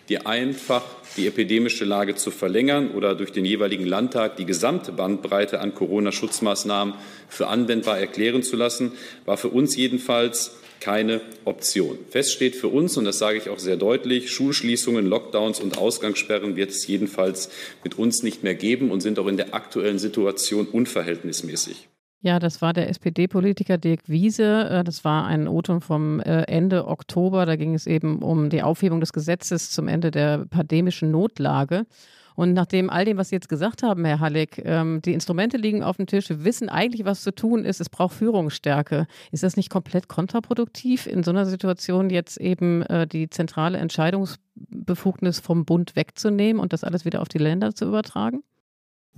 die 0.08 0.24
einfach 0.24 0.84
die 1.16 1.26
epidemische 1.26 1.84
Lage 1.84 2.14
zu 2.14 2.30
verlängern 2.30 2.90
oder 2.92 3.14
durch 3.14 3.32
den 3.32 3.44
jeweiligen 3.44 3.86
Landtag 3.86 4.36
die 4.36 4.44
gesamte 4.44 4.92
Bandbreite 4.92 5.60
an 5.60 5.74
Corona-Schutzmaßnahmen 5.74 6.94
für 7.28 7.48
anwendbar 7.48 7.98
erklären 7.98 8.42
zu 8.42 8.56
lassen, 8.56 8.92
war 9.24 9.36
für 9.36 9.48
uns 9.48 9.76
jedenfalls 9.76 10.56
keine 10.80 11.20
Option. 11.44 11.98
Fest 12.10 12.32
steht 12.32 12.54
für 12.54 12.68
uns, 12.68 12.96
und 12.96 13.06
das 13.06 13.18
sage 13.18 13.38
ich 13.38 13.48
auch 13.48 13.58
sehr 13.58 13.76
deutlich, 13.76 14.30
Schulschließungen, 14.30 15.06
Lockdowns 15.06 15.58
und 15.60 15.78
Ausgangssperren 15.78 16.56
wird 16.56 16.70
es 16.70 16.86
jedenfalls 16.86 17.50
mit 17.82 17.98
uns 17.98 18.22
nicht 18.22 18.44
mehr 18.44 18.54
geben 18.54 18.90
und 18.90 19.00
sind 19.00 19.18
auch 19.18 19.26
in 19.26 19.36
der 19.36 19.54
aktuellen 19.54 19.98
Situation 19.98 20.66
unverhältnismäßig. 20.66 21.88
Ja, 22.26 22.40
das 22.40 22.60
war 22.60 22.72
der 22.72 22.88
SPD-Politiker 22.88 23.78
Dirk 23.78 24.08
Wiese. 24.08 24.68
Äh, 24.68 24.82
das 24.82 25.04
war 25.04 25.26
ein 25.26 25.46
Otum 25.46 25.80
vom 25.80 26.18
äh, 26.18 26.42
Ende 26.48 26.88
Oktober. 26.88 27.46
Da 27.46 27.54
ging 27.54 27.72
es 27.72 27.86
eben 27.86 28.20
um 28.20 28.50
die 28.50 28.64
Aufhebung 28.64 28.98
des 28.98 29.12
Gesetzes 29.12 29.70
zum 29.70 29.86
Ende 29.86 30.10
der 30.10 30.44
pandemischen 30.44 31.12
Notlage. 31.12 31.86
Und 32.34 32.52
nachdem 32.52 32.90
all 32.90 33.04
dem, 33.04 33.16
was 33.16 33.28
Sie 33.28 33.36
jetzt 33.36 33.48
gesagt 33.48 33.84
haben, 33.84 34.04
Herr 34.04 34.18
Halleck, 34.18 34.60
ähm, 34.64 35.00
die 35.04 35.12
Instrumente 35.12 35.56
liegen 35.56 35.84
auf 35.84 35.98
dem 35.98 36.08
Tisch, 36.08 36.28
wir 36.28 36.42
wissen 36.42 36.68
eigentlich, 36.68 37.04
was 37.04 37.22
zu 37.22 37.32
tun 37.32 37.64
ist, 37.64 37.80
es 37.80 37.90
braucht 37.90 38.16
Führungsstärke. 38.16 39.06
Ist 39.30 39.44
das 39.44 39.56
nicht 39.56 39.70
komplett 39.70 40.08
kontraproduktiv, 40.08 41.06
in 41.06 41.22
so 41.22 41.30
einer 41.30 41.46
Situation 41.46 42.10
jetzt 42.10 42.38
eben 42.38 42.82
äh, 42.82 43.06
die 43.06 43.30
zentrale 43.30 43.78
Entscheidungsbefugnis 43.78 45.38
vom 45.38 45.64
Bund 45.64 45.94
wegzunehmen 45.94 46.60
und 46.60 46.72
das 46.72 46.82
alles 46.82 47.04
wieder 47.04 47.22
auf 47.22 47.28
die 47.28 47.38
Länder 47.38 47.72
zu 47.72 47.84
übertragen? 47.84 48.42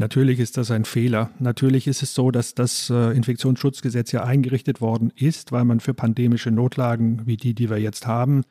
Natürlich 0.00 0.38
ist 0.38 0.56
das 0.56 0.70
ein 0.70 0.84
Fehler. 0.84 1.30
Natürlich 1.40 1.88
ist 1.88 2.04
es 2.04 2.14
so, 2.14 2.30
dass 2.30 2.54
das 2.54 2.88
äh, 2.88 3.16
Infektionsschutzgesetz 3.16 4.12
ja 4.12 4.22
eingerichtet 4.22 4.80
worden 4.80 5.12
ist, 5.16 5.50
weil 5.50 5.64
man 5.64 5.80
für 5.80 5.92
pandemische 5.92 6.52
Notlagen 6.52 7.26
wie 7.26 7.36
die, 7.36 7.52
die 7.52 7.68
wir 7.68 7.78
jetzt 7.78 8.06
haben, 8.06 8.44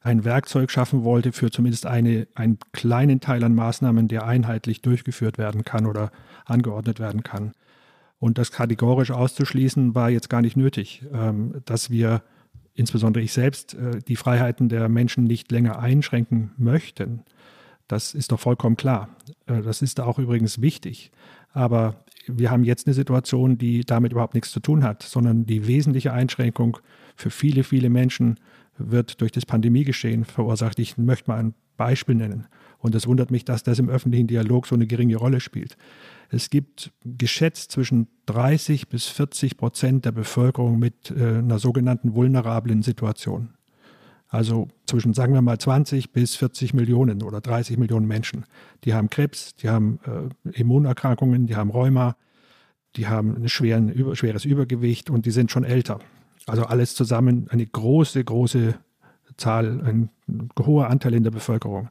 ein 0.00 0.24
Werkzeug 0.24 0.70
schaffen 0.70 1.04
wollte 1.04 1.32
für 1.32 1.50
zumindest 1.50 1.84
eine, 1.84 2.26
einen 2.34 2.58
kleinen 2.72 3.20
Teil 3.20 3.44
an 3.44 3.54
Maßnahmen, 3.54 4.08
der 4.08 4.26
einheitlich 4.26 4.80
durchgeführt 4.80 5.36
werden 5.36 5.62
kann 5.62 5.86
oder 5.86 6.10
angeordnet 6.46 7.00
werden 7.00 7.22
kann. 7.22 7.52
Und 8.18 8.38
das 8.38 8.50
kategorisch 8.50 9.10
auszuschließen 9.10 9.94
war 9.94 10.08
jetzt 10.08 10.30
gar 10.30 10.40
nicht 10.40 10.56
nötig, 10.56 11.04
ähm, 11.12 11.60
dass 11.66 11.90
wir 11.90 12.22
insbesondere 12.72 13.22
ich 13.22 13.34
selbst 13.34 13.74
äh, 13.74 13.98
die 14.08 14.16
Freiheiten 14.16 14.70
der 14.70 14.88
Menschen 14.88 15.24
nicht 15.24 15.52
länger 15.52 15.78
einschränken 15.78 16.52
möchten. 16.56 17.24
Das 17.94 18.12
ist 18.12 18.32
doch 18.32 18.40
vollkommen 18.40 18.76
klar. 18.76 19.08
Äh, 19.46 19.62
das 19.62 19.80
ist 19.80 20.00
auch 20.00 20.18
übrigens 20.18 20.60
wichtig. 20.60 21.12
Aber 21.52 22.04
wir 22.26 22.50
haben 22.50 22.64
jetzt 22.64 22.88
eine 22.88 22.94
Situation, 22.94 23.56
die 23.56 23.82
damit 23.84 24.10
überhaupt 24.10 24.34
nichts 24.34 24.50
zu 24.50 24.58
tun 24.58 24.82
hat, 24.82 25.04
sondern 25.04 25.46
die 25.46 25.68
wesentliche 25.68 26.12
Einschränkung 26.12 26.78
für 27.14 27.30
viele, 27.30 27.62
viele 27.62 27.90
Menschen 27.90 28.40
wird 28.78 29.20
durch 29.20 29.30
das 29.30 29.46
Pandemiegeschehen 29.46 30.24
verursacht. 30.24 30.80
Ich 30.80 30.98
möchte 30.98 31.30
mal 31.30 31.38
ein 31.38 31.54
Beispiel 31.76 32.16
nennen. 32.16 32.48
Und 32.78 32.96
es 32.96 33.06
wundert 33.06 33.30
mich, 33.30 33.44
dass 33.44 33.62
das 33.62 33.78
im 33.78 33.88
öffentlichen 33.88 34.26
Dialog 34.26 34.66
so 34.66 34.74
eine 34.74 34.88
geringe 34.88 35.14
Rolle 35.14 35.38
spielt. 35.38 35.76
Es 36.30 36.50
gibt 36.50 36.90
geschätzt 37.04 37.70
zwischen 37.70 38.08
30 38.26 38.88
bis 38.88 39.06
40 39.06 39.56
Prozent 39.56 40.04
der 40.04 40.12
Bevölkerung 40.12 40.80
mit 40.80 41.12
äh, 41.12 41.38
einer 41.38 41.60
sogenannten 41.60 42.14
vulnerablen 42.14 42.82
Situation. 42.82 43.50
Also 44.28 44.68
zwischen, 44.86 45.14
sagen 45.14 45.32
wir 45.32 45.42
mal, 45.42 45.58
20 45.58 46.12
bis 46.12 46.34
40 46.36 46.74
Millionen 46.74 47.22
oder 47.22 47.40
30 47.40 47.78
Millionen 47.78 48.06
Menschen. 48.06 48.46
Die 48.84 48.94
haben 48.94 49.08
Krebs, 49.08 49.54
die 49.54 49.68
haben 49.68 50.00
äh, 50.06 50.50
Immunerkrankungen, 50.58 51.46
die 51.46 51.56
haben 51.56 51.70
Rheuma, 51.70 52.16
die 52.96 53.06
haben 53.06 53.36
ein 53.36 53.48
schweren, 53.48 53.88
über, 53.88 54.16
schweres 54.16 54.44
Übergewicht 54.44 55.10
und 55.10 55.26
die 55.26 55.30
sind 55.30 55.50
schon 55.50 55.64
älter. 55.64 56.00
Also 56.46 56.64
alles 56.64 56.94
zusammen 56.94 57.46
eine 57.50 57.66
große, 57.66 58.22
große 58.24 58.74
Zahl, 59.36 59.80
ein 59.82 60.10
hoher 60.58 60.90
Anteil 60.90 61.14
in 61.14 61.24
der 61.24 61.30
Bevölkerung. 61.30 61.88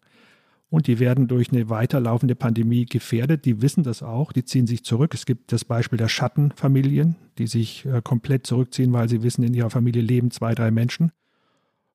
Und 0.69 0.87
die 0.87 0.99
werden 0.99 1.27
durch 1.27 1.51
eine 1.51 1.69
weiterlaufende 1.69 2.35
Pandemie 2.35 2.85
gefährdet. 2.85 3.45
Die 3.45 3.61
wissen 3.61 3.83
das 3.83 4.01
auch, 4.01 4.31
die 4.31 4.43
ziehen 4.43 4.65
sich 4.65 4.83
zurück. 4.83 5.13
Es 5.13 5.25
gibt 5.25 5.51
das 5.51 5.65
Beispiel 5.65 5.97
der 5.97 6.07
Schattenfamilien, 6.07 7.15
die 7.37 7.47
sich 7.47 7.85
äh, 7.85 8.01
komplett 8.03 8.47
zurückziehen, 8.47 8.91
weil 8.91 9.07
sie 9.07 9.21
wissen, 9.23 9.43
in 9.43 9.53
ihrer 9.53 9.69
Familie 9.69 10.01
leben 10.01 10.31
zwei, 10.31 10.55
drei 10.55 10.71
Menschen 10.71 11.11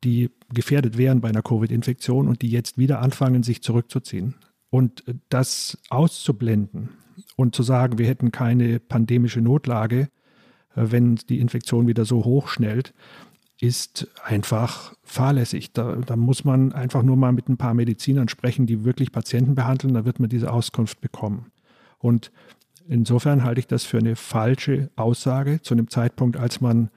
die 0.05 0.31
gefährdet 0.53 0.97
wären 0.97 1.21
bei 1.21 1.29
einer 1.29 1.43
Covid-Infektion 1.43 2.29
und 2.29 2.43
die 2.43 2.51
jetzt 2.51 2.79
wieder 2.79 3.01
anfangen, 3.01 3.43
sich 3.43 3.63
zurückzuziehen. 3.63 4.35
Und 4.71 5.05
das 5.29 5.79
auszublenden 5.89 6.91
und 7.37 7.55
zu 7.55 7.63
sagen, 7.63 7.99
wir 7.99 8.07
hätten 8.07 8.33
keine 8.33 8.81
pandemische 8.81 9.41
Notlage, 9.41 10.09
äh, 10.75 10.87
wenn 10.91 11.17
die 11.17 11.41
Infektion 11.41 11.87
wieder 11.87 12.05
so 12.05 12.25
hoch 12.25 12.49
schnellt, 12.49 12.95
ist 13.61 14.09
einfach 14.23 14.95
fahrlässig. 15.03 15.73
Da, 15.73 15.96
da, 15.96 16.17
muss 16.17 16.44
man 16.44 16.73
einfach 16.73 17.03
nur 17.03 17.17
mal 17.17 17.33
mit 17.33 17.49
ein 17.49 17.57
paar 17.57 17.75
Medizinern 17.75 18.29
sprechen, 18.29 18.67
die 18.67 18.85
wirklich 18.85 19.11
Patienten 19.11 19.55
behandeln, 19.55 19.94
da 19.94 20.05
wird 20.05 20.21
man 20.21 20.29
diese 20.29 20.53
Auskunft 20.53 21.01
bekommen. 21.01 21.51
Und 21.99 22.31
insofern 22.88 23.42
halte 23.42 23.59
ich 23.59 23.67
das 23.67 23.85
für 23.85 23.99
eine 23.99 24.15
falsche 24.15 24.90
Aussage 24.94 25.61
zu 25.61 25.75
einem 25.75 25.88
Zeitpunkt, 25.88 26.37
als 26.37 26.61
man 26.61 26.90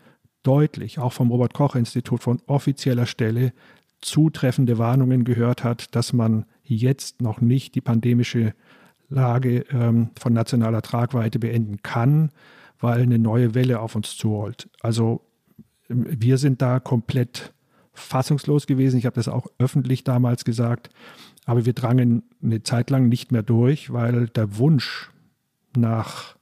deutlich, 0.43 0.99
auch 0.99 1.13
vom 1.13 1.31
Robert 1.31 1.53
Koch 1.53 1.75
Institut 1.75 2.23
von 2.23 2.41
offizieller 2.47 3.05
Stelle, 3.05 3.53
zutreffende 4.01 4.77
Warnungen 4.77 5.23
gehört 5.23 5.63
hat, 5.63 5.95
dass 5.95 6.13
man 6.13 6.45
jetzt 6.63 7.21
noch 7.21 7.41
nicht 7.41 7.75
die 7.75 7.81
pandemische 7.81 8.53
Lage 9.09 9.65
ähm, 9.71 10.09
von 10.19 10.33
nationaler 10.33 10.81
Tragweite 10.81 11.37
beenden 11.37 11.81
kann, 11.83 12.31
weil 12.79 13.01
eine 13.01 13.19
neue 13.19 13.53
Welle 13.53 13.79
auf 13.79 13.95
uns 13.95 14.17
zurollt. 14.17 14.69
Also 14.81 15.21
ähm, 15.89 16.07
wir 16.09 16.37
sind 16.37 16.61
da 16.61 16.79
komplett 16.79 17.53
fassungslos 17.93 18.67
gewesen. 18.67 18.97
Ich 18.97 19.05
habe 19.05 19.15
das 19.15 19.27
auch 19.27 19.47
öffentlich 19.59 20.03
damals 20.03 20.45
gesagt. 20.45 20.89
Aber 21.45 21.65
wir 21.65 21.73
drangen 21.73 22.23
eine 22.41 22.63
Zeit 22.63 22.89
lang 22.89 23.09
nicht 23.09 23.31
mehr 23.31 23.43
durch, 23.43 23.91
weil 23.91 24.27
der 24.27 24.57
Wunsch 24.57 25.11
nach 25.75 26.35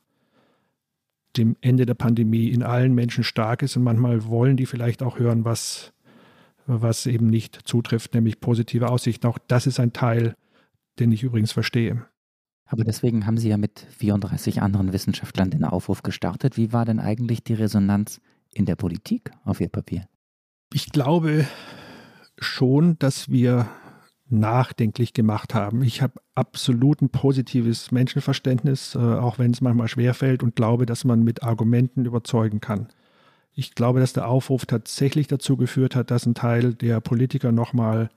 dem 1.37 1.55
Ende 1.61 1.85
der 1.85 1.93
Pandemie 1.93 2.49
in 2.49 2.63
allen 2.63 2.93
Menschen 2.93 3.23
stark 3.23 3.61
ist 3.61 3.77
und 3.77 3.83
manchmal 3.83 4.25
wollen 4.25 4.57
die 4.57 4.65
vielleicht 4.65 5.03
auch 5.03 5.19
hören, 5.19 5.45
was, 5.45 5.93
was 6.65 7.05
eben 7.05 7.27
nicht 7.27 7.59
zutrifft, 7.65 8.13
nämlich 8.13 8.39
positive 8.39 8.89
Aussichten. 8.89 9.27
Auch 9.27 9.37
das 9.47 9.67
ist 9.67 9.79
ein 9.79 9.93
Teil, 9.93 10.35
den 10.99 11.11
ich 11.11 11.23
übrigens 11.23 11.51
verstehe. 11.51 12.05
Aber 12.65 12.83
deswegen 12.83 13.25
haben 13.25 13.37
Sie 13.37 13.49
ja 13.49 13.57
mit 13.57 13.79
34 13.97 14.61
anderen 14.61 14.93
Wissenschaftlern 14.93 15.49
den 15.49 15.63
Aufruf 15.63 16.03
gestartet. 16.03 16.55
Wie 16.55 16.71
war 16.71 16.85
denn 16.85 16.99
eigentlich 16.99 17.43
die 17.43 17.55
Resonanz 17.55 18.21
in 18.53 18.65
der 18.65 18.75
Politik 18.75 19.31
auf 19.43 19.59
Ihr 19.59 19.69
Papier? 19.69 20.07
Ich 20.71 20.91
glaube 20.91 21.47
schon, 22.37 22.97
dass 22.99 23.29
wir 23.29 23.67
nachdenklich 24.29 25.13
gemacht 25.13 25.53
haben. 25.53 25.83
Ich 25.83 26.01
habe 26.01 26.21
absolut 26.35 27.01
ein 27.01 27.09
positives 27.09 27.91
Menschenverständnis, 27.91 28.95
äh, 28.95 28.99
auch 28.99 29.39
wenn 29.39 29.51
es 29.51 29.61
manchmal 29.61 29.87
schwerfällt 29.87 30.43
und 30.43 30.55
glaube, 30.55 30.85
dass 30.85 31.03
man 31.03 31.23
mit 31.23 31.43
Argumenten 31.43 32.05
überzeugen 32.05 32.61
kann. 32.61 32.87
Ich 33.53 33.75
glaube, 33.75 33.99
dass 33.99 34.13
der 34.13 34.27
Aufruf 34.27 34.65
tatsächlich 34.65 35.27
dazu 35.27 35.57
geführt 35.57 35.95
hat, 35.95 36.11
dass 36.11 36.25
ein 36.25 36.35
Teil 36.35 36.73
der 36.75 37.01
Politiker 37.01 37.51
nochmal 37.51 38.09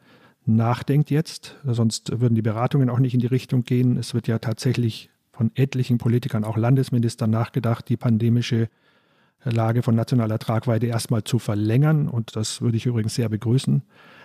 nachdenkt 0.45 1.11
jetzt. 1.11 1.57
Sonst 1.65 2.21
würden 2.21 2.35
die 2.35 2.43
Beratungen 2.43 2.91
auch 2.91 2.99
nicht 2.99 3.15
in 3.15 3.21
die 3.21 3.27
Richtung 3.27 3.65
gehen. 3.65 3.97
Es 3.97 4.15
wird 4.15 4.29
ja 4.29 4.39
tatsächlich 4.39 5.11
von 5.33 5.51
etlichen 5.55 5.99
Politikern, 5.99 6.45
auch 6.45 6.57
Landesministern, 6.57 7.31
nachgedacht, 7.31 7.89
die 7.89 7.97
pandemische 7.97 8.69
Lage 9.45 9.83
von 9.83 9.95
nationaler 9.95 10.39
Tragweite 10.39 10.87
erstmal 10.87 11.25
zu 11.25 11.39
verlängern. 11.39 12.09
Und 12.09 12.37
das 12.37 12.61
würde 12.61 12.77
ich 12.77 12.87
übrigens 12.87 13.15
sehr 13.15 13.29
begrüßen. 13.29 13.83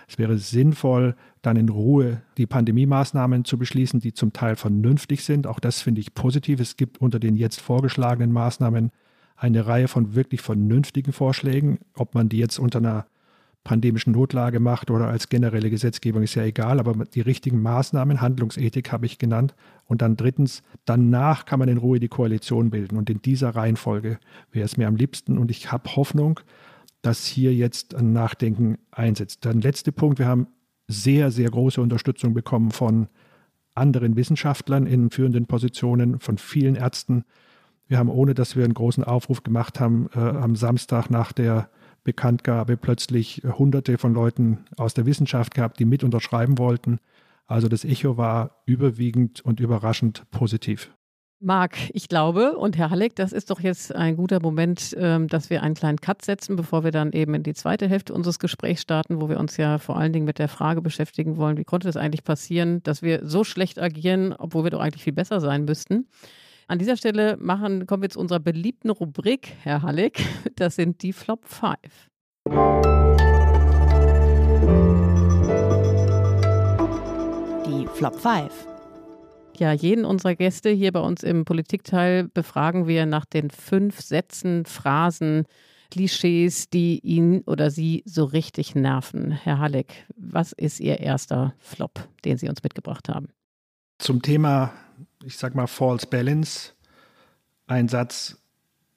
Es 0.08 0.18
wäre 0.18 0.38
sinnvoll, 0.38 1.14
dann 1.42 1.56
in 1.56 1.68
Ruhe 1.68 2.22
die 2.38 2.46
Pandemie-Maßnahmen 2.46 3.44
zu 3.44 3.58
beschließen, 3.58 4.00
die 4.00 4.14
zum 4.14 4.32
Teil 4.32 4.56
vernünftig 4.56 5.22
sind. 5.22 5.46
Auch 5.46 5.60
das 5.60 5.82
finde 5.82 6.00
ich 6.00 6.14
positiv. 6.14 6.60
Es 6.60 6.76
gibt 6.76 6.98
unter 6.98 7.18
den 7.18 7.36
jetzt 7.36 7.60
vorgeschlagenen 7.60 8.32
Maßnahmen 8.32 8.90
eine 9.36 9.66
Reihe 9.66 9.86
von 9.86 10.14
wirklich 10.14 10.40
vernünftigen 10.40 11.12
Vorschlägen. 11.12 11.78
Ob 11.94 12.14
man 12.14 12.30
die 12.30 12.38
jetzt 12.38 12.58
unter 12.58 12.78
einer 12.78 13.06
pandemischen 13.64 14.14
Notlage 14.14 14.60
macht 14.60 14.90
oder 14.90 15.08
als 15.08 15.28
generelle 15.28 15.68
Gesetzgebung, 15.68 16.22
ist 16.22 16.34
ja 16.34 16.42
egal, 16.42 16.80
aber 16.80 17.04
die 17.04 17.20
richtigen 17.20 17.60
Maßnahmen, 17.60 18.22
Handlungsethik 18.22 18.90
habe 18.92 19.04
ich 19.04 19.18
genannt. 19.18 19.54
Und 19.84 20.00
dann 20.00 20.16
drittens, 20.16 20.62
danach 20.86 21.44
kann 21.44 21.58
man 21.58 21.68
in 21.68 21.76
Ruhe 21.76 22.00
die 22.00 22.08
Koalition 22.08 22.70
bilden. 22.70 22.96
Und 22.96 23.10
in 23.10 23.20
dieser 23.20 23.50
Reihenfolge 23.50 24.18
wäre 24.52 24.64
es 24.64 24.78
mir 24.78 24.88
am 24.88 24.96
liebsten. 24.96 25.36
Und 25.36 25.50
ich 25.50 25.70
habe 25.70 25.96
Hoffnung, 25.96 26.40
dass 27.02 27.26
hier 27.26 27.54
jetzt 27.54 27.94
ein 27.94 28.12
Nachdenken 28.12 28.78
einsetzt. 28.90 29.44
Dann 29.44 29.60
letzter 29.60 29.92
Punkt, 29.92 30.18
wir 30.18 30.26
haben 30.26 30.48
sehr, 30.88 31.30
sehr 31.30 31.50
große 31.50 31.80
Unterstützung 31.80 32.34
bekommen 32.34 32.70
von 32.70 33.08
anderen 33.74 34.16
Wissenschaftlern 34.16 34.86
in 34.86 35.10
führenden 35.10 35.46
Positionen, 35.46 36.18
von 36.18 36.38
vielen 36.38 36.74
Ärzten. 36.74 37.24
Wir 37.86 37.98
haben, 37.98 38.08
ohne 38.08 38.34
dass 38.34 38.56
wir 38.56 38.64
einen 38.64 38.74
großen 38.74 39.04
Aufruf 39.04 39.42
gemacht 39.42 39.80
haben, 39.80 40.08
äh, 40.14 40.18
am 40.18 40.56
Samstag 40.56 41.10
nach 41.10 41.32
der 41.32 41.70
Bekanntgabe 42.04 42.76
plötzlich 42.76 43.42
hunderte 43.44 43.98
von 43.98 44.14
Leuten 44.14 44.64
aus 44.76 44.94
der 44.94 45.06
Wissenschaft 45.06 45.54
gehabt, 45.54 45.78
die 45.78 45.84
mit 45.84 46.04
unterschreiben 46.04 46.58
wollten. 46.58 46.98
Also 47.46 47.68
das 47.68 47.84
Echo 47.84 48.16
war 48.16 48.62
überwiegend 48.66 49.40
und 49.40 49.60
überraschend 49.60 50.30
positiv. 50.30 50.90
Marc, 51.40 51.76
ich 51.92 52.08
glaube, 52.08 52.56
und 52.56 52.76
Herr 52.76 52.90
Halleck, 52.90 53.14
das 53.14 53.32
ist 53.32 53.50
doch 53.50 53.60
jetzt 53.60 53.94
ein 53.94 54.16
guter 54.16 54.40
Moment, 54.40 54.96
ähm, 54.98 55.28
dass 55.28 55.50
wir 55.50 55.62
einen 55.62 55.76
kleinen 55.76 56.00
Cut 56.00 56.24
setzen, 56.24 56.56
bevor 56.56 56.82
wir 56.82 56.90
dann 56.90 57.12
eben 57.12 57.32
in 57.34 57.44
die 57.44 57.54
zweite 57.54 57.88
Hälfte 57.88 58.12
unseres 58.12 58.40
Gesprächs 58.40 58.82
starten, 58.82 59.20
wo 59.20 59.28
wir 59.28 59.38
uns 59.38 59.56
ja 59.56 59.78
vor 59.78 59.96
allen 59.96 60.12
Dingen 60.12 60.24
mit 60.24 60.40
der 60.40 60.48
Frage 60.48 60.82
beschäftigen 60.82 61.36
wollen, 61.36 61.56
wie 61.56 61.64
konnte 61.64 61.88
es 61.88 61.96
eigentlich 61.96 62.24
passieren, 62.24 62.82
dass 62.82 63.02
wir 63.02 63.20
so 63.24 63.44
schlecht 63.44 63.78
agieren, 63.78 64.34
obwohl 64.36 64.64
wir 64.64 64.70
doch 64.70 64.80
eigentlich 64.80 65.04
viel 65.04 65.12
besser 65.12 65.40
sein 65.40 65.64
müssten. 65.64 66.08
An 66.66 66.80
dieser 66.80 66.96
Stelle 66.96 67.36
machen, 67.38 67.86
kommen 67.86 68.02
wir 68.02 68.10
zu 68.10 68.18
unserer 68.18 68.40
beliebten 68.40 68.90
Rubrik, 68.90 69.54
Herr 69.62 69.82
Halleck. 69.82 70.20
Das 70.56 70.74
sind 70.74 71.02
die 71.04 71.12
Flop 71.12 71.46
5. 71.46 71.76
Die 77.64 77.86
Flop 77.94 78.16
5. 78.16 78.77
Ja, 79.58 79.72
jeden 79.72 80.04
unserer 80.04 80.36
Gäste 80.36 80.70
hier 80.70 80.92
bei 80.92 81.00
uns 81.00 81.24
im 81.24 81.44
Politikteil 81.44 82.28
befragen 82.28 82.86
wir 82.86 83.06
nach 83.06 83.24
den 83.24 83.50
fünf 83.50 84.00
Sätzen, 84.00 84.64
Phrasen, 84.66 85.46
Klischees, 85.90 86.70
die 86.70 87.00
ihn 87.00 87.40
oder 87.40 87.70
sie 87.70 88.04
so 88.06 88.24
richtig 88.24 88.76
nerven. 88.76 89.32
Herr 89.32 89.58
Halleck, 89.58 90.06
was 90.16 90.52
ist 90.52 90.78
Ihr 90.78 91.00
erster 91.00 91.54
Flop, 91.58 92.08
den 92.24 92.36
Sie 92.36 92.48
uns 92.48 92.62
mitgebracht 92.62 93.08
haben? 93.08 93.30
Zum 93.98 94.22
Thema, 94.22 94.72
ich 95.24 95.36
sag 95.36 95.56
mal, 95.56 95.66
False 95.66 96.06
Balance, 96.06 96.74
ein 97.66 97.88
Satz. 97.88 98.40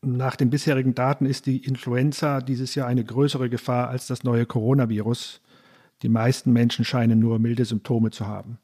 Nach 0.04 0.36
den 0.36 0.52
bisherigen 0.52 0.94
Daten 0.94 1.26
ist 1.26 1.48
die 1.48 1.64
Influenza 1.64 2.42
dieses 2.42 2.76
Jahr 2.76 2.88
eine 2.88 3.04
größere 3.04 3.50
Gefahr 3.50 3.90
als 3.90 4.06
das 4.06 4.24
neue 4.24 4.46
Coronavirus. 4.46 5.42
Die 6.04 6.10
meisten 6.10 6.52
Menschen 6.54 6.86
scheinen 6.86 7.20
nur 7.20 7.40
milde 7.40 7.66
Symptome 7.66 8.12
zu 8.12 8.28
haben. 8.28 8.60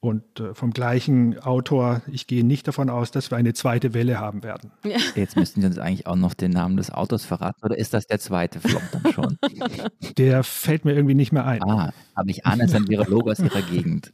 Und 0.00 0.38
äh, 0.38 0.54
vom 0.54 0.72
gleichen 0.72 1.40
Autor, 1.40 2.02
ich 2.06 2.28
gehe 2.28 2.44
nicht 2.44 2.68
davon 2.68 2.88
aus, 2.88 3.10
dass 3.10 3.32
wir 3.32 3.38
eine 3.38 3.52
zweite 3.52 3.94
Welle 3.94 4.20
haben 4.20 4.44
werden. 4.44 4.70
Ja. 4.84 4.98
Jetzt 5.16 5.34
müssten 5.36 5.60
Sie 5.60 5.66
uns 5.66 5.78
eigentlich 5.78 6.06
auch 6.06 6.14
noch 6.14 6.34
den 6.34 6.52
Namen 6.52 6.76
des 6.76 6.92
Autors 6.92 7.24
verraten, 7.24 7.64
oder 7.64 7.76
ist 7.76 7.94
das 7.94 8.06
der 8.06 8.20
zweite 8.20 8.60
Flop 8.60 8.82
dann 8.92 9.12
schon? 9.12 9.38
Der 10.16 10.44
fällt 10.44 10.84
mir 10.84 10.92
irgendwie 10.94 11.16
nicht 11.16 11.32
mehr 11.32 11.46
ein. 11.46 11.62
Ah, 11.64 11.92
aber 12.14 12.30
ich 12.30 12.46
ahne 12.46 12.64
es 12.64 12.74
an 12.74 12.86
Virologe 12.86 13.32
aus 13.32 13.40
Ihrer 13.40 13.62
Gegend. 13.62 14.12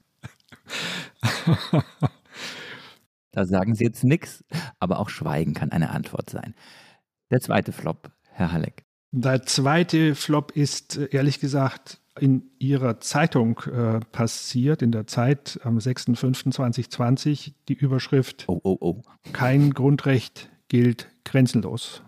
Da 3.35 3.47
sagen 3.47 3.75
Sie 3.75 3.83
jetzt 3.83 4.05
nichts, 4.05 4.45
aber 4.79 5.01
auch 5.01 5.09
Schweigen 5.09 5.55
kann 5.55 5.73
eine 5.73 5.91
Antwort 5.91 6.31
sein. 6.31 6.55
Der 7.33 7.41
zweite 7.41 7.73
Flop, 7.73 8.13
Herr 8.31 8.53
Halleck. 8.53 8.85
Der 9.11 9.43
zweite 9.43 10.15
Flop 10.15 10.53
ist 10.53 10.97
ehrlich 10.97 11.41
gesagt 11.41 12.01
in 12.21 12.51
Ihrer 12.59 13.01
Zeitung 13.01 13.61
äh, 13.61 14.01
passiert, 14.13 14.83
in 14.83 14.93
der 14.93 15.07
Zeit 15.07 15.59
am 15.65 15.79
6.5.2020, 15.79 17.53
die 17.69 17.75
Überschrift 17.75 18.45
oh, 18.47 18.61
oh, 18.63 18.77
oh. 18.81 19.03
Kein 19.33 19.73
Grundrecht 19.73 20.51
gilt 20.69 21.09
grenzenlos. 21.25 22.03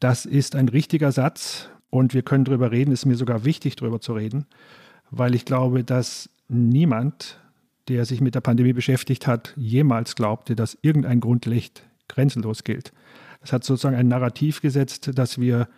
Das 0.00 0.24
ist 0.24 0.54
ein 0.54 0.68
richtiger 0.68 1.12
Satz 1.12 1.68
und 1.90 2.14
wir 2.14 2.22
können 2.22 2.44
darüber 2.44 2.70
reden, 2.70 2.92
ist 2.92 3.04
mir 3.04 3.16
sogar 3.16 3.44
wichtig, 3.44 3.76
darüber 3.76 4.00
zu 4.00 4.14
reden, 4.14 4.46
weil 5.10 5.34
ich 5.34 5.44
glaube, 5.44 5.84
dass 5.84 6.30
niemand 6.48 7.40
der 7.88 8.04
sich 8.04 8.20
mit 8.20 8.34
der 8.34 8.40
Pandemie 8.40 8.72
beschäftigt 8.72 9.26
hat, 9.26 9.54
jemals 9.56 10.14
glaubte, 10.14 10.54
dass 10.54 10.78
irgendein 10.82 11.20
Grundrecht 11.20 11.84
grenzenlos 12.06 12.64
gilt. 12.64 12.92
Das 13.40 13.52
hat 13.52 13.64
sozusagen 13.64 13.96
ein 13.96 14.08
Narrativ 14.08 14.60
gesetzt, 14.60 15.10
dass 15.14 15.40
wir 15.40 15.68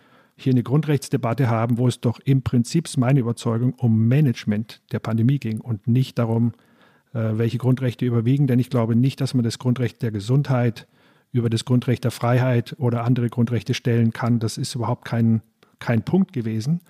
hier 0.42 0.52
eine 0.52 0.62
Grundrechtsdebatte 0.62 1.48
haben, 1.48 1.78
wo 1.78 1.88
es 1.88 2.00
doch 2.00 2.20
im 2.24 2.42
Prinzip, 2.42 2.88
meine 2.96 3.20
Überzeugung, 3.20 3.74
um 3.74 4.08
Management 4.08 4.82
der 4.92 4.98
Pandemie 4.98 5.38
ging 5.38 5.60
und 5.60 5.86
nicht 5.86 6.18
darum, 6.18 6.52
äh, 7.12 7.32
welche 7.34 7.58
Grundrechte 7.58 8.04
überwiegen. 8.04 8.46
Denn 8.46 8.58
ich 8.58 8.70
glaube 8.70 8.96
nicht, 8.96 9.20
dass 9.20 9.34
man 9.34 9.44
das 9.44 9.58
Grundrecht 9.58 10.02
der 10.02 10.10
Gesundheit 10.10 10.86
über 11.32 11.50
das 11.50 11.64
Grundrecht 11.64 12.04
der 12.04 12.10
Freiheit 12.10 12.74
oder 12.78 13.04
andere 13.04 13.28
Grundrechte 13.28 13.74
stellen 13.74 14.12
kann. 14.12 14.40
Das 14.40 14.58
ist 14.58 14.74
überhaupt 14.74 15.04
kein, 15.04 15.42
kein 15.78 16.02
Punkt 16.02 16.32
gewesen. 16.32 16.80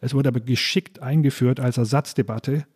Es 0.00 0.14
wurde 0.14 0.28
aber 0.28 0.40
geschickt 0.40 1.00
eingeführt 1.00 1.60
als 1.60 1.78
Ersatzdebatte 1.78 2.66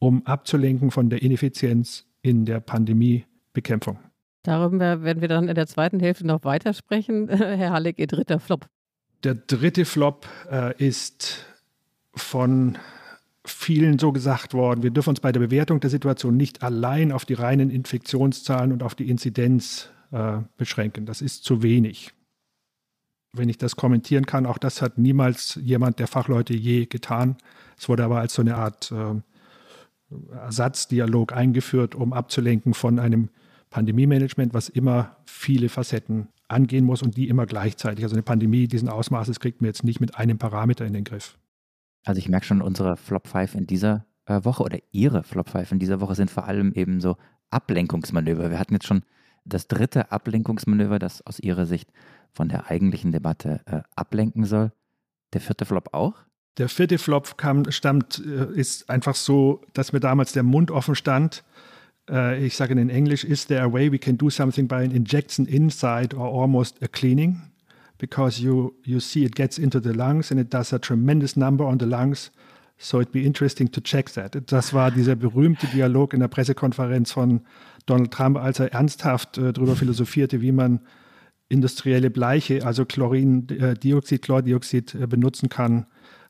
um 0.00 0.26
abzulenken 0.26 0.90
von 0.90 1.10
der 1.10 1.22
Ineffizienz 1.22 2.06
in 2.22 2.44
der 2.44 2.60
Pandemiebekämpfung. 2.60 3.98
Darüber 4.42 5.02
werden 5.02 5.20
wir 5.20 5.28
dann 5.28 5.48
in 5.48 5.54
der 5.54 5.66
zweiten 5.66 6.00
Hälfte 6.00 6.26
noch 6.26 6.42
weitersprechen. 6.44 7.28
Herr 7.28 7.70
Halleck, 7.70 7.98
Ihr 7.98 8.06
dritter 8.06 8.40
Flop. 8.40 8.66
Der 9.22 9.34
dritte 9.34 9.84
Flop 9.84 10.26
äh, 10.50 10.74
ist 10.82 11.44
von 12.14 12.78
vielen 13.44 13.98
so 13.98 14.12
gesagt 14.12 14.54
worden, 14.54 14.82
wir 14.82 14.90
dürfen 14.90 15.10
uns 15.10 15.20
bei 15.20 15.32
der 15.32 15.40
Bewertung 15.40 15.80
der 15.80 15.90
Situation 15.90 16.36
nicht 16.36 16.62
allein 16.62 17.12
auf 17.12 17.24
die 17.24 17.34
reinen 17.34 17.70
Infektionszahlen 17.70 18.72
und 18.72 18.82
auf 18.82 18.94
die 18.94 19.08
Inzidenz 19.08 19.90
äh, 20.10 20.38
beschränken. 20.56 21.06
Das 21.06 21.20
ist 21.20 21.44
zu 21.44 21.62
wenig. 21.62 22.12
Wenn 23.32 23.48
ich 23.48 23.58
das 23.58 23.76
kommentieren 23.76 24.26
kann, 24.26 24.46
auch 24.46 24.58
das 24.58 24.82
hat 24.82 24.98
niemals 24.98 25.58
jemand 25.62 25.98
der 25.98 26.06
Fachleute 26.06 26.54
je 26.54 26.86
getan. 26.86 27.36
Es 27.78 27.88
wurde 27.88 28.04
aber 28.04 28.18
als 28.18 28.34
so 28.34 28.42
eine 28.42 28.56
Art 28.56 28.92
äh, 28.92 30.34
Ersatzdialog 30.34 31.32
eingeführt, 31.32 31.94
um 31.94 32.12
abzulenken 32.12 32.74
von 32.74 32.98
einem 32.98 33.28
Pandemie-Management, 33.70 34.52
was 34.54 34.68
immer 34.68 35.16
viele 35.26 35.68
Facetten 35.68 36.28
angehen 36.50 36.84
muss 36.84 37.02
und 37.02 37.16
die 37.16 37.28
immer 37.28 37.46
gleichzeitig. 37.46 38.04
Also 38.04 38.14
eine 38.14 38.22
Pandemie 38.22 38.68
diesen 38.68 38.88
Ausmaßes 38.88 39.40
kriegt 39.40 39.60
man 39.60 39.66
jetzt 39.66 39.84
nicht 39.84 40.00
mit 40.00 40.16
einem 40.16 40.38
Parameter 40.38 40.84
in 40.84 40.92
den 40.92 41.04
Griff. 41.04 41.38
Also 42.04 42.18
ich 42.18 42.28
merke 42.28 42.46
schon, 42.46 42.62
unsere 42.62 42.96
Flop 42.96 43.28
5 43.28 43.54
in 43.54 43.66
dieser 43.66 44.06
äh, 44.26 44.44
Woche 44.44 44.62
oder 44.62 44.78
Ihre 44.90 45.22
Flop 45.22 45.50
5 45.50 45.72
in 45.72 45.78
dieser 45.78 46.00
Woche 46.00 46.14
sind 46.14 46.30
vor 46.30 46.44
allem 46.44 46.72
eben 46.72 47.00
so 47.00 47.16
Ablenkungsmanöver. 47.50 48.50
Wir 48.50 48.58
hatten 48.58 48.74
jetzt 48.74 48.86
schon 48.86 49.02
das 49.44 49.68
dritte 49.68 50.12
Ablenkungsmanöver, 50.12 50.98
das 50.98 51.26
aus 51.26 51.40
Ihrer 51.40 51.66
Sicht 51.66 51.90
von 52.32 52.48
der 52.48 52.70
eigentlichen 52.70 53.12
Debatte 53.12 53.60
äh, 53.66 53.80
ablenken 53.96 54.44
soll. 54.44 54.72
Der 55.32 55.40
vierte 55.40 55.64
Flop 55.64 55.92
auch? 55.92 56.14
Der 56.58 56.68
vierte 56.68 56.98
Flop 56.98 57.38
kam, 57.38 57.70
stammt, 57.70 58.22
äh, 58.24 58.52
ist 58.52 58.90
einfach 58.90 59.14
so, 59.14 59.62
dass 59.72 59.92
mir 59.92 60.00
damals 60.00 60.32
der 60.32 60.42
Mund 60.42 60.70
offen 60.70 60.94
stand. 60.94 61.44
Äh, 62.08 62.44
ich 62.44 62.56
sage 62.56 62.72
in 62.72 62.90
Englisch, 62.90 63.24
is 63.24 63.46
there 63.46 63.62
a 63.62 63.72
way 63.72 63.90
we 63.90 63.98
can 63.98 64.16
do 64.16 64.30
something 64.30 64.68
by 64.68 64.76
an 64.76 64.92
injection 64.92 65.46
inside 65.46 66.14
or 66.14 66.28
almost 66.28 66.82
a 66.82 66.88
cleaning? 66.88 67.42
Because 67.98 68.40
you, 68.40 68.74
you 68.84 69.00
see 69.00 69.24
it 69.24 69.34
gets 69.34 69.58
into 69.58 69.80
the 69.80 69.92
lungs 69.92 70.30
and 70.30 70.40
it 70.40 70.52
does 70.52 70.72
a 70.72 70.78
tremendous 70.78 71.36
number 71.36 71.64
on 71.64 71.78
the 71.78 71.86
lungs. 71.86 72.30
So 72.78 72.98
it'd 72.98 73.12
be 73.12 73.26
interesting 73.26 73.70
to 73.72 73.80
check 73.82 74.10
that. 74.14 74.50
Das 74.50 74.72
war 74.72 74.90
dieser 74.90 75.14
berühmte 75.14 75.66
Dialog 75.66 76.14
in 76.14 76.20
der 76.20 76.28
Pressekonferenz 76.28 77.12
von 77.12 77.42
Donald 77.84 78.10
Trump, 78.10 78.38
als 78.38 78.58
er 78.58 78.72
ernsthaft 78.72 79.36
äh, 79.36 79.52
darüber 79.52 79.76
philosophierte, 79.76 80.40
wie 80.40 80.52
man 80.52 80.80
industrielle 81.50 82.08
Bleiche, 82.10 82.64
also 82.64 82.86
Chlorindioxid, 82.86 84.22
Chlordioxid 84.22 84.94
äh, 84.94 85.06
benutzen 85.06 85.50
kann, 85.50 85.84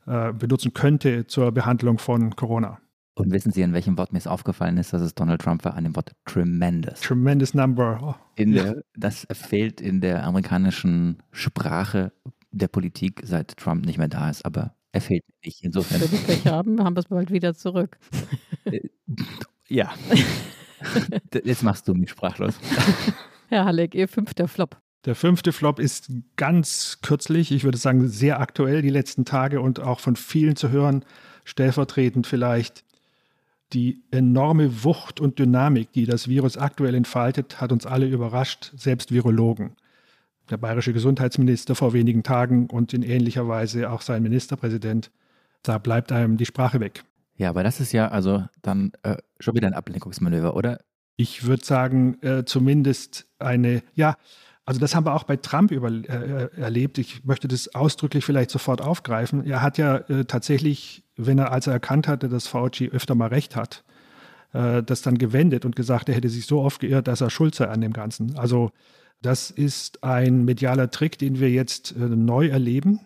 äh, 0.07 0.33
benutzen 0.33 0.73
könnte 0.73 1.25
zur 1.27 1.53
Behandlung 1.53 1.99
von 1.99 2.35
Corona. 2.35 2.80
Und 3.13 3.31
wissen 3.31 3.51
Sie, 3.51 3.63
an 3.63 3.73
welchem 3.73 3.97
Wort 3.97 4.13
mir 4.13 4.19
es 4.19 4.27
aufgefallen 4.27 4.77
ist, 4.77 4.93
dass 4.93 5.01
es 5.01 5.13
Donald 5.13 5.41
Trump 5.41 5.65
war? 5.65 5.75
An 5.75 5.83
dem 5.83 5.95
Wort 5.95 6.11
tremendous. 6.25 7.01
Tremendous 7.01 7.53
number. 7.53 7.99
Oh. 8.01 8.15
In 8.35 8.53
der, 8.53 8.83
das 8.95 9.27
fehlt 9.31 9.81
in 9.81 9.99
der 9.99 10.23
amerikanischen 10.23 11.21
Sprache 11.31 12.13
der 12.51 12.67
Politik, 12.67 13.21
seit 13.23 13.57
Trump 13.57 13.85
nicht 13.85 13.97
mehr 13.97 14.07
da 14.07 14.29
ist, 14.29 14.45
aber 14.45 14.75
er 14.91 15.01
fehlt 15.01 15.23
nicht. 15.43 15.63
Insofern. 15.63 16.01
Wenn 16.01 16.11
wir 16.11 16.19
Pech 16.19 16.47
haben, 16.47 16.83
haben 16.83 16.95
wir 16.95 17.01
es 17.01 17.07
bald 17.07 17.31
wieder 17.31 17.53
zurück. 17.53 17.97
Äh, 18.65 18.89
ja. 19.67 19.91
Jetzt 21.43 21.63
machst 21.63 21.87
du 21.87 21.93
mich 21.93 22.09
sprachlos. 22.09 22.59
Herr 23.47 23.65
Halleck, 23.65 23.95
Ihr 23.95 24.07
fünfter 24.07 24.47
Flop. 24.47 24.77
Der 25.05 25.15
fünfte 25.15 25.51
Flop 25.51 25.79
ist 25.79 26.11
ganz 26.35 26.99
kürzlich, 27.01 27.51
ich 27.51 27.63
würde 27.63 27.77
sagen 27.77 28.07
sehr 28.07 28.39
aktuell, 28.39 28.81
die 28.81 28.89
letzten 28.89 29.25
Tage 29.25 29.59
und 29.59 29.79
auch 29.79 29.99
von 29.99 30.15
vielen 30.15 30.55
zu 30.55 30.69
hören, 30.69 31.03
stellvertretend 31.43 32.27
vielleicht. 32.27 32.83
Die 33.73 34.03
enorme 34.11 34.83
Wucht 34.83 35.19
und 35.19 35.39
Dynamik, 35.39 35.93
die 35.93 36.05
das 36.05 36.27
Virus 36.27 36.57
aktuell 36.57 36.95
entfaltet, 36.95 37.61
hat 37.61 37.71
uns 37.71 37.85
alle 37.85 38.07
überrascht, 38.07 38.71
selbst 38.75 39.11
Virologen. 39.11 39.77
Der 40.49 40.57
bayerische 40.57 40.91
Gesundheitsminister 40.91 41.75
vor 41.75 41.93
wenigen 41.93 42.23
Tagen 42.23 42.67
und 42.67 42.93
in 42.93 43.03
ähnlicher 43.03 43.47
Weise 43.47 43.89
auch 43.89 44.01
sein 44.01 44.23
Ministerpräsident. 44.23 45.11
Da 45.63 45.77
bleibt 45.77 46.11
einem 46.11 46.37
die 46.37 46.45
Sprache 46.45 46.79
weg. 46.79 47.03
Ja, 47.37 47.49
aber 47.49 47.63
das 47.63 47.79
ist 47.79 47.93
ja 47.93 48.09
also 48.09 48.43
dann 48.61 48.91
äh, 49.03 49.17
schon 49.39 49.55
wieder 49.55 49.67
ein 49.67 49.73
Ablenkungsmanöver, 49.73 50.55
oder? 50.55 50.79
Ich 51.15 51.45
würde 51.45 51.63
sagen, 51.63 52.21
äh, 52.21 52.43
zumindest 52.45 53.27
eine, 53.39 53.83
ja, 53.93 54.15
also 54.65 54.79
das 54.79 54.95
haben 54.95 55.05
wir 55.05 55.13
auch 55.13 55.23
bei 55.23 55.37
Trump 55.37 55.71
über, 55.71 55.89
äh, 55.89 56.49
erlebt. 56.55 56.97
Ich 56.97 57.23
möchte 57.25 57.47
das 57.47 57.73
ausdrücklich 57.73 58.25
vielleicht 58.25 58.51
sofort 58.51 58.81
aufgreifen. 58.81 59.45
Er 59.45 59.61
hat 59.61 59.77
ja 59.77 59.97
äh, 59.97 60.25
tatsächlich, 60.25 61.03
wenn 61.27 61.39
er, 61.39 61.51
als 61.51 61.67
er 61.67 61.73
erkannt 61.73 62.07
hatte, 62.07 62.29
dass 62.29 62.47
Fauci 62.47 62.89
öfter 62.89 63.15
mal 63.15 63.27
recht 63.27 63.55
hat, 63.55 63.83
äh, 64.53 64.83
das 64.83 65.01
dann 65.01 65.17
gewendet 65.17 65.65
und 65.65 65.75
gesagt, 65.75 66.09
er 66.09 66.15
hätte 66.15 66.29
sich 66.29 66.45
so 66.45 66.61
oft 66.61 66.81
geirrt, 66.81 67.07
dass 67.07 67.21
er 67.21 67.29
schuld 67.29 67.55
sei 67.55 67.67
an 67.67 67.81
dem 67.81 67.93
Ganzen. 67.93 68.37
Also 68.37 68.71
das 69.21 69.51
ist 69.51 70.03
ein 70.03 70.45
medialer 70.45 70.89
Trick, 70.89 71.17
den 71.17 71.39
wir 71.39 71.51
jetzt 71.51 71.95
äh, 71.95 71.99
neu 71.99 72.47
erleben 72.47 72.99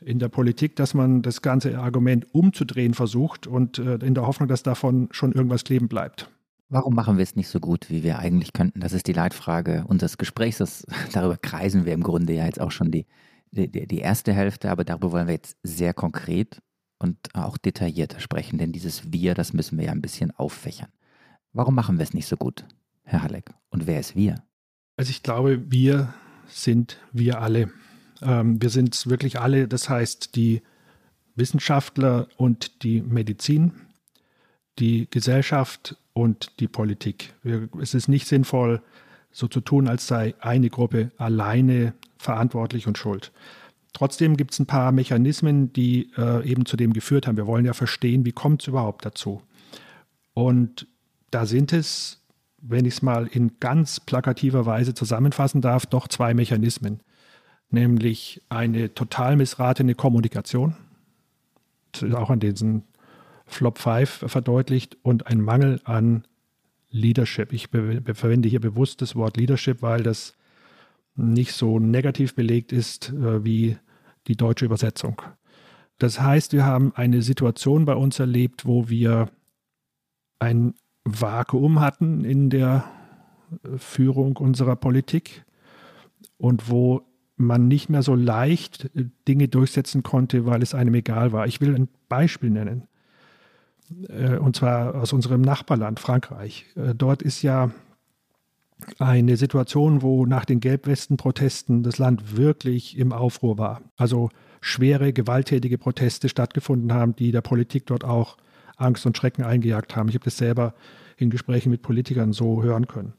in 0.00 0.18
der 0.18 0.28
Politik, 0.28 0.76
dass 0.76 0.94
man 0.94 1.22
das 1.22 1.42
ganze 1.42 1.78
Argument 1.78 2.34
umzudrehen 2.34 2.94
versucht 2.94 3.46
und 3.46 3.78
äh, 3.78 3.94
in 3.96 4.14
der 4.14 4.26
Hoffnung, 4.26 4.48
dass 4.48 4.62
davon 4.62 5.08
schon 5.10 5.32
irgendwas 5.32 5.64
kleben 5.64 5.88
bleibt. 5.88 6.30
Warum 6.68 6.94
machen 6.94 7.16
wir 7.16 7.24
es 7.24 7.34
nicht 7.34 7.48
so 7.48 7.58
gut, 7.58 7.90
wie 7.90 8.04
wir 8.04 8.20
eigentlich 8.20 8.52
könnten? 8.52 8.80
Das 8.80 8.92
ist 8.92 9.08
die 9.08 9.12
Leitfrage 9.12 9.84
unseres 9.88 10.18
Gesprächs. 10.18 10.58
Das, 10.58 10.86
darüber 11.12 11.36
kreisen 11.36 11.84
wir 11.84 11.92
im 11.92 12.02
Grunde 12.02 12.32
ja 12.32 12.46
jetzt 12.46 12.60
auch 12.60 12.70
schon 12.70 12.90
die, 12.90 13.06
die, 13.50 13.68
die 13.68 13.98
erste 13.98 14.32
Hälfte, 14.32 14.70
aber 14.70 14.84
darüber 14.84 15.12
wollen 15.12 15.26
wir 15.26 15.34
jetzt 15.34 15.56
sehr 15.62 15.92
konkret 15.92 16.62
und 17.00 17.16
auch 17.34 17.58
detaillierter 17.58 18.20
sprechen, 18.20 18.58
denn 18.58 18.72
dieses 18.72 19.12
Wir, 19.12 19.34
das 19.34 19.52
müssen 19.52 19.78
wir 19.78 19.86
ja 19.86 19.92
ein 19.92 20.02
bisschen 20.02 20.30
auffächern. 20.30 20.90
Warum 21.52 21.74
machen 21.74 21.98
wir 21.98 22.04
es 22.04 22.14
nicht 22.14 22.28
so 22.28 22.36
gut, 22.36 22.64
Herr 23.02 23.22
Halleck? 23.22 23.50
Und 23.70 23.86
wer 23.86 23.98
ist 23.98 24.14
wir? 24.14 24.42
Also 24.96 25.10
ich 25.10 25.22
glaube, 25.22 25.70
wir 25.70 26.14
sind 26.46 26.98
wir 27.12 27.40
alle. 27.40 27.72
Ähm, 28.22 28.60
wir 28.60 28.70
sind 28.70 29.08
wirklich 29.08 29.40
alle, 29.40 29.66
das 29.66 29.88
heißt 29.88 30.36
die 30.36 30.62
Wissenschaftler 31.34 32.28
und 32.36 32.82
die 32.82 33.00
Medizin, 33.00 33.72
die 34.78 35.08
Gesellschaft 35.10 35.96
und 36.12 36.60
die 36.60 36.68
Politik. 36.68 37.34
Es 37.80 37.94
ist 37.94 38.08
nicht 38.08 38.28
sinnvoll, 38.28 38.82
so 39.32 39.48
zu 39.48 39.60
tun, 39.60 39.88
als 39.88 40.06
sei 40.06 40.34
eine 40.40 40.68
Gruppe 40.68 41.12
alleine 41.16 41.94
verantwortlich 42.18 42.86
und 42.86 42.98
schuld. 42.98 43.32
Trotzdem 43.92 44.36
gibt 44.36 44.52
es 44.52 44.58
ein 44.60 44.66
paar 44.66 44.92
Mechanismen, 44.92 45.72
die 45.72 46.10
äh, 46.16 46.48
eben 46.48 46.64
zu 46.64 46.76
dem 46.76 46.92
geführt 46.92 47.26
haben. 47.26 47.36
Wir 47.36 47.46
wollen 47.46 47.64
ja 47.64 47.72
verstehen, 47.72 48.24
wie 48.24 48.32
kommt 48.32 48.62
es 48.62 48.68
überhaupt 48.68 49.04
dazu. 49.04 49.42
Und 50.32 50.86
da 51.30 51.46
sind 51.46 51.72
es, 51.72 52.24
wenn 52.60 52.84
ich 52.84 52.94
es 52.94 53.02
mal 53.02 53.26
in 53.26 53.58
ganz 53.58 54.00
plakativer 54.00 54.66
Weise 54.66 54.94
zusammenfassen 54.94 55.60
darf, 55.60 55.86
doch 55.86 56.08
zwei 56.08 56.34
Mechanismen. 56.34 57.00
Nämlich 57.70 58.42
eine 58.48 58.94
total 58.94 59.36
missratene 59.36 59.94
Kommunikation, 59.94 60.76
auch 62.12 62.30
an 62.30 62.40
diesen 62.40 62.84
Flop 63.46 63.78
5 63.78 64.24
verdeutlicht 64.26 64.96
und 65.02 65.26
ein 65.26 65.40
Mangel 65.40 65.80
an 65.84 66.24
Leadership. 66.90 67.52
Ich 67.52 67.68
verwende 67.68 68.48
hier 68.48 68.60
bewusst 68.60 69.02
das 69.02 69.14
Wort 69.14 69.36
Leadership, 69.36 69.82
weil 69.82 70.02
das 70.02 70.34
nicht 71.20 71.52
so 71.52 71.78
negativ 71.78 72.34
belegt 72.34 72.72
ist 72.72 73.10
äh, 73.10 73.44
wie 73.44 73.76
die 74.26 74.36
deutsche 74.36 74.64
Übersetzung. 74.64 75.22
Das 75.98 76.20
heißt, 76.20 76.52
wir 76.52 76.64
haben 76.64 76.92
eine 76.94 77.22
Situation 77.22 77.84
bei 77.84 77.94
uns 77.94 78.18
erlebt, 78.18 78.64
wo 78.64 78.88
wir 78.88 79.28
ein 80.38 80.74
Vakuum 81.04 81.80
hatten 81.80 82.24
in 82.24 82.50
der 82.50 82.84
äh, 83.62 83.76
Führung 83.76 84.36
unserer 84.36 84.76
Politik 84.76 85.44
und 86.38 86.70
wo 86.70 87.02
man 87.36 87.68
nicht 87.68 87.88
mehr 87.88 88.02
so 88.02 88.14
leicht 88.14 88.90
äh, 88.96 89.06
Dinge 89.28 89.48
durchsetzen 89.48 90.02
konnte, 90.02 90.46
weil 90.46 90.62
es 90.62 90.74
einem 90.74 90.94
egal 90.94 91.32
war. 91.32 91.46
Ich 91.46 91.60
will 91.60 91.74
ein 91.74 91.88
Beispiel 92.08 92.50
nennen. 92.50 92.88
Äh, 94.08 94.38
und 94.38 94.56
zwar 94.56 94.94
aus 94.94 95.12
unserem 95.12 95.42
Nachbarland 95.42 96.00
Frankreich. 96.00 96.66
Dort 96.96 97.22
ist 97.22 97.42
ja 97.42 97.70
eine 98.98 99.36
Situation, 99.36 100.02
wo 100.02 100.26
nach 100.26 100.44
den 100.44 100.60
Gelbwesten-Protesten 100.60 101.82
das 101.82 101.98
Land 101.98 102.36
wirklich 102.36 102.98
im 102.98 103.12
Aufruhr 103.12 103.58
war. 103.58 103.82
Also 103.96 104.30
schwere, 104.60 105.12
gewalttätige 105.12 105.78
Proteste 105.78 106.28
stattgefunden 106.28 106.92
haben, 106.92 107.16
die 107.16 107.32
der 107.32 107.40
Politik 107.40 107.86
dort 107.86 108.04
auch 108.04 108.36
Angst 108.76 109.06
und 109.06 109.16
Schrecken 109.16 109.44
eingejagt 109.44 109.96
haben. 109.96 110.08
Ich 110.08 110.14
habe 110.14 110.24
das 110.24 110.38
selber 110.38 110.74
in 111.16 111.30
Gesprächen 111.30 111.70
mit 111.70 111.82
Politikern 111.82 112.32
so 112.32 112.62
hören 112.62 112.86
können. 112.86 113.12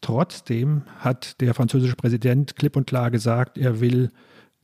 Trotzdem 0.00 0.82
hat 0.98 1.40
der 1.40 1.54
französische 1.54 1.96
Präsident 1.96 2.56
klipp 2.56 2.76
und 2.76 2.86
klar 2.86 3.10
gesagt, 3.10 3.56
er 3.58 3.80
will 3.80 4.10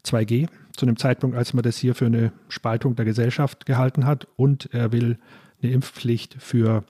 2G, 0.04 0.48
zu 0.76 0.86
einem 0.86 0.96
Zeitpunkt, 0.96 1.36
als 1.36 1.52
man 1.52 1.62
das 1.62 1.76
hier 1.76 1.94
für 1.94 2.06
eine 2.06 2.32
Spaltung 2.48 2.94
der 2.96 3.04
Gesellschaft 3.04 3.66
gehalten 3.66 4.06
hat. 4.06 4.26
Und 4.36 4.72
er 4.72 4.92
will 4.92 5.18
eine 5.62 5.72
Impfpflicht 5.72 6.36
für 6.38 6.84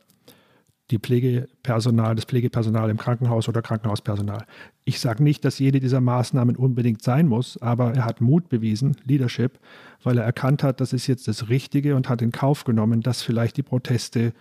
die 0.91 0.99
Pflegepersonal, 0.99 2.14
das 2.14 2.24
Pflegepersonal 2.24 2.91
im 2.91 2.97
Krankenhaus 2.97 3.49
oder 3.49 3.62
Krankenhauspersonal. 3.62 4.45
Ich 4.84 5.01
sage 5.01 5.22
nicht, 5.22 5.45
dass 5.45 5.59
jede 5.59 5.80
dieser 5.80 6.01
Maßnahmen 6.01 6.57
unbedingt 6.57 7.03
sein 7.03 7.28
muss, 7.28 7.61
aber 7.62 7.95
er 7.95 8.05
hat 8.05 8.20
Mut 8.20 8.49
bewiesen, 8.49 8.97
Leadership, 9.05 9.59
weil 10.03 10.18
er 10.18 10.24
erkannt 10.24 10.62
hat, 10.62 10.80
das 10.80 10.93
ist 10.93 11.07
jetzt 11.07 11.28
das 11.28 11.49
Richtige 11.49 11.97
und 11.97 12.09
hat 12.09 12.22
in 12.22 12.32
Kauf 12.32 12.64
genommen, 12.64 13.01
dass 13.01 13.22
vielleicht 13.22 13.57
die 13.57 13.62
Proteste 13.62 14.32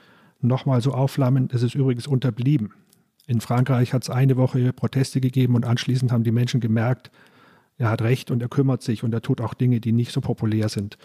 nochmal 0.42 0.82
so 0.82 0.94
aufflammen. 0.94 1.50
Es 1.52 1.64
ist 1.64 1.76
übrigens 1.76 2.08
unterblieben. 2.08 2.72
In 3.28 3.42
Frankreich 3.42 3.94
hat 3.94 4.04
es 4.04 4.10
eine 4.10 4.38
Woche 4.38 4.74
Proteste 4.74 5.22
gegeben 5.22 5.56
und 5.56 5.66
anschließend 5.66 6.12
haben 6.12 6.24
die 6.24 6.32
Menschen 6.32 6.62
gemerkt, 6.62 7.12
er 7.78 7.90
hat 7.90 8.02
recht 8.02 8.30
und 8.30 8.42
er 8.42 8.50
kümmert 8.50 8.82
sich 8.82 9.04
und 9.04 9.14
er 9.14 9.22
tut 9.22 9.40
auch 9.40 9.54
Dinge, 9.54 9.80
die 9.80 9.94
nicht 9.94 10.12
so 10.12 10.20
populär 10.20 10.68
sind. 10.68 10.98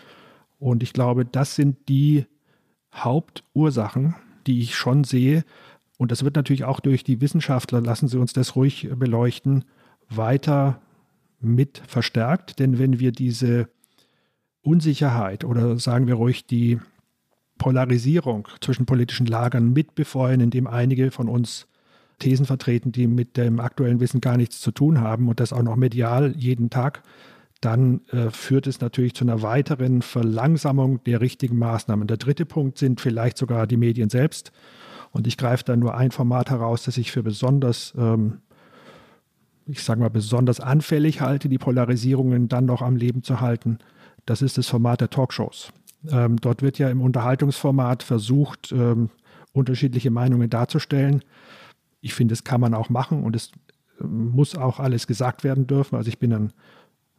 Und 0.59 0.83
ich 0.83 0.93
glaube, 0.93 1.25
das 1.25 1.55
sind 1.55 1.89
die 1.89 2.27
Hauptursachen, 2.93 4.15
die 4.47 4.61
ich 4.61 4.75
schon 4.75 5.05
sehe. 5.05 5.45
Und 5.99 6.11
das 6.11 6.25
wird 6.25 6.37
natürlich 6.37 6.65
auch 6.65 6.81
durch 6.81 7.05
die 7.05 7.21
Wissenschaftler, 7.21 7.81
lassen 7.81 8.09
Sie 8.09 8.19
uns 8.19 8.33
das 8.33 8.57
ruhig 8.57 8.89
beleuchten, 8.97 9.65
weiter 10.09 10.81
mit 11.41 11.83
verstärkt. 11.87 12.59
Denn 12.59 12.79
wenn 12.79 12.99
wir 12.99 13.13
diese 13.13 13.69
Unsicherheit 14.63 15.45
oder 15.45 15.79
sagen 15.79 16.07
wir 16.07 16.15
ruhig 16.15 16.47
die 16.47 16.81
Polarisierung 17.59 18.49
zwischen 18.61 18.87
politischen 18.87 19.27
Lagern 19.27 19.73
mitbefeuern, 19.73 20.41
indem 20.41 20.67
einige 20.67 21.11
von 21.11 21.29
uns 21.29 21.69
Thesen 22.19 22.47
vertreten, 22.47 22.93
die 22.93 23.07
mit 23.07 23.37
dem 23.37 23.61
aktuellen 23.61 24.01
Wissen 24.01 24.21
gar 24.21 24.37
nichts 24.37 24.61
zu 24.61 24.71
tun 24.71 25.01
haben 25.01 25.29
und 25.29 25.41
das 25.41 25.53
auch 25.53 25.63
noch 25.63 25.77
medial 25.77 26.35
jeden 26.37 26.71
Tag, 26.71 27.03
dann 27.65 28.03
äh, 28.11 28.31
führt 28.31 28.67
es 28.67 28.81
natürlich 28.81 29.15
zu 29.15 29.25
einer 29.25 29.43
weiteren 29.43 30.03
Verlangsamung 30.03 31.03
der 31.05 31.21
richtigen 31.21 31.59
Maßnahmen. 31.59 32.07
Der 32.07 32.19
dritte 32.19 32.45
Punkt 32.45 32.79
sind 32.79 33.01
vielleicht 33.01 33.39
sogar 33.39 33.67
die 33.67 33.77
Medien 33.77 34.11
selbst. 34.11 34.53
Und 35.13 35.27
ich 35.27 35.37
greife 35.37 35.65
da 35.65 35.77
nur 35.77 35.95
ein 35.95 36.11
Format 36.11 36.51
heraus, 36.51 36.83
das 36.83 36.99
ich 36.99 37.13
für 37.13 37.23
besonders, 37.23 37.95
ähm, 37.97 38.39
ich 39.67 39.83
sage 39.83 40.01
mal, 40.01 40.11
besonders 40.11 40.61
anfällig 40.61 41.21
halte, 41.21 41.49
die 41.49 41.59
Polarisierungen 41.59 42.49
dann 42.49 42.67
noch 42.67 42.83
am 42.83 42.97
Leben 42.97 43.23
zu 43.23 43.41
halten. 43.41 43.79
Das 44.27 44.43
ist 44.43 44.59
das 44.59 44.67
Format 44.67 45.01
der 45.01 45.11
Talkshows. 45.11 45.73
Ähm, 46.11 46.37
dort 46.41 46.63
wird 46.63 46.79
ja 46.79 46.91
im 46.91 47.01
Unterhaltungsformat 47.01 48.03
versucht, 48.03 48.73
ähm, 48.73 49.09
unterschiedliche 49.53 50.11
Meinungen 50.11 50.51
darzustellen. 50.51 51.23
Ich 52.01 52.13
finde, 52.13 52.33
das 52.33 52.45
kann 52.45 52.61
man 52.61 52.75
auch 52.75 52.91
machen 52.91 53.23
und 53.23 53.37
es 53.37 53.53
ähm, 54.01 54.31
muss 54.31 54.57
auch 54.57 54.81
alles 54.81 55.07
gesagt 55.07 55.45
werden 55.45 55.67
dürfen. 55.67 55.97
Also 55.97 56.09
ich 56.09 56.19
bin 56.19 56.33
ein 56.33 56.53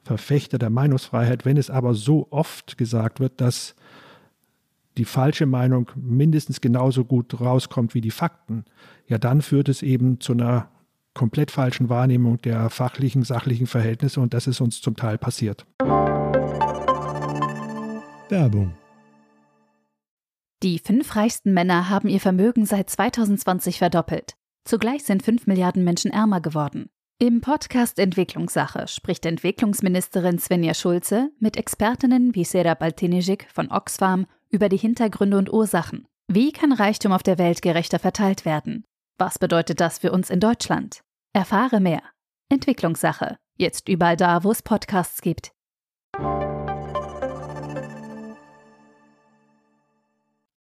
Verfechter 0.05 0.57
der 0.59 0.69
Meinungsfreiheit. 0.69 1.45
Wenn 1.45 1.57
es 1.57 1.69
aber 1.69 1.95
so 1.95 2.27
oft 2.29 2.77
gesagt 2.77 3.19
wird, 3.19 3.41
dass 3.41 3.75
die 4.97 5.05
falsche 5.05 5.47
Meinung 5.47 5.91
mindestens 5.95 6.61
genauso 6.61 7.03
gut 7.03 7.41
rauskommt 7.41 7.93
wie 7.95 8.01
die 8.01 8.11
Fakten, 8.11 8.65
ja, 9.07 9.17
dann 9.17 9.41
führt 9.41 9.67
es 9.67 9.81
eben 9.81 10.19
zu 10.21 10.33
einer 10.33 10.69
komplett 11.15 11.49
falschen 11.49 11.89
Wahrnehmung 11.89 12.39
der 12.41 12.69
fachlichen, 12.69 13.23
sachlichen 13.23 13.67
Verhältnisse 13.67 14.21
und 14.21 14.33
das 14.33 14.47
ist 14.47 14.61
uns 14.61 14.79
zum 14.81 14.95
Teil 14.95 15.17
passiert. 15.17 15.65
Werbung. 18.29 18.75
Die 20.61 20.79
fünf 20.79 21.15
reichsten 21.15 21.53
Männer 21.53 21.89
haben 21.89 22.09
ihr 22.09 22.19
Vermögen 22.19 22.65
seit 22.65 22.89
2020 22.89 23.79
verdoppelt. 23.79 24.35
Zugleich 24.65 25.03
sind 25.03 25.23
fünf 25.23 25.47
Milliarden 25.47 25.83
Menschen 25.83 26.11
ärmer 26.11 26.41
geworden. 26.41 26.89
Im 27.17 27.39
Podcast 27.39 27.97
Entwicklungssache 27.97 28.89
spricht 28.89 29.25
Entwicklungsministerin 29.25 30.37
Svenja 30.37 30.73
Schulze 30.73 31.31
mit 31.39 31.55
Expertinnen 31.55 32.35
wie 32.35 32.43
Serap 32.43 32.81
Altinijik 32.81 33.47
von 33.53 33.71
Oxfam 33.71 34.25
über 34.49 34.67
die 34.67 34.75
Hintergründe 34.75 35.37
und 35.37 35.49
Ursachen. 35.49 36.05
Wie 36.27 36.51
kann 36.51 36.73
Reichtum 36.73 37.13
auf 37.13 37.23
der 37.23 37.37
Welt 37.37 37.61
gerechter 37.61 37.99
verteilt 37.99 38.43
werden? 38.43 38.83
Was 39.17 39.39
bedeutet 39.39 39.79
das 39.79 39.99
für 39.99 40.11
uns 40.11 40.29
in 40.29 40.41
Deutschland? 40.41 41.03
Erfahre 41.31 41.79
mehr. 41.79 42.01
Entwicklungssache. 42.49 43.37
Jetzt 43.57 43.87
überall 43.87 44.17
da, 44.17 44.43
wo 44.43 44.51
es 44.51 44.61
Podcasts 44.61 45.21
gibt. 45.21 45.54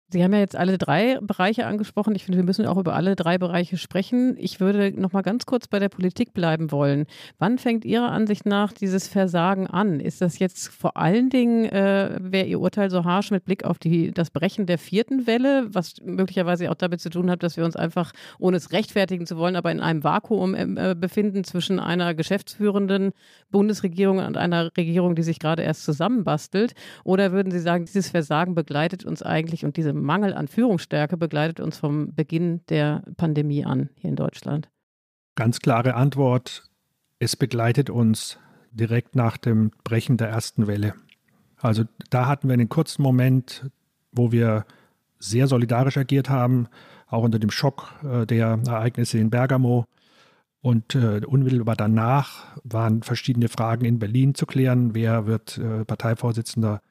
Sie 0.10 0.24
haben 0.24 0.32
ja 0.32 0.40
jetzt 0.40 0.56
alle 0.56 0.78
drei 0.78 1.20
Bereiche 1.22 1.66
angesprochen. 1.66 2.16
Ich 2.16 2.24
finde, 2.24 2.38
wir 2.38 2.46
müssen 2.46 2.66
auch 2.66 2.78
über 2.78 2.96
alle 2.96 3.18
drei 3.18 3.38
Bereiche 3.38 3.76
sprechen. 3.76 4.38
Ich 4.40 4.62
würde 4.62 4.94
noch 4.98 5.12
mal 5.12 5.22
ganz 5.22 5.46
kurz 5.46 5.68
bei 5.68 5.80
der 5.80 5.90
Politik 5.90 6.34
bleiben 6.34 6.72
wollen. 6.72 7.08
Wann 7.40 7.58
fängt 7.58 7.84
Ihrer 7.84 8.10
Ansicht 8.10 8.46
nach 8.46 8.72
dieses 8.72 9.10
Versagen 9.10 9.68
an? 9.68 10.00
Ist 10.00 10.22
das 10.22 10.40
jetzt 10.40 10.70
vor 10.70 10.96
allen 10.96 11.30
Dingen, 11.30 11.66
äh, 11.66 12.20
wäre 12.22 12.46
Ihr 12.46 12.62
Urteil 12.62 12.90
so 12.90 13.04
harsch 13.04 13.32
mit 13.32 13.44
Blick 13.44 13.66
auf 13.66 13.80
die, 13.80 14.14
das 14.14 14.30
Brechen 14.30 14.66
der 14.66 14.78
vierten 14.78 15.28
Welle, 15.28 15.68
was 15.74 15.96
möglicherweise 16.02 16.72
auch 16.72 16.76
damit 16.76 17.02
zu 17.02 17.10
tun 17.10 17.30
hat, 17.30 17.44
dass 17.44 17.58
wir 17.58 17.66
uns 17.66 17.76
einfach, 17.76 18.14
ohne 18.40 18.56
es 18.56 18.72
rechtfertigen 18.72 19.26
zu 19.26 19.36
wollen, 19.36 19.58
aber 19.58 19.72
in 19.74 19.82
einem 19.82 20.06
Vakuum 20.06 20.56
äh, 20.56 20.96
befinden 20.98 21.44
zwischen 21.44 21.82
einer 21.82 22.14
geschäftsführenden 22.14 23.12
Bundesregierung 23.52 24.20
und 24.20 24.38
einer 24.38 24.72
Regierung, 24.78 25.16
die 25.16 25.24
sich 25.24 25.40
gerade 25.40 25.64
erst 25.64 25.84
zusammenbastelt? 25.84 26.76
Oder 27.04 27.34
würden 27.34 27.52
Sie 27.52 27.60
sagen, 27.60 27.84
dieses 27.84 28.12
Versagen 28.12 28.56
begleitet 28.56 29.04
uns 29.04 29.22
eigentlich 29.22 29.66
und 29.66 29.76
diese 29.76 29.97
Mangel 30.04 30.34
an 30.34 30.48
Führungsstärke 30.48 31.18
begleitet 31.18 31.60
uns 31.60 31.78
vom 31.78 32.14
Beginn 32.14 32.62
der 32.70 33.04
Pandemie 33.18 33.66
an 33.66 33.90
hier 33.96 34.10
in 34.10 34.16
Deutschland? 34.16 34.70
Ganz 35.36 35.60
klare 35.60 35.96
Antwort. 35.96 36.64
Es 37.20 37.36
begleitet 37.36 37.90
uns 37.90 38.40
direkt 38.72 39.16
nach 39.16 39.38
dem 39.38 39.72
Brechen 39.84 40.18
der 40.18 40.30
ersten 40.30 40.68
Welle. 40.68 40.94
Also 41.60 41.84
da 42.10 42.28
hatten 42.28 42.48
wir 42.48 42.54
einen 42.54 42.70
kurzen 42.70 43.02
Moment, 43.02 43.70
wo 44.12 44.32
wir 44.32 44.66
sehr 45.20 45.48
solidarisch 45.48 45.98
agiert 45.98 46.30
haben, 46.30 46.68
auch 47.08 47.24
unter 47.24 47.40
dem 47.40 47.52
Schock 47.52 47.94
äh, 48.04 48.26
der 48.26 48.60
Ereignisse 48.68 49.18
in 49.18 49.30
Bergamo. 49.30 49.86
Und 50.62 50.96
äh, 50.96 51.22
unmittelbar 51.26 51.76
danach 51.76 52.58
waren 52.64 53.04
verschiedene 53.04 53.48
Fragen 53.48 53.86
in 53.86 54.00
Berlin 54.00 54.36
zu 54.36 54.46
klären. 54.46 54.94
Wer 54.94 55.26
wird 55.26 55.58
äh, 55.58 55.86
Parteivorsitzender 55.86 56.82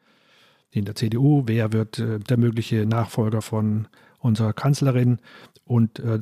in 0.70 0.84
der 0.84 0.94
CDU, 0.94 1.44
wer 1.46 1.72
wird 1.72 1.98
äh, 1.98 2.18
der 2.18 2.36
mögliche 2.36 2.86
Nachfolger 2.86 3.42
von 3.42 3.88
unserer 4.18 4.52
Kanzlerin 4.52 5.18
und 5.64 5.98
äh, 6.00 6.20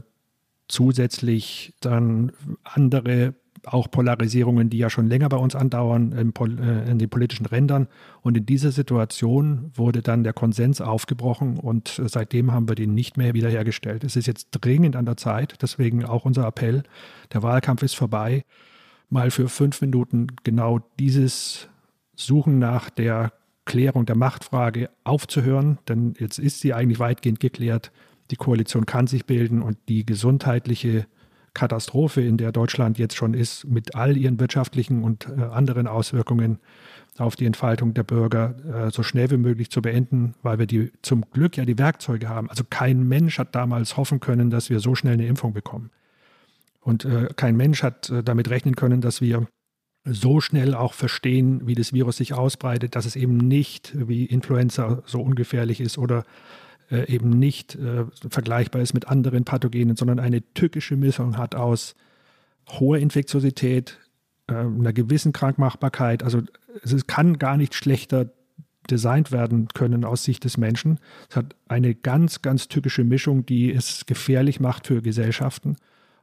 zusätzlich 0.69 1.75
dann 1.81 2.33
andere 2.63 3.35
auch 3.67 3.91
Polarisierungen, 3.91 4.71
die 4.71 4.79
ja 4.79 4.91
schon 4.91 5.09
länger 5.09 5.29
bei 5.29 5.37
uns 5.37 5.55
andauern, 5.55 6.13
in, 6.13 6.33
äh, 6.59 6.91
in, 6.91 6.99
den 6.99 7.09
politischen 7.09 7.47
Rändern. 7.47 7.89
Und 8.23 8.37
in 8.37 8.47
dieser 8.47 8.71
Situation 8.71 9.71
wurde 9.75 10.03
dann 10.03 10.25
der 10.25 10.33
Konsens 10.33 10.81
aufgebrochen 10.81 11.59
und 11.59 11.99
äh, 11.99 12.09
seitdem 12.09 12.53
haben 12.53 12.69
wir 12.69 12.75
den 12.75 12.95
nicht 12.95 13.17
mehr 13.17 13.35
wiederhergestellt. 13.35 14.05
Es 14.05 14.17
ist 14.17 14.27
jetzt 14.27 14.49
dringend 14.51 14.97
an 14.97 15.07
der 15.07 15.17
Zeit, 15.17 15.57
deswegen 15.63 16.05
auch 16.05 16.25
unser 16.25 16.47
Appell. 16.47 16.83
Der 17.33 17.43
Wahlkampf 17.43 17.83
ist 17.83 17.95
vorbei. 17.95 18.45
Mal 19.09 19.31
für 19.31 19.49
fünf 19.49 19.81
Minuten 19.81 20.29
genau 20.45 20.81
dieses 20.99 21.69
Suchen 22.17 22.59
nach 22.59 22.91
der 22.91 23.33
Klärung 23.65 24.07
der 24.07 24.17
Machtfrage 24.17 24.91
aufzuhören, 25.05 25.79
denn 25.89 26.15
jetzt 26.19 26.39
ist 26.39 26.61
sie 26.61 26.75
eigentlich 26.75 26.99
weitgehend 26.99 27.41
geklärt. 27.41 27.93
Die 28.31 28.37
Koalition 28.37 28.87
kann 28.87 29.07
sich 29.07 29.27
bilden 29.27 29.63
und 29.63 29.79
die 29.89 30.05
gesundheitliche 30.05 31.07
Katastrophe, 31.55 32.21
in 32.21 32.37
der 32.37 32.53
Deutschland 32.53 32.99
jetzt 32.99 33.17
schon 33.17 33.33
ist, 33.33 33.65
mit 33.65 33.95
all 33.95 34.17
ihren 34.17 34.41
wirtschaftlichen 34.41 35.05
und 35.05 35.29
äh, 35.29 35.43
anderen 35.43 35.87
Auswirkungen 35.87 36.59
auf 37.17 37.37
die 37.37 37.47
Entfaltung 37.47 37.95
der 37.95 38.03
Bürger 38.03 38.57
äh, 38.67 38.91
so 38.91 39.05
schnell 39.05 39.31
wie 39.31 39.37
möglich 39.37 39.71
zu 39.71 39.81
beenden, 39.81 40.35
weil 40.43 40.59
wir 40.59 40.67
die 40.67 40.91
zum 41.03 41.25
Glück 41.31 41.57
ja 41.57 41.65
die 41.65 41.79
Werkzeuge 41.79 42.29
haben. 42.29 42.51
Also 42.51 42.65
kein 42.69 43.07
Mensch 43.07 43.39
hat 43.39 43.55
damals 43.55 43.97
hoffen 43.97 44.19
können, 44.19 44.51
dass 44.51 44.69
wir 44.69 44.81
so 44.81 44.97
schnell 44.97 45.15
eine 45.15 45.27
Impfung 45.27 45.53
bekommen. 45.53 45.91
Und 46.81 47.05
äh, 47.05 47.29
kein 47.37 47.57
Mensch 47.57 47.83
hat 47.83 48.11
äh, 48.11 48.23
damit 48.23 48.51
rechnen 48.51 48.75
können, 48.75 49.01
dass 49.01 49.21
wir 49.21 49.47
so 50.05 50.41
schnell 50.41 50.75
auch 50.75 50.93
verstehen, 50.93 51.67
wie 51.67 51.75
das 51.75 51.93
Virus 51.93 52.19
sich 52.19 52.35
ausbreitet, 52.35 52.95
dass 52.95 53.07
es 53.07 53.17
eben 53.17 53.37
nicht 53.37 53.95
wie 53.97 54.27
Influenza 54.27 55.03
so 55.07 55.21
ungefährlich 55.21 55.81
ist 55.81 55.97
oder 55.97 56.25
äh, 56.91 57.11
eben 57.11 57.31
nicht 57.31 57.75
äh, 57.77 58.05
vergleichbar 58.29 58.83
ist 58.83 58.93
mit 58.93 59.09
anderen 59.09 59.45
Pathogenen, 59.45 59.97
sondern 59.97 60.21
eine 60.21 60.43
tückische 60.53 60.97
Mischung 60.97 61.39
hat 61.39 61.55
aus 61.55 61.95
hoher 62.69 62.99
Infektiosität, 62.99 63.99
äh, 64.47 64.55
einer 64.55 64.93
gewissen 64.93 65.33
Krankmachbarkeit. 65.33 66.23
Also 66.23 66.43
es 66.83 67.07
kann 67.07 67.39
gar 67.39 67.57
nicht 67.57 67.75
schlechter 67.75 68.31
designt 68.91 69.33
werden 69.33 69.69
können 69.73 70.05
aus 70.05 70.25
Sicht 70.25 70.45
des 70.45 70.59
Menschen. 70.59 71.01
Es 71.31 71.37
hat 71.37 71.57
eine 71.69 71.95
ganz, 71.95 72.43
ganz 72.43 72.69
tückische 72.69 73.05
Mischung, 73.05 73.47
die 73.47 73.73
es 73.73 74.05
gefährlich 74.05 74.61
macht 74.61 74.87
für 74.87 75.01
Gesellschaften. 75.01 75.77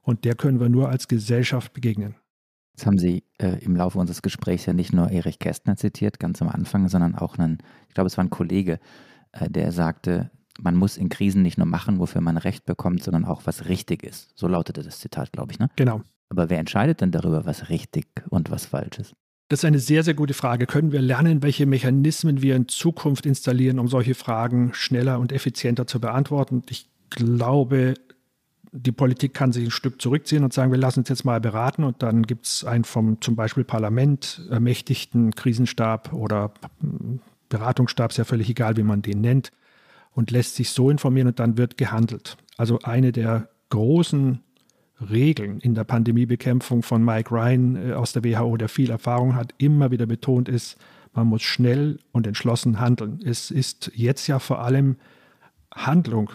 Und 0.04 0.26
der 0.26 0.36
können 0.36 0.60
wir 0.60 0.70
nur 0.70 0.90
als 0.90 1.08
Gesellschaft 1.08 1.74
begegnen. 1.74 2.16
Jetzt 2.74 2.86
haben 2.86 2.98
Sie 2.98 3.24
äh, 3.38 3.64
im 3.64 3.76
Laufe 3.76 4.00
unseres 4.00 4.22
Gesprächs 4.22 4.66
ja 4.66 4.74
nicht 4.74 4.94
nur 4.94 5.10
Erich 5.12 5.40
Kästner 5.40 5.76
zitiert, 5.76 6.20
ganz 6.20 6.42
am 6.42 6.48
Anfang, 6.48 6.88
sondern 6.90 7.16
auch 7.16 7.38
einen, 7.38 7.60
ich 7.88 7.94
glaube, 7.94 8.08
es 8.08 8.18
war 8.18 8.24
ein 8.24 8.30
Kollege, 8.30 8.80
äh, 9.34 9.50
der 9.50 9.72
sagte, 9.72 10.32
man 10.60 10.76
muss 10.76 10.98
in 10.98 11.10
Krisen 11.10 11.42
nicht 11.42 11.58
nur 11.58 11.68
machen, 11.68 12.00
wofür 12.00 12.22
man 12.22 12.38
Recht 12.38 12.66
bekommt, 12.66 13.04
sondern 13.04 13.26
auch, 13.26 13.42
was 13.46 13.68
richtig 13.68 14.04
ist. 14.04 14.32
So 14.36 14.48
lautete 14.48 14.84
das 14.84 15.00
Zitat, 15.00 15.32
glaube 15.32 15.52
ich. 15.52 15.60
Ne? 15.60 15.70
Genau. 15.76 16.02
Aber 16.30 16.50
wer 16.50 16.60
entscheidet 16.60 17.02
denn 17.02 17.12
darüber, 17.12 17.46
was 17.46 17.70
richtig 17.70 18.08
und 18.30 18.52
was 18.52 18.66
falsch 18.66 19.00
ist? 19.00 19.14
Das 19.50 19.60
ist 19.60 19.66
eine 19.66 19.80
sehr, 19.80 20.04
sehr 20.04 20.14
gute 20.14 20.34
Frage. 20.34 20.66
Können 20.66 20.94
wir 20.94 21.02
lernen, 21.02 21.44
welche 21.44 21.66
Mechanismen 21.66 22.42
wir 22.42 22.56
in 22.56 22.70
Zukunft 22.70 23.26
installieren, 23.26 23.80
um 23.80 23.90
solche 23.90 24.16
Fragen 24.16 24.74
schneller 24.74 25.20
und 25.20 25.34
effizienter 25.34 25.88
zu 25.88 26.00
beantworten? 26.00 26.64
Ich 26.70 26.90
glaube, 27.10 27.96
die 28.72 28.92
Politik 28.92 29.34
kann 29.34 29.52
sich 29.52 29.66
ein 29.66 29.72
Stück 29.72 30.02
zurückziehen 30.02 30.44
und 30.44 30.54
sagen, 30.54 30.72
wir 30.72 30.78
lassen 30.78 31.00
uns 31.00 31.10
jetzt 31.10 31.26
mal 31.26 31.42
beraten 31.42 31.84
und 31.84 32.02
dann 32.02 32.24
gibt 32.24 32.46
es 32.46 32.64
einen 32.64 32.86
vom 32.86 33.20
zum 33.22 33.36
Beispiel 33.36 33.64
Parlament 33.64 34.42
ermächtigten 34.50 35.36
Krisenstab 35.36 36.14
oder 36.14 36.54
Beratungsstab, 37.50 38.12
ist 38.12 38.18
ja 38.18 38.24
völlig 38.24 38.50
egal, 38.50 38.78
wie 38.78 38.84
man 38.84 39.02
den 39.02 39.20
nennt, 39.20 39.52
und 40.14 40.32
lässt 40.32 40.56
sich 40.56 40.70
so 40.70 40.90
informieren 40.90 41.28
und 41.28 41.40
dann 41.40 41.58
wird 41.58 41.78
gehandelt. 41.78 42.38
Also 42.58 42.80
eine 42.84 43.12
der 43.12 43.50
großen 43.70 44.40
Regeln 45.10 45.60
in 45.60 45.76
der 45.76 45.84
Pandemiebekämpfung 45.84 46.84
von 46.84 47.04
Mike 47.04 47.34
Ryan 47.34 47.90
äh, 47.90 47.94
aus 47.94 48.14
der 48.14 48.24
WHO, 48.24 48.56
der 48.56 48.70
viel 48.70 48.90
Erfahrung 48.90 49.36
hat, 49.36 49.54
immer 49.58 49.92
wieder 49.92 50.06
betont 50.06 50.48
ist, 50.48 50.78
man 51.14 51.28
muss 51.28 51.42
schnell 51.42 52.00
und 52.14 52.26
entschlossen 52.26 52.80
handeln. 52.80 53.20
Es 53.26 53.52
ist 53.52 53.92
jetzt 53.96 54.28
ja 54.28 54.40
vor 54.40 54.62
allem 54.62 54.96
Handlung 55.74 56.30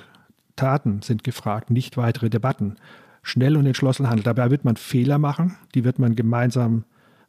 Taten 0.57 1.03
sind 1.03 1.25
gefragt, 1.25 1.71
nicht 1.71 1.97
weitere 1.97 2.31
Debatten. 2.31 2.77
Schnell 3.23 3.57
und 3.57 3.67
entschlossen 3.67 4.09
handeln. 4.09 4.25
Dabei 4.25 4.51
wird 4.51 4.65
man 4.65 4.77
Fehler 4.77 5.19
machen, 5.19 5.57
die 5.75 5.85
wird 5.85 5.99
man 5.99 6.15
gemeinsam 6.17 6.85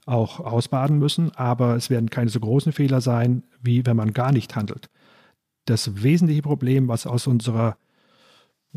auch 0.05 0.39
ausbaden 0.39 0.99
müssen, 0.99 1.31
aber 1.35 1.75
es 1.75 1.89
werden 1.89 2.09
keine 2.09 2.29
so 2.29 2.39
großen 2.39 2.71
Fehler 2.71 3.01
sein, 3.01 3.43
wie 3.61 3.85
wenn 3.85 3.97
man 3.97 4.13
gar 4.13 4.31
nicht 4.31 4.55
handelt. 4.55 4.89
Das 5.65 6.01
wesentliche 6.01 6.41
Problem, 6.41 6.87
was 6.87 7.05
aus 7.05 7.27
unserer, 7.27 7.77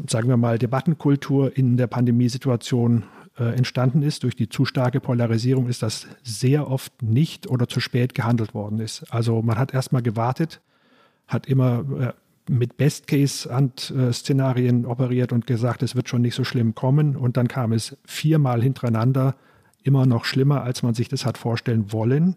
sagen 0.08 0.28
wir 0.28 0.36
mal, 0.36 0.58
Debattenkultur 0.58 1.56
in 1.56 1.76
der 1.76 1.86
Pandemiesituation 1.86 3.04
äh, 3.38 3.54
entstanden 3.56 4.02
ist, 4.02 4.24
durch 4.24 4.34
die 4.34 4.48
zu 4.48 4.64
starke 4.64 4.98
Polarisierung, 4.98 5.68
ist, 5.68 5.82
dass 5.82 6.08
sehr 6.24 6.68
oft 6.68 7.00
nicht 7.00 7.46
oder 7.48 7.68
zu 7.68 7.78
spät 7.78 8.14
gehandelt 8.14 8.52
worden 8.52 8.80
ist. 8.80 9.04
Also 9.12 9.40
man 9.40 9.56
hat 9.56 9.72
erstmal 9.72 10.02
gewartet, 10.02 10.60
hat 11.28 11.46
immer 11.46 11.84
äh, 12.00 12.12
mit 12.50 12.76
Best-Case-Szenarien 12.76 14.84
operiert 14.84 15.32
und 15.32 15.46
gesagt, 15.46 15.82
es 15.82 15.94
wird 15.94 16.08
schon 16.08 16.22
nicht 16.22 16.34
so 16.34 16.42
schlimm 16.42 16.74
kommen. 16.74 17.16
Und 17.16 17.36
dann 17.36 17.48
kam 17.48 17.72
es 17.72 17.96
viermal 18.04 18.62
hintereinander 18.62 19.36
immer 19.82 20.04
noch 20.04 20.24
schlimmer, 20.24 20.62
als 20.62 20.82
man 20.82 20.94
sich 20.94 21.08
das 21.08 21.24
hat 21.24 21.38
vorstellen 21.38 21.92
wollen. 21.92 22.36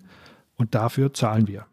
Und 0.56 0.76
dafür 0.76 1.14
zahlen 1.14 1.48
wir. 1.48 1.66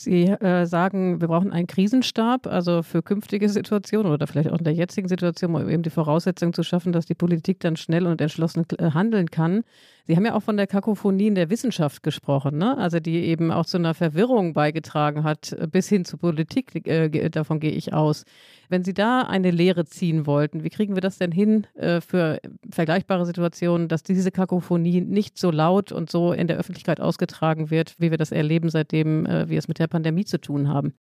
Sie 0.00 0.26
äh, 0.26 0.64
sagen, 0.64 1.20
wir 1.20 1.26
brauchen 1.26 1.52
einen 1.52 1.66
Krisenstab, 1.66 2.46
also 2.46 2.84
für 2.84 3.02
künftige 3.02 3.48
Situationen 3.48 4.12
oder 4.12 4.28
vielleicht 4.28 4.48
auch 4.48 4.58
in 4.58 4.62
der 4.62 4.72
jetzigen 4.72 5.08
Situation, 5.08 5.56
um 5.56 5.68
eben 5.68 5.82
die 5.82 5.90
Voraussetzungen 5.90 6.52
zu 6.52 6.62
schaffen, 6.62 6.92
dass 6.92 7.06
die 7.06 7.16
Politik 7.16 7.58
dann 7.58 7.74
schnell 7.74 8.06
und 8.06 8.20
entschlossen 8.20 8.64
äh, 8.78 8.92
handeln 8.92 9.28
kann. 9.28 9.64
Sie 10.06 10.14
haben 10.14 10.24
ja 10.24 10.34
auch 10.34 10.42
von 10.44 10.56
der 10.56 10.68
Kakophonie 10.68 11.26
in 11.26 11.34
der 11.34 11.50
Wissenschaft 11.50 12.04
gesprochen, 12.04 12.58
ne? 12.58 12.78
also 12.78 13.00
die 13.00 13.24
eben 13.24 13.50
auch 13.50 13.66
zu 13.66 13.76
einer 13.76 13.92
Verwirrung 13.92 14.52
beigetragen 14.52 15.24
hat, 15.24 15.56
bis 15.72 15.88
hin 15.88 16.04
zur 16.04 16.20
Politik, 16.20 16.86
äh, 16.86 17.28
davon 17.28 17.58
gehe 17.58 17.72
ich 17.72 17.92
aus. 17.92 18.24
Wenn 18.68 18.84
Sie 18.84 18.94
da 18.94 19.22
eine 19.22 19.50
Lehre 19.50 19.84
ziehen 19.86 20.26
wollten, 20.26 20.62
wie 20.62 20.70
kriegen 20.70 20.94
wir 20.94 21.00
das 21.00 21.18
denn 21.18 21.32
hin 21.32 21.66
äh, 21.74 22.00
für 22.00 22.40
vergleichbare 22.70 23.24
Situationen, 23.24 23.88
dass 23.88 24.02
diese 24.02 24.30
Kakophonie 24.30 25.00
nicht 25.00 25.38
so 25.38 25.50
laut 25.50 25.90
und 25.90 26.10
so 26.10 26.32
in 26.32 26.46
der 26.46 26.58
Öffentlichkeit 26.58 27.00
ausgetragen 27.00 27.70
wird, 27.70 27.94
wie 27.98 28.10
wir 28.10 28.18
das 28.18 28.32
erleben, 28.32 28.68
seitdem 28.70 29.26
äh, 29.26 29.48
wir 29.48 29.58
es 29.58 29.68
mit 29.68 29.78
der 29.78 29.86
Pandemie 29.86 30.24
zu 30.24 30.40
tun 30.40 30.68
haben? 30.68 30.94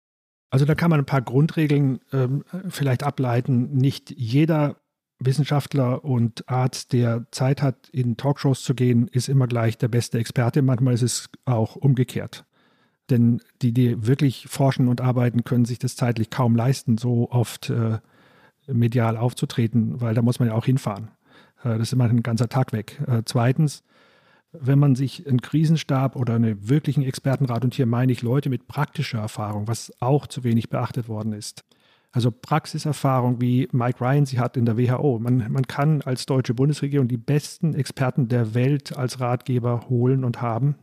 Also 0.49 0.65
da 0.65 0.75
kann 0.75 0.89
man 0.89 0.99
ein 0.99 1.05
paar 1.05 1.21
Grundregeln 1.21 1.99
ähm, 2.13 2.43
vielleicht 2.69 3.03
ableiten. 3.03 3.73
Nicht 3.73 4.11
jeder 4.11 4.77
Wissenschaftler 5.19 6.05
und 6.05 6.47
Arzt, 6.47 6.93
der 6.93 7.25
Zeit 7.31 7.61
hat, 7.61 7.89
in 7.89 8.17
Talkshows 8.17 8.63
zu 8.63 8.75
gehen, 8.75 9.07
ist 9.07 9.29
immer 9.29 9.47
gleich 9.47 9.77
der 9.77 9.87
beste 9.87 10.19
Experte. 10.19 10.61
Manchmal 10.61 10.93
ist 10.93 11.01
es 11.01 11.29
auch 11.45 11.75
umgekehrt. 11.75 12.45
Denn 13.09 13.41
die, 13.61 13.71
die 13.71 14.05
wirklich 14.05 14.47
forschen 14.47 14.87
und 14.87 15.01
arbeiten, 15.01 15.43
können 15.43 15.65
sich 15.65 15.79
das 15.79 15.95
zeitlich 15.95 16.29
kaum 16.29 16.55
leisten, 16.55 16.97
so 16.97 17.31
oft 17.31 17.69
äh, 17.69 17.99
medial 18.67 19.17
aufzutreten, 19.17 20.01
weil 20.01 20.13
da 20.13 20.21
muss 20.21 20.39
man 20.39 20.49
ja 20.49 20.55
auch 20.55 20.65
hinfahren. 20.65 21.09
Äh, 21.63 21.77
das 21.77 21.89
ist 21.89 21.93
immer 21.93 22.05
ein 22.05 22.23
ganzer 22.23 22.49
Tag 22.49 22.73
weg. 22.73 23.01
Äh, 23.07 23.23
zweitens, 23.25 23.83
wenn 24.51 24.79
man 24.79 24.95
sich 24.95 25.27
einen 25.27 25.41
Krisenstab 25.41 26.15
oder 26.15 26.35
einen 26.35 26.69
wirklichen 26.69 27.03
Expertenrat, 27.03 27.63
und 27.63 27.73
hier 27.73 27.85
meine 27.85 28.11
ich 28.11 28.21
Leute 28.21 28.49
mit 28.49 28.67
praktischer 28.67 29.19
Erfahrung, 29.19 29.67
was 29.67 29.93
auch 29.99 30.27
zu 30.27 30.43
wenig 30.43 30.69
beachtet 30.69 31.07
worden 31.07 31.33
ist. 31.33 31.63
Also 32.11 32.31
Praxiserfahrung, 32.31 33.41
wie 33.41 33.67
Mike 33.71 34.03
Ryan 34.03 34.25
sie 34.25 34.39
hat 34.39 34.57
in 34.57 34.65
der 34.65 34.77
WHO. 34.77 35.19
Man, 35.19 35.51
man 35.51 35.67
kann 35.67 36.01
als 36.01 36.25
deutsche 36.25 36.53
Bundesregierung 36.53 37.07
die 37.07 37.17
besten 37.17 37.73
Experten 37.73 38.27
der 38.27 38.53
Welt 38.53 38.97
als 38.97 39.19
Ratgeber 39.19 39.87
holen 39.89 40.23
und 40.23 40.41
haben 40.41 40.75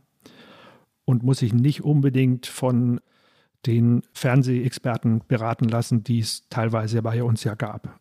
und 1.05 1.23
muss 1.23 1.39
sich 1.39 1.53
nicht 1.53 1.83
unbedingt 1.83 2.45
von 2.47 2.99
den 3.65 4.01
Fernsehexperten 4.13 5.21
beraten 5.27 5.65
lassen, 5.65 6.03
die 6.03 6.19
es 6.19 6.47
teilweise 6.49 7.01
bei 7.01 7.23
uns 7.23 7.43
ja 7.43 7.55
gab. 7.55 7.99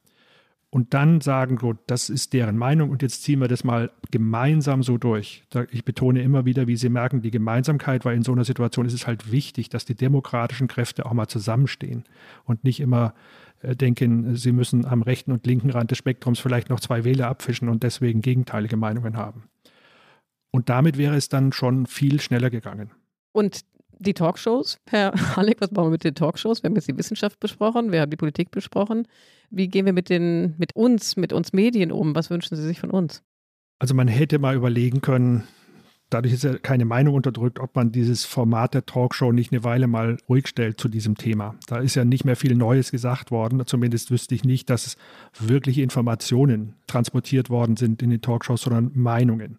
Und 0.70 0.92
dann 0.92 1.20
sagen, 1.20 1.56
gut, 1.56 1.78
das 1.86 2.10
ist 2.10 2.32
deren 2.32 2.58
Meinung 2.58 2.90
und 2.90 3.00
jetzt 3.00 3.22
ziehen 3.22 3.40
wir 3.40 3.46
das 3.46 3.62
mal 3.62 3.92
gemeinsam 4.10 4.82
so 4.82 4.98
durch. 4.98 5.44
Ich 5.70 5.84
betone 5.84 6.20
immer 6.20 6.46
wieder, 6.46 6.66
wie 6.66 6.76
Sie 6.76 6.88
merken, 6.88 7.22
die 7.22 7.30
Gemeinsamkeit, 7.30 8.04
weil 8.04 8.16
in 8.16 8.24
so 8.24 8.32
einer 8.32 8.44
Situation 8.44 8.84
ist 8.84 8.92
es 8.92 9.06
halt 9.06 9.30
wichtig, 9.30 9.68
dass 9.68 9.84
die 9.84 9.94
demokratischen 9.94 10.66
Kräfte 10.66 11.06
auch 11.06 11.12
mal 11.12 11.28
zusammenstehen 11.28 12.02
und 12.44 12.64
nicht 12.64 12.80
immer 12.80 13.14
äh, 13.62 13.76
denken, 13.76 14.34
sie 14.36 14.50
müssen 14.50 14.84
am 14.84 15.02
rechten 15.02 15.30
und 15.30 15.46
linken 15.46 15.70
Rand 15.70 15.92
des 15.92 15.98
Spektrums 15.98 16.40
vielleicht 16.40 16.70
noch 16.70 16.80
zwei 16.80 17.04
Wähler 17.04 17.28
abfischen 17.28 17.68
und 17.68 17.84
deswegen 17.84 18.20
gegenteilige 18.20 18.76
Meinungen 18.76 19.16
haben. 19.16 19.44
Und 20.54 20.68
damit 20.68 20.98
wäre 20.98 21.16
es 21.16 21.28
dann 21.28 21.50
schon 21.50 21.84
viel 21.86 22.20
schneller 22.20 22.48
gegangen. 22.48 22.92
Und 23.32 23.62
die 23.98 24.14
Talkshows, 24.14 24.78
Herr 24.86 25.12
Halleck, 25.36 25.60
was 25.60 25.72
machen 25.72 25.86
wir 25.86 25.90
mit 25.90 26.04
den 26.04 26.14
Talkshows? 26.14 26.62
Wir 26.62 26.68
haben 26.68 26.76
jetzt 26.76 26.86
die 26.86 26.96
Wissenschaft 26.96 27.40
besprochen, 27.40 27.90
wir 27.90 28.00
haben 28.00 28.10
die 28.10 28.16
Politik 28.16 28.52
besprochen. 28.52 29.08
Wie 29.50 29.66
gehen 29.66 29.84
wir 29.84 29.92
mit, 29.92 30.08
den, 30.08 30.54
mit 30.56 30.76
uns, 30.76 31.16
mit 31.16 31.32
uns 31.32 31.52
Medien 31.52 31.90
um? 31.90 32.14
Was 32.14 32.30
wünschen 32.30 32.54
Sie 32.54 32.62
sich 32.62 32.78
von 32.78 32.92
uns? 32.92 33.24
Also 33.80 33.94
man 33.94 34.06
hätte 34.06 34.38
mal 34.38 34.54
überlegen 34.54 35.00
können, 35.00 35.42
dadurch 36.08 36.32
ist 36.32 36.44
ja 36.44 36.56
keine 36.56 36.84
Meinung 36.84 37.16
unterdrückt, 37.16 37.58
ob 37.58 37.74
man 37.74 37.90
dieses 37.90 38.24
Format 38.24 38.74
der 38.74 38.86
Talkshow 38.86 39.32
nicht 39.32 39.50
eine 39.50 39.64
Weile 39.64 39.88
mal 39.88 40.18
ruhig 40.28 40.46
stellt 40.46 40.80
zu 40.80 40.86
diesem 40.86 41.16
Thema. 41.16 41.56
Da 41.66 41.78
ist 41.78 41.96
ja 41.96 42.04
nicht 42.04 42.24
mehr 42.24 42.36
viel 42.36 42.54
Neues 42.54 42.92
gesagt 42.92 43.32
worden. 43.32 43.60
Zumindest 43.66 44.12
wüsste 44.12 44.36
ich 44.36 44.44
nicht, 44.44 44.70
dass 44.70 44.96
wirkliche 45.36 45.82
Informationen 45.82 46.74
transportiert 46.86 47.50
worden 47.50 47.76
sind 47.76 48.02
in 48.02 48.10
den 48.10 48.20
Talkshows, 48.20 48.62
sondern 48.62 48.92
Meinungen. 48.94 49.58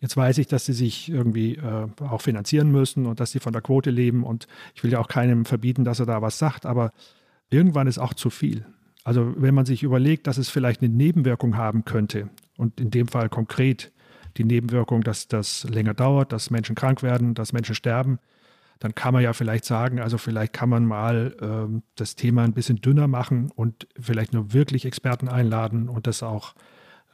Jetzt 0.00 0.16
weiß 0.16 0.38
ich, 0.38 0.46
dass 0.46 0.64
sie 0.64 0.72
sich 0.72 1.10
irgendwie 1.10 1.56
äh, 1.56 1.86
auch 2.00 2.22
finanzieren 2.22 2.70
müssen 2.70 3.06
und 3.06 3.20
dass 3.20 3.32
sie 3.32 3.40
von 3.40 3.52
der 3.52 3.62
Quote 3.62 3.90
leben. 3.90 4.24
Und 4.24 4.46
ich 4.74 4.82
will 4.82 4.92
ja 4.92 4.98
auch 4.98 5.08
keinem 5.08 5.44
verbieten, 5.44 5.84
dass 5.84 6.00
er 6.00 6.06
da 6.06 6.22
was 6.22 6.38
sagt, 6.38 6.64
aber 6.64 6.92
irgendwann 7.50 7.86
ist 7.86 7.98
auch 7.98 8.14
zu 8.14 8.30
viel. 8.30 8.64
Also 9.04 9.34
wenn 9.36 9.54
man 9.54 9.66
sich 9.66 9.82
überlegt, 9.82 10.26
dass 10.26 10.38
es 10.38 10.48
vielleicht 10.48 10.82
eine 10.82 10.92
Nebenwirkung 10.92 11.56
haben 11.56 11.84
könnte, 11.84 12.30
und 12.60 12.78
in 12.78 12.90
dem 12.90 13.08
Fall 13.08 13.30
konkret 13.30 13.90
die 14.36 14.44
Nebenwirkung, 14.44 15.00
dass 15.00 15.28
das 15.28 15.64
länger 15.64 15.94
dauert, 15.94 16.30
dass 16.30 16.50
Menschen 16.50 16.74
krank 16.76 17.02
werden, 17.02 17.32
dass 17.32 17.54
Menschen 17.54 17.74
sterben, 17.74 18.18
dann 18.80 18.94
kann 18.94 19.14
man 19.14 19.22
ja 19.22 19.32
vielleicht 19.32 19.64
sagen, 19.64 19.98
also 19.98 20.18
vielleicht 20.18 20.52
kann 20.52 20.68
man 20.68 20.84
mal 20.84 21.34
ähm, 21.40 21.82
das 21.96 22.16
Thema 22.16 22.44
ein 22.44 22.52
bisschen 22.52 22.76
dünner 22.76 23.08
machen 23.08 23.50
und 23.54 23.88
vielleicht 23.98 24.34
nur 24.34 24.52
wirklich 24.52 24.84
Experten 24.84 25.28
einladen 25.28 25.88
und 25.88 26.06
das 26.06 26.22
auch 26.22 26.54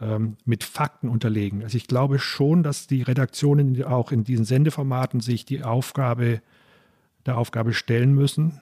ähm, 0.00 0.36
mit 0.44 0.64
Fakten 0.64 1.08
unterlegen. 1.08 1.62
Also 1.62 1.76
ich 1.76 1.86
glaube 1.86 2.18
schon, 2.18 2.62
dass 2.62 2.86
die 2.86 3.02
Redaktionen 3.02 3.82
auch 3.84 4.12
in 4.12 4.24
diesen 4.24 4.44
Sendeformaten 4.44 5.20
sich 5.20 5.44
die 5.44 5.62
Aufgabe 5.62 6.42
der 7.24 7.38
Aufgabe 7.38 7.74
stellen 7.74 8.14
müssen, 8.14 8.60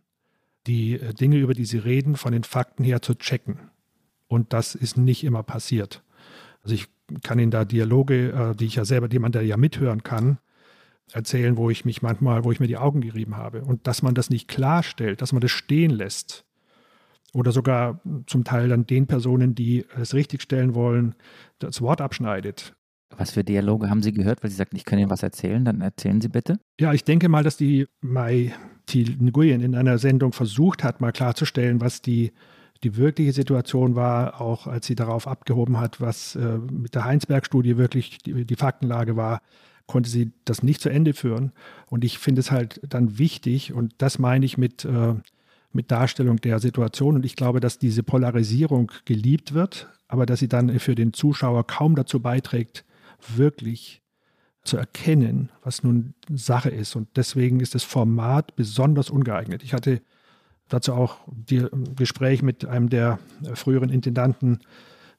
die 0.66 0.94
äh, 0.94 1.12
Dinge, 1.12 1.38
über 1.38 1.54
die 1.54 1.64
sie 1.64 1.78
reden, 1.78 2.16
von 2.16 2.32
den 2.32 2.44
Fakten 2.44 2.84
her 2.84 3.02
zu 3.02 3.14
checken. 3.14 3.58
Und 4.28 4.52
das 4.52 4.74
ist 4.74 4.96
nicht 4.96 5.24
immer 5.24 5.42
passiert. 5.42 6.02
Also 6.62 6.74
ich 6.74 6.88
kann 7.22 7.38
Ihnen 7.38 7.50
da 7.50 7.64
Dialoge, 7.64 8.32
äh, 8.32 8.56
die 8.56 8.66
ich 8.66 8.76
ja 8.76 8.84
selber, 8.84 9.08
die 9.08 9.18
man 9.18 9.32
da 9.32 9.40
ja 9.40 9.56
mithören 9.56 10.02
kann, 10.02 10.38
erzählen, 11.12 11.56
wo 11.56 11.68
ich 11.68 11.84
mich 11.84 12.00
manchmal, 12.00 12.44
wo 12.44 12.52
ich 12.52 12.60
mir 12.60 12.66
die 12.66 12.78
Augen 12.78 13.00
gerieben 13.00 13.36
habe. 13.36 13.62
Und 13.62 13.86
dass 13.86 14.02
man 14.02 14.14
das 14.14 14.30
nicht 14.30 14.48
klarstellt, 14.48 15.20
dass 15.20 15.32
man 15.32 15.42
das 15.42 15.50
stehen 15.50 15.90
lässt, 15.90 16.43
oder 17.34 17.52
sogar 17.52 18.00
zum 18.26 18.44
Teil 18.44 18.68
dann 18.68 18.86
den 18.86 19.06
Personen, 19.06 19.54
die 19.54 19.84
es 20.00 20.14
richtigstellen 20.14 20.74
wollen, 20.74 21.14
das 21.58 21.80
Wort 21.82 22.00
abschneidet. 22.00 22.74
Was 23.16 23.32
für 23.32 23.44
Dialoge 23.44 23.90
haben 23.90 24.02
Sie 24.02 24.12
gehört? 24.12 24.42
Weil 24.42 24.50
Sie 24.50 24.56
sagten, 24.56 24.76
ich 24.76 24.84
kann 24.84 24.98
Ihnen 24.98 25.10
was 25.10 25.22
erzählen, 25.22 25.64
dann 25.64 25.80
erzählen 25.80 26.20
Sie 26.20 26.28
bitte. 26.28 26.58
Ja, 26.80 26.92
ich 26.92 27.04
denke 27.04 27.28
mal, 27.28 27.44
dass 27.44 27.56
die 27.56 27.86
Mai 28.00 28.54
Thi 28.86 29.16
Nguyen 29.20 29.60
in 29.60 29.74
einer 29.74 29.98
Sendung 29.98 30.32
versucht 30.32 30.82
hat, 30.82 31.00
mal 31.00 31.12
klarzustellen, 31.12 31.80
was 31.80 32.02
die, 32.02 32.32
die 32.82 32.96
wirkliche 32.96 33.32
Situation 33.32 33.94
war, 33.94 34.40
auch 34.40 34.66
als 34.66 34.86
sie 34.86 34.94
darauf 34.94 35.26
abgehoben 35.26 35.78
hat, 35.78 36.00
was 36.00 36.36
äh, 36.36 36.58
mit 36.58 36.94
der 36.94 37.04
Heinsberg-Studie 37.04 37.76
wirklich 37.76 38.18
die, 38.18 38.44
die 38.44 38.56
Faktenlage 38.56 39.16
war 39.16 39.40
konnte 39.86 40.08
sie 40.08 40.32
das 40.44 40.62
nicht 40.62 40.80
zu 40.80 40.88
Ende 40.88 41.12
führen. 41.12 41.52
Und 41.86 42.04
ich 42.04 42.18
finde 42.18 42.40
es 42.40 42.50
halt 42.50 42.80
dann 42.88 43.18
wichtig, 43.18 43.72
und 43.72 43.94
das 43.98 44.18
meine 44.18 44.44
ich 44.46 44.56
mit 44.56 44.84
äh, 44.84 45.14
mit 45.74 45.90
Darstellung 45.90 46.36
der 46.40 46.58
Situation. 46.60 47.16
Und 47.16 47.26
ich 47.26 47.36
glaube, 47.36 47.60
dass 47.60 47.78
diese 47.78 48.02
Polarisierung 48.02 48.92
geliebt 49.04 49.54
wird, 49.54 49.88
aber 50.08 50.26
dass 50.26 50.40
sie 50.40 50.48
dann 50.48 50.78
für 50.78 50.94
den 50.94 51.12
Zuschauer 51.12 51.66
kaum 51.66 51.96
dazu 51.96 52.20
beiträgt, 52.20 52.84
wirklich 53.34 54.02
zu 54.62 54.76
erkennen, 54.76 55.50
was 55.62 55.82
nun 55.82 56.14
Sache 56.30 56.70
ist. 56.70 56.96
Und 56.96 57.08
deswegen 57.16 57.60
ist 57.60 57.74
das 57.74 57.84
Format 57.84 58.56
besonders 58.56 59.10
ungeeignet. 59.10 59.62
Ich 59.62 59.74
hatte 59.74 60.00
dazu 60.68 60.94
auch 60.94 61.18
ein 61.28 61.94
Gespräch 61.96 62.42
mit 62.42 62.64
einem 62.64 62.88
der 62.88 63.18
früheren 63.54 63.90
Intendanten 63.90 64.60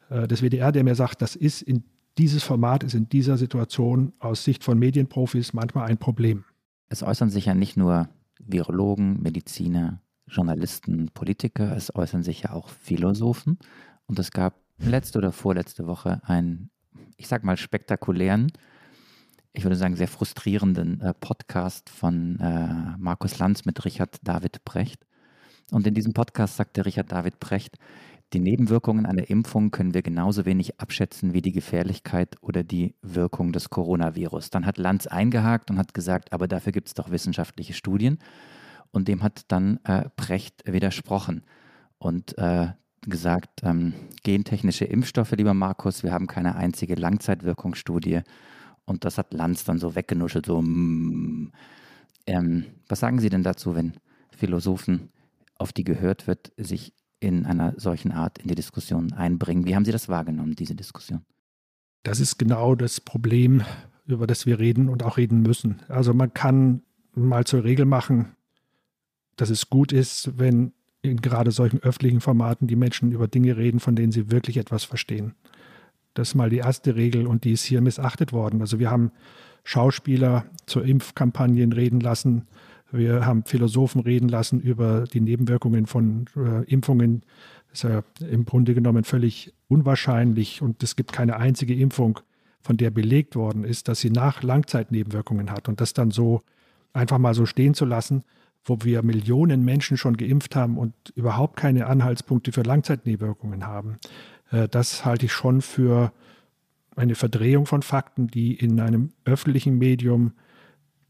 äh, 0.09 0.27
des 0.27 0.41
WDR, 0.41 0.71
der 0.71 0.83
mir 0.83 0.95
sagt, 0.95 1.21
das 1.21 1.35
ist 1.35 1.61
in 1.61 1.83
dieses 2.17 2.43
Format 2.43 2.83
ist 2.83 2.93
in 2.93 3.09
dieser 3.09 3.37
Situation 3.37 4.13
aus 4.19 4.43
Sicht 4.43 4.63
von 4.63 4.79
Medienprofis 4.79 5.53
manchmal 5.53 5.89
ein 5.89 5.97
Problem. 5.97 6.45
Es 6.87 7.03
äußern 7.03 7.29
sich 7.29 7.45
ja 7.45 7.53
nicht 7.53 7.75
nur 7.75 8.07
Virologen, 8.39 9.21
Mediziner, 9.21 10.01
Journalisten, 10.27 11.09
Politiker, 11.13 11.75
es 11.75 11.93
äußern 11.93 12.23
sich 12.23 12.43
ja 12.43 12.51
auch 12.51 12.69
Philosophen. 12.69 13.59
Und 14.07 14.19
es 14.19 14.31
gab 14.31 14.59
letzte 14.77 15.19
oder 15.19 15.31
vorletzte 15.31 15.87
Woche 15.87 16.21
einen, 16.25 16.69
ich 17.17 17.27
sag 17.27 17.43
mal, 17.43 17.57
spektakulären, 17.57 18.51
ich 19.53 19.63
würde 19.63 19.77
sagen, 19.77 19.95
sehr 19.95 20.09
frustrierenden 20.09 20.99
äh, 21.01 21.13
Podcast 21.13 21.89
von 21.89 22.39
äh, 22.39 22.97
Markus 22.97 23.39
Lanz 23.39 23.65
mit 23.65 23.85
Richard 23.85 24.17
David 24.21 24.65
Brecht. 24.65 25.05
Und 25.71 25.87
in 25.87 25.93
diesem 25.93 26.13
Podcast 26.13 26.57
sagte 26.57 26.85
Richard 26.85 27.11
David 27.11 27.39
Brecht, 27.39 27.77
die 28.33 28.39
Nebenwirkungen 28.39 29.05
einer 29.05 29.29
Impfung 29.29 29.71
können 29.71 29.93
wir 29.93 30.01
genauso 30.01 30.45
wenig 30.45 30.79
abschätzen 30.79 31.33
wie 31.33 31.41
die 31.41 31.53
Gefährlichkeit 31.53 32.35
oder 32.41 32.63
die 32.63 32.95
Wirkung 33.01 33.53
des 33.53 33.69
Coronavirus. 33.69 34.49
Dann 34.49 34.65
hat 34.65 34.77
Lanz 34.77 35.07
eingehakt 35.07 35.71
und 35.71 35.77
hat 35.77 35.93
gesagt, 35.93 36.33
aber 36.33 36.47
dafür 36.47 36.71
gibt 36.71 36.87
es 36.87 36.93
doch 36.93 37.11
wissenschaftliche 37.11 37.73
Studien. 37.73 38.19
Und 38.95 39.09
dem 39.09 39.23
hat 39.23 39.43
dann 39.49 39.81
äh, 39.83 40.09
Precht 40.15 40.63
widersprochen 40.65 41.43
und 41.97 42.37
äh, 42.37 42.69
gesagt, 43.01 43.61
ähm, 43.63 43.93
gentechnische 44.23 44.85
Impfstoffe, 44.85 45.33
lieber 45.33 45.53
Markus, 45.53 46.01
wir 46.03 46.13
haben 46.13 46.27
keine 46.27 46.55
einzige 46.55 46.95
Langzeitwirkungsstudie. 46.95 48.21
Und 48.85 49.03
das 49.03 49.17
hat 49.17 49.33
Lanz 49.33 49.65
dann 49.65 49.79
so 49.79 49.95
weggenuschelt, 49.95 50.45
so. 50.45 50.61
Mm. 50.61 51.51
Ähm, 52.25 52.67
was 52.87 53.01
sagen 53.01 53.19
Sie 53.19 53.29
denn 53.29 53.43
dazu, 53.43 53.75
wenn 53.75 53.95
Philosophen, 54.31 55.09
auf 55.57 55.73
die 55.73 55.83
gehört 55.83 56.25
wird, 56.25 56.53
sich 56.55 56.93
in 57.19 57.45
einer 57.45 57.73
solchen 57.75 58.13
Art 58.13 58.37
in 58.37 58.47
die 58.47 58.55
Diskussion 58.55 59.11
einbringen? 59.11 59.65
Wie 59.65 59.75
haben 59.75 59.83
Sie 59.83 59.91
das 59.91 60.07
wahrgenommen, 60.07 60.55
diese 60.55 60.73
Diskussion? 60.73 61.25
Das 62.03 62.21
ist 62.21 62.39
genau 62.39 62.75
das 62.75 63.01
Problem, 63.01 63.61
über 64.05 64.25
das 64.25 64.45
wir 64.45 64.57
reden 64.57 64.87
und 64.87 65.03
auch 65.03 65.17
reden 65.17 65.41
müssen. 65.41 65.81
Also 65.89 66.13
man 66.13 66.33
kann 66.33 66.81
mal 67.13 67.43
zur 67.43 67.65
Regel 67.65 67.85
machen, 67.85 68.35
dass 69.35 69.49
es 69.49 69.69
gut 69.69 69.91
ist, 69.91 70.37
wenn 70.37 70.73
in 71.01 71.21
gerade 71.21 71.51
solchen 71.51 71.79
öffentlichen 71.83 72.21
Formaten 72.21 72.67
die 72.67 72.75
Menschen 72.75 73.11
über 73.11 73.27
Dinge 73.27 73.57
reden, 73.57 73.79
von 73.79 73.95
denen 73.95 74.11
sie 74.11 74.31
wirklich 74.31 74.57
etwas 74.57 74.83
verstehen. 74.83 75.35
Das 76.13 76.29
ist 76.29 76.35
mal 76.35 76.49
die 76.49 76.57
erste 76.57 76.95
Regel 76.95 77.27
und 77.27 77.43
die 77.43 77.51
ist 77.51 77.63
hier 77.63 77.81
missachtet 77.81 78.33
worden. 78.33 78.61
Also 78.61 78.79
wir 78.79 78.89
haben 78.89 79.11
Schauspieler 79.63 80.45
zu 80.65 80.79
Impfkampagnen 80.79 81.73
reden 81.73 81.99
lassen. 81.99 82.47
Wir 82.91 83.25
haben 83.25 83.43
Philosophen 83.43 84.01
reden 84.01 84.29
lassen 84.29 84.61
über 84.61 85.03
die 85.05 85.19
Nebenwirkungen 85.19 85.85
von 85.85 86.25
äh, 86.37 86.63
Impfungen. 86.65 87.23
Das 87.69 87.83
ist 87.83 87.89
ja 87.89 88.03
im 88.27 88.45
Grunde 88.45 88.73
genommen 88.73 89.03
völlig 89.03 89.53
unwahrscheinlich 89.67 90.61
und 90.61 90.81
es 90.83 90.95
gibt 90.95 91.11
keine 91.11 91.37
einzige 91.37 91.75
Impfung, 91.75 92.19
von 92.61 92.77
der 92.77 92.89
belegt 92.89 93.35
worden 93.35 93.63
ist, 93.63 93.87
dass 93.89 93.99
sie 93.99 94.09
nach 94.09 94.41
Langzeitnebenwirkungen 94.41 95.51
hat. 95.51 95.67
Und 95.67 95.81
das 95.81 95.93
dann 95.93 96.11
so 96.11 96.41
einfach 96.93 97.17
mal 97.17 97.33
so 97.33 97.45
stehen 97.45 97.73
zu 97.73 97.85
lassen, 97.85 98.23
wo 98.65 98.79
wir 98.81 99.03
Millionen 99.03 99.63
Menschen 99.63 99.95
schon 99.95 100.17
geimpft 100.17 100.55
haben 100.55 100.77
und 100.77 100.93
überhaupt 101.15 101.55
keine 101.55 101.85
Anhaltspunkte 101.85 102.51
für 102.51 102.63
Langzeitnebenwirkungen 102.63 103.65
haben, 103.65 103.97
äh, 104.51 104.67
das 104.67 105.05
halte 105.05 105.27
ich 105.27 105.31
schon 105.31 105.61
für 105.61 106.11
eine 106.95 107.15
Verdrehung 107.15 107.65
von 107.65 107.81
Fakten, 107.81 108.27
die 108.27 108.53
in 108.55 108.79
einem 108.79 109.11
öffentlichen 109.25 109.77
Medium, 109.77 110.33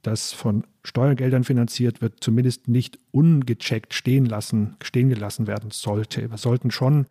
das 0.01 0.33
von 0.33 0.65
Steuergeldern 0.83 1.43
finanziert 1.43 2.01
wird, 2.01 2.23
zumindest 2.23 2.67
nicht 2.67 2.99
ungecheckt 3.11 3.93
stehen 3.93 4.25
lassen, 4.25 4.75
stehen 4.83 5.09
gelassen 5.09 5.47
werden 5.47 5.71
sollte. 5.71 6.29
Wir 6.29 6.37
sollten 6.37 6.69
schon 6.69 7.07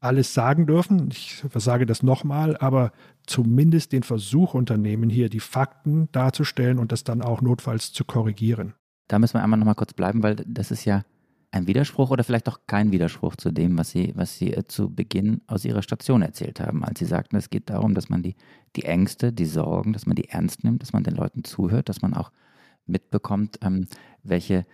alles 0.00 0.34
sagen 0.34 0.66
dürfen. 0.66 1.10
Ich 1.12 1.44
sage 1.54 1.86
das 1.86 2.02
nochmal, 2.02 2.56
aber 2.56 2.92
zumindest 3.26 3.92
den 3.92 4.02
Versuch 4.02 4.54
unternehmen, 4.54 5.10
hier 5.10 5.28
die 5.28 5.40
Fakten 5.40 6.08
darzustellen 6.12 6.78
und 6.78 6.90
das 6.92 7.04
dann 7.04 7.22
auch 7.22 7.40
notfalls 7.40 7.92
zu 7.92 8.04
korrigieren. 8.04 8.74
Da 9.12 9.18
müssen 9.18 9.34
wir 9.34 9.42
einmal 9.42 9.58
nochmal 9.58 9.74
kurz 9.74 9.92
bleiben, 9.92 10.22
weil 10.22 10.36
das 10.36 10.70
ist 10.70 10.86
ja 10.86 11.04
ein 11.50 11.66
Widerspruch 11.66 12.08
oder 12.08 12.24
vielleicht 12.24 12.48
auch 12.48 12.60
kein 12.66 12.92
Widerspruch 12.92 13.36
zu 13.36 13.50
dem, 13.50 13.76
was 13.76 13.90
Sie, 13.90 14.14
was 14.16 14.38
Sie 14.38 14.54
äh, 14.54 14.64
zu 14.64 14.88
Beginn 14.88 15.42
aus 15.46 15.66
Ihrer 15.66 15.82
Station 15.82 16.22
erzählt 16.22 16.60
haben, 16.60 16.82
als 16.82 16.98
Sie 16.98 17.04
sagten, 17.04 17.36
es 17.36 17.50
geht 17.50 17.68
darum, 17.68 17.92
dass 17.92 18.08
man 18.08 18.22
die, 18.22 18.36
die 18.74 18.86
Ängste, 18.86 19.30
die 19.30 19.44
Sorgen, 19.44 19.92
dass 19.92 20.06
man 20.06 20.16
die 20.16 20.30
ernst 20.30 20.64
nimmt, 20.64 20.80
dass 20.80 20.94
man 20.94 21.04
den 21.04 21.14
Leuten 21.14 21.44
zuhört, 21.44 21.90
dass 21.90 22.00
man 22.00 22.14
auch 22.14 22.32
mitbekommt, 22.86 23.58
ähm, 23.60 23.86
welche 24.22 24.64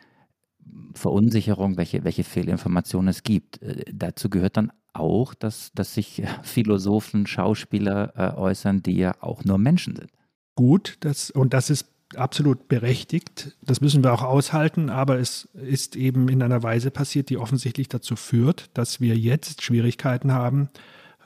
Verunsicherung, 0.95 1.77
welche, 1.77 2.05
welche 2.05 2.23
Fehlinformationen 2.23 3.09
es 3.09 3.25
gibt. 3.25 3.61
Äh, 3.61 3.87
dazu 3.93 4.31
gehört 4.31 4.57
dann 4.57 4.71
auch, 4.93 5.35
dass, 5.35 5.73
dass 5.75 5.95
sich 5.95 6.23
Philosophen, 6.45 7.27
Schauspieler 7.27 8.13
äh, 8.15 8.39
äußern, 8.39 8.85
die 8.85 8.99
ja 8.99 9.17
auch 9.21 9.45
nur 9.45 9.59
Menschen 9.59 9.97
sind. 9.97 10.13
Gut, 10.55 10.97
das, 11.01 11.33
und 11.33 11.55
das 11.55 11.71
ist 11.71 11.87
absolut 12.17 12.69
berechtigt. 12.69 13.57
Das 13.63 13.81
müssen 13.81 14.03
wir 14.03 14.13
auch 14.13 14.23
aushalten, 14.23 14.91
aber 14.91 15.19
es 15.19 15.49
ist 15.55 15.97
eben 15.97 16.29
in 16.29 16.43
einer 16.43 16.63
Weise 16.63 16.91
passiert, 16.91 17.29
die 17.29 17.37
offensichtlich 17.37 17.89
dazu 17.89 18.17
führt, 18.17 18.71
dass 18.75 19.01
wir 19.01 19.17
jetzt 19.17 19.63
Schwierigkeiten 19.63 20.33
haben, 20.33 20.71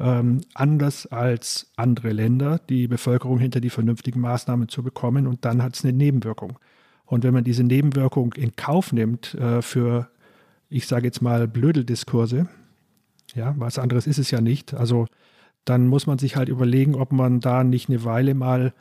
ähm, 0.01 0.41
anders 0.55 1.07
als 1.07 1.70
andere 1.76 2.11
Länder 2.11 2.61
die 2.68 2.89
Bevölkerung 2.89 3.39
hinter 3.39 3.61
die 3.61 3.70
vernünftigen 3.70 4.20
Maßnahmen 4.20 4.68
zu 4.68 4.83
bekommen 4.83 5.26
und 5.26 5.45
dann 5.45 5.62
hat 5.62 5.76
es 5.76 5.85
eine 5.85 5.93
Nebenwirkung. 5.93 6.59
Und 7.05 7.24
wenn 7.24 7.35
man 7.35 7.45
diese 7.45 7.62
Nebenwirkung 7.62 8.33
in 8.33 8.57
Kauf 8.57 8.93
nimmt 8.93 9.35
äh, 9.35 9.62
für, 9.62 10.09
ich 10.68 10.87
sage 10.87 11.07
jetzt 11.07 11.22
mal, 11.22 11.47
Blödeldiskurse, 11.47 12.49
ja, 13.35 13.55
was 13.59 13.78
anderes 13.78 14.07
ist 14.07 14.18
es 14.18 14.30
ja 14.30 14.41
nicht, 14.41 14.74
also 14.74 15.07
dann 15.64 15.87
muss 15.87 16.07
man 16.07 16.18
sich 16.18 16.37
halt 16.37 16.49
überlegen, 16.49 16.95
ob 16.95 17.12
man 17.12 17.41
da 17.41 17.62
nicht 17.62 17.89
eine 17.89 18.05
Weile 18.05 18.35
mal 18.35 18.72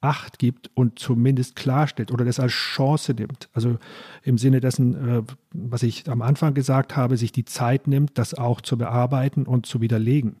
Acht 0.00 0.38
gibt 0.38 0.70
und 0.74 0.98
zumindest 0.98 1.56
klarstellt 1.56 2.12
oder 2.12 2.24
das 2.24 2.38
als 2.38 2.52
Chance 2.52 3.14
nimmt. 3.14 3.48
Also 3.52 3.78
im 4.22 4.38
Sinne 4.38 4.60
dessen, 4.60 4.94
äh, 4.94 5.22
was 5.52 5.82
ich 5.82 6.08
am 6.08 6.22
Anfang 6.22 6.54
gesagt 6.54 6.96
habe, 6.96 7.16
sich 7.16 7.32
die 7.32 7.44
Zeit 7.44 7.88
nimmt, 7.88 8.16
das 8.16 8.34
auch 8.34 8.60
zu 8.60 8.78
bearbeiten 8.78 9.44
und 9.44 9.66
zu 9.66 9.80
widerlegen. 9.80 10.36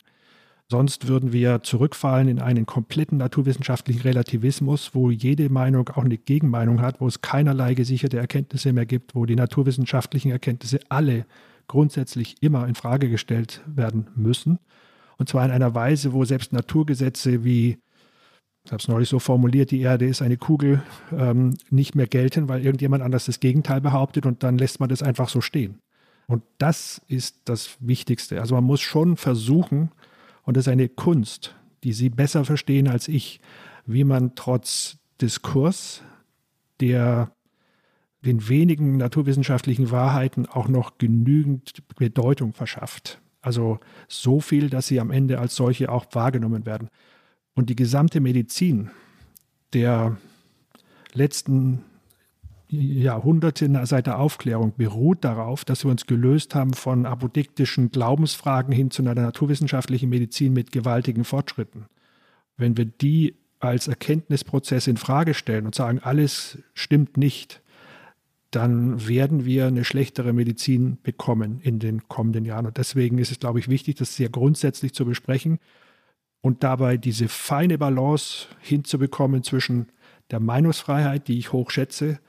Sonst 0.70 1.08
würden 1.08 1.32
wir 1.32 1.62
zurückfallen 1.62 2.28
in 2.28 2.40
einen 2.40 2.66
kompletten 2.66 3.16
naturwissenschaftlichen 3.16 4.02
Relativismus, 4.02 4.94
wo 4.94 5.10
jede 5.10 5.48
Meinung 5.48 5.88
auch 5.88 6.04
eine 6.04 6.18
Gegenmeinung 6.18 6.82
hat, 6.82 7.00
wo 7.00 7.06
es 7.06 7.22
keinerlei 7.22 7.72
gesicherte 7.72 8.18
Erkenntnisse 8.18 8.74
mehr 8.74 8.84
gibt, 8.84 9.14
wo 9.14 9.24
die 9.24 9.34
naturwissenschaftlichen 9.34 10.30
Erkenntnisse 10.30 10.80
alle 10.90 11.24
grundsätzlich 11.68 12.42
immer 12.42 12.68
in 12.68 12.74
Frage 12.74 13.08
gestellt 13.08 13.62
werden 13.66 14.08
müssen. 14.14 14.58
Und 15.16 15.30
zwar 15.30 15.46
in 15.46 15.52
einer 15.52 15.74
Weise, 15.74 16.12
wo 16.12 16.26
selbst 16.26 16.52
Naturgesetze 16.52 17.44
wie 17.44 17.78
ich 18.68 18.72
habe 18.72 18.82
es 18.82 18.88
neulich 18.88 19.08
so 19.08 19.18
formuliert, 19.18 19.70
die 19.70 19.80
Erde 19.80 20.04
ist 20.04 20.20
eine 20.20 20.36
Kugel, 20.36 20.82
ähm, 21.10 21.56
nicht 21.70 21.94
mehr 21.94 22.06
gelten, 22.06 22.50
weil 22.50 22.62
irgendjemand 22.62 23.02
anders 23.02 23.24
das 23.24 23.40
Gegenteil 23.40 23.80
behauptet 23.80 24.26
und 24.26 24.42
dann 24.42 24.58
lässt 24.58 24.78
man 24.78 24.90
das 24.90 25.02
einfach 25.02 25.30
so 25.30 25.40
stehen. 25.40 25.78
Und 26.26 26.42
das 26.58 27.00
ist 27.08 27.36
das 27.46 27.78
Wichtigste. 27.80 28.42
Also 28.42 28.54
man 28.56 28.64
muss 28.64 28.82
schon 28.82 29.16
versuchen, 29.16 29.90
und 30.42 30.58
das 30.58 30.66
ist 30.66 30.72
eine 30.72 30.90
Kunst, 30.90 31.54
die 31.82 31.94
Sie 31.94 32.10
besser 32.10 32.44
verstehen 32.44 32.88
als 32.88 33.08
ich, 33.08 33.40
wie 33.86 34.04
man 34.04 34.34
trotz 34.34 34.98
Diskurs, 35.22 36.02
der 36.80 37.32
den 38.22 38.50
wenigen 38.50 38.98
naturwissenschaftlichen 38.98 39.90
Wahrheiten 39.90 40.44
auch 40.44 40.68
noch 40.68 40.98
genügend 40.98 41.72
Bedeutung 41.96 42.52
verschafft. 42.52 43.18
Also 43.40 43.80
so 44.08 44.40
viel, 44.40 44.68
dass 44.68 44.88
sie 44.88 45.00
am 45.00 45.10
Ende 45.10 45.38
als 45.38 45.56
solche 45.56 45.90
auch 45.90 46.04
wahrgenommen 46.12 46.66
werden. 46.66 46.90
Und 47.58 47.70
die 47.70 47.74
gesamte 47.74 48.20
Medizin 48.20 48.92
der 49.72 50.16
letzten 51.12 51.82
Jahrhunderte 52.68 53.68
seit 53.84 54.06
der 54.06 54.20
Aufklärung 54.20 54.74
beruht 54.76 55.24
darauf, 55.24 55.64
dass 55.64 55.84
wir 55.84 55.90
uns 55.90 56.06
gelöst 56.06 56.54
haben 56.54 56.72
von 56.72 57.04
apodiktischen 57.04 57.90
Glaubensfragen 57.90 58.72
hin 58.72 58.92
zu 58.92 59.02
einer 59.02 59.16
naturwissenschaftlichen 59.16 60.08
Medizin 60.08 60.52
mit 60.52 60.70
gewaltigen 60.70 61.24
Fortschritten. 61.24 61.86
Wenn 62.56 62.76
wir 62.76 62.84
die 62.84 63.34
als 63.58 63.88
Erkenntnisprozess 63.88 64.86
in 64.86 64.96
Frage 64.96 65.34
stellen 65.34 65.66
und 65.66 65.74
sagen, 65.74 65.98
alles 65.98 66.58
stimmt 66.74 67.16
nicht, 67.16 67.60
dann 68.52 69.08
werden 69.08 69.46
wir 69.46 69.66
eine 69.66 69.82
schlechtere 69.82 70.32
Medizin 70.32 70.98
bekommen 71.02 71.58
in 71.60 71.80
den 71.80 72.06
kommenden 72.06 72.44
Jahren. 72.44 72.66
Und 72.66 72.76
deswegen 72.76 73.18
ist 73.18 73.32
es, 73.32 73.40
glaube 73.40 73.58
ich, 73.58 73.66
wichtig, 73.66 73.96
das 73.96 74.14
sehr 74.14 74.28
grundsätzlich 74.28 74.94
zu 74.94 75.04
besprechen 75.04 75.58
und 76.40 76.62
dabei 76.62 76.96
diese 76.96 77.28
feine 77.28 77.78
Balance 77.78 78.48
hinzubekommen 78.60 79.42
zwischen 79.42 79.88
der 80.30 80.40
Meinungsfreiheit, 80.40 81.28
die 81.28 81.38
ich 81.38 81.52
hoch 81.52 81.70
schätze, 81.70 82.20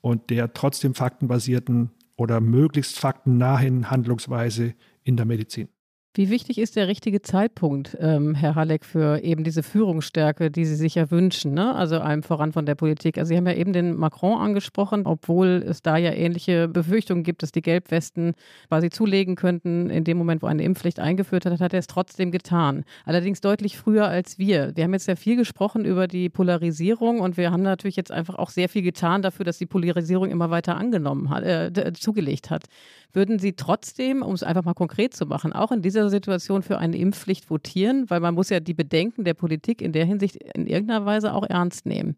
und 0.00 0.30
der 0.30 0.52
trotzdem 0.52 0.94
faktenbasierten 0.94 1.90
oder 2.16 2.40
möglichst 2.40 2.98
faktennahen 2.98 3.90
Handlungsweise 3.90 4.74
in 5.02 5.16
der 5.16 5.26
Medizin. 5.26 5.68
Wie 6.14 6.30
wichtig 6.30 6.58
ist 6.58 6.74
der 6.74 6.88
richtige 6.88 7.22
Zeitpunkt, 7.22 7.96
ähm, 8.00 8.34
Herr 8.34 8.54
Halleck, 8.54 8.84
für 8.84 9.22
eben 9.22 9.44
diese 9.44 9.62
Führungsstärke, 9.62 10.50
die 10.50 10.64
Sie 10.64 10.74
sich 10.74 10.96
ja 10.96 11.10
wünschen, 11.10 11.54
ne? 11.54 11.74
also 11.74 12.00
allem 12.00 12.22
voran 12.22 12.50
von 12.50 12.66
der 12.66 12.74
Politik? 12.74 13.18
Also 13.18 13.28
Sie 13.28 13.36
haben 13.36 13.46
ja 13.46 13.52
eben 13.52 13.72
den 13.72 13.94
Macron 13.94 14.40
angesprochen, 14.40 15.06
obwohl 15.06 15.62
es 15.64 15.82
da 15.82 15.96
ja 15.96 16.12
ähnliche 16.12 16.66
Befürchtungen 16.66 17.22
gibt, 17.22 17.42
dass 17.42 17.52
die 17.52 17.60
Gelbwesten 17.60 18.32
quasi 18.68 18.90
zulegen 18.90 19.36
könnten. 19.36 19.90
In 19.90 20.02
dem 20.02 20.16
Moment, 20.18 20.42
wo 20.42 20.46
eine 20.46 20.64
Impfpflicht 20.64 20.98
eingeführt 20.98 21.46
hat, 21.46 21.60
hat 21.60 21.72
er 21.72 21.78
es 21.78 21.86
trotzdem 21.86 22.32
getan. 22.32 22.84
Allerdings 23.04 23.40
deutlich 23.40 23.76
früher 23.76 24.08
als 24.08 24.38
wir. 24.38 24.72
Wir 24.74 24.84
haben 24.84 24.94
jetzt 24.94 25.06
ja 25.06 25.14
viel 25.14 25.36
gesprochen 25.36 25.84
über 25.84 26.08
die 26.08 26.30
Polarisierung 26.30 27.20
und 27.20 27.36
wir 27.36 27.52
haben 27.52 27.62
natürlich 27.62 27.96
jetzt 27.96 28.10
einfach 28.10 28.36
auch 28.36 28.50
sehr 28.50 28.68
viel 28.68 28.82
getan 28.82 29.22
dafür, 29.22 29.44
dass 29.44 29.58
die 29.58 29.66
Polarisierung 29.66 30.30
immer 30.30 30.50
weiter 30.50 30.76
angenommen 30.76 31.30
hat, 31.30 31.44
äh, 31.44 31.92
zugelegt 31.92 32.50
hat. 32.50 32.64
Würden 33.12 33.38
Sie 33.38 33.54
trotzdem, 33.54 34.22
um 34.22 34.34
es 34.34 34.42
einfach 34.42 34.64
mal 34.64 34.74
konkret 34.74 35.14
zu 35.14 35.24
machen, 35.24 35.52
auch 35.52 35.72
in 35.72 35.80
dieser 35.80 35.97
Situation 36.08 36.62
für 36.62 36.78
eine 36.78 36.96
Impfpflicht 36.96 37.50
votieren? 37.50 38.08
Weil 38.08 38.20
man 38.20 38.34
muss 38.34 38.50
ja 38.50 38.60
die 38.60 38.74
Bedenken 38.74 39.24
der 39.24 39.34
Politik 39.34 39.82
in 39.82 39.92
der 39.92 40.04
Hinsicht 40.04 40.36
in 40.36 40.66
irgendeiner 40.66 41.04
Weise 41.04 41.34
auch 41.34 41.44
ernst 41.44 41.86
nehmen. 41.86 42.16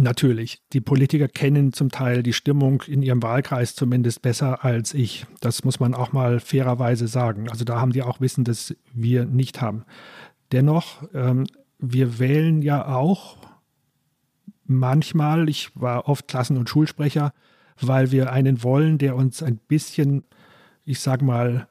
Natürlich. 0.00 0.60
Die 0.72 0.80
Politiker 0.80 1.26
kennen 1.26 1.72
zum 1.72 1.90
Teil 1.90 2.22
die 2.22 2.32
Stimmung 2.32 2.82
in 2.86 3.02
ihrem 3.02 3.20
Wahlkreis 3.20 3.74
zumindest 3.74 4.22
besser 4.22 4.64
als 4.64 4.94
ich. 4.94 5.26
Das 5.40 5.64
muss 5.64 5.80
man 5.80 5.92
auch 5.92 6.12
mal 6.12 6.38
fairerweise 6.38 7.08
sagen. 7.08 7.50
Also 7.50 7.64
da 7.64 7.80
haben 7.80 7.92
die 7.92 8.02
auch 8.02 8.20
Wissen, 8.20 8.44
das 8.44 8.76
wir 8.94 9.24
nicht 9.24 9.60
haben. 9.60 9.84
Dennoch, 10.52 11.02
ähm, 11.14 11.46
wir 11.80 12.20
wählen 12.20 12.62
ja 12.62 12.86
auch 12.86 13.36
manchmal, 14.64 15.48
ich 15.48 15.70
war 15.74 16.08
oft 16.08 16.28
Klassen- 16.28 16.58
und 16.58 16.68
Schulsprecher, 16.68 17.32
weil 17.80 18.12
wir 18.12 18.32
einen 18.32 18.62
wollen, 18.62 18.98
der 18.98 19.16
uns 19.16 19.42
ein 19.42 19.56
bisschen, 19.56 20.22
ich 20.84 21.00
sag 21.00 21.22
mal, 21.22 21.66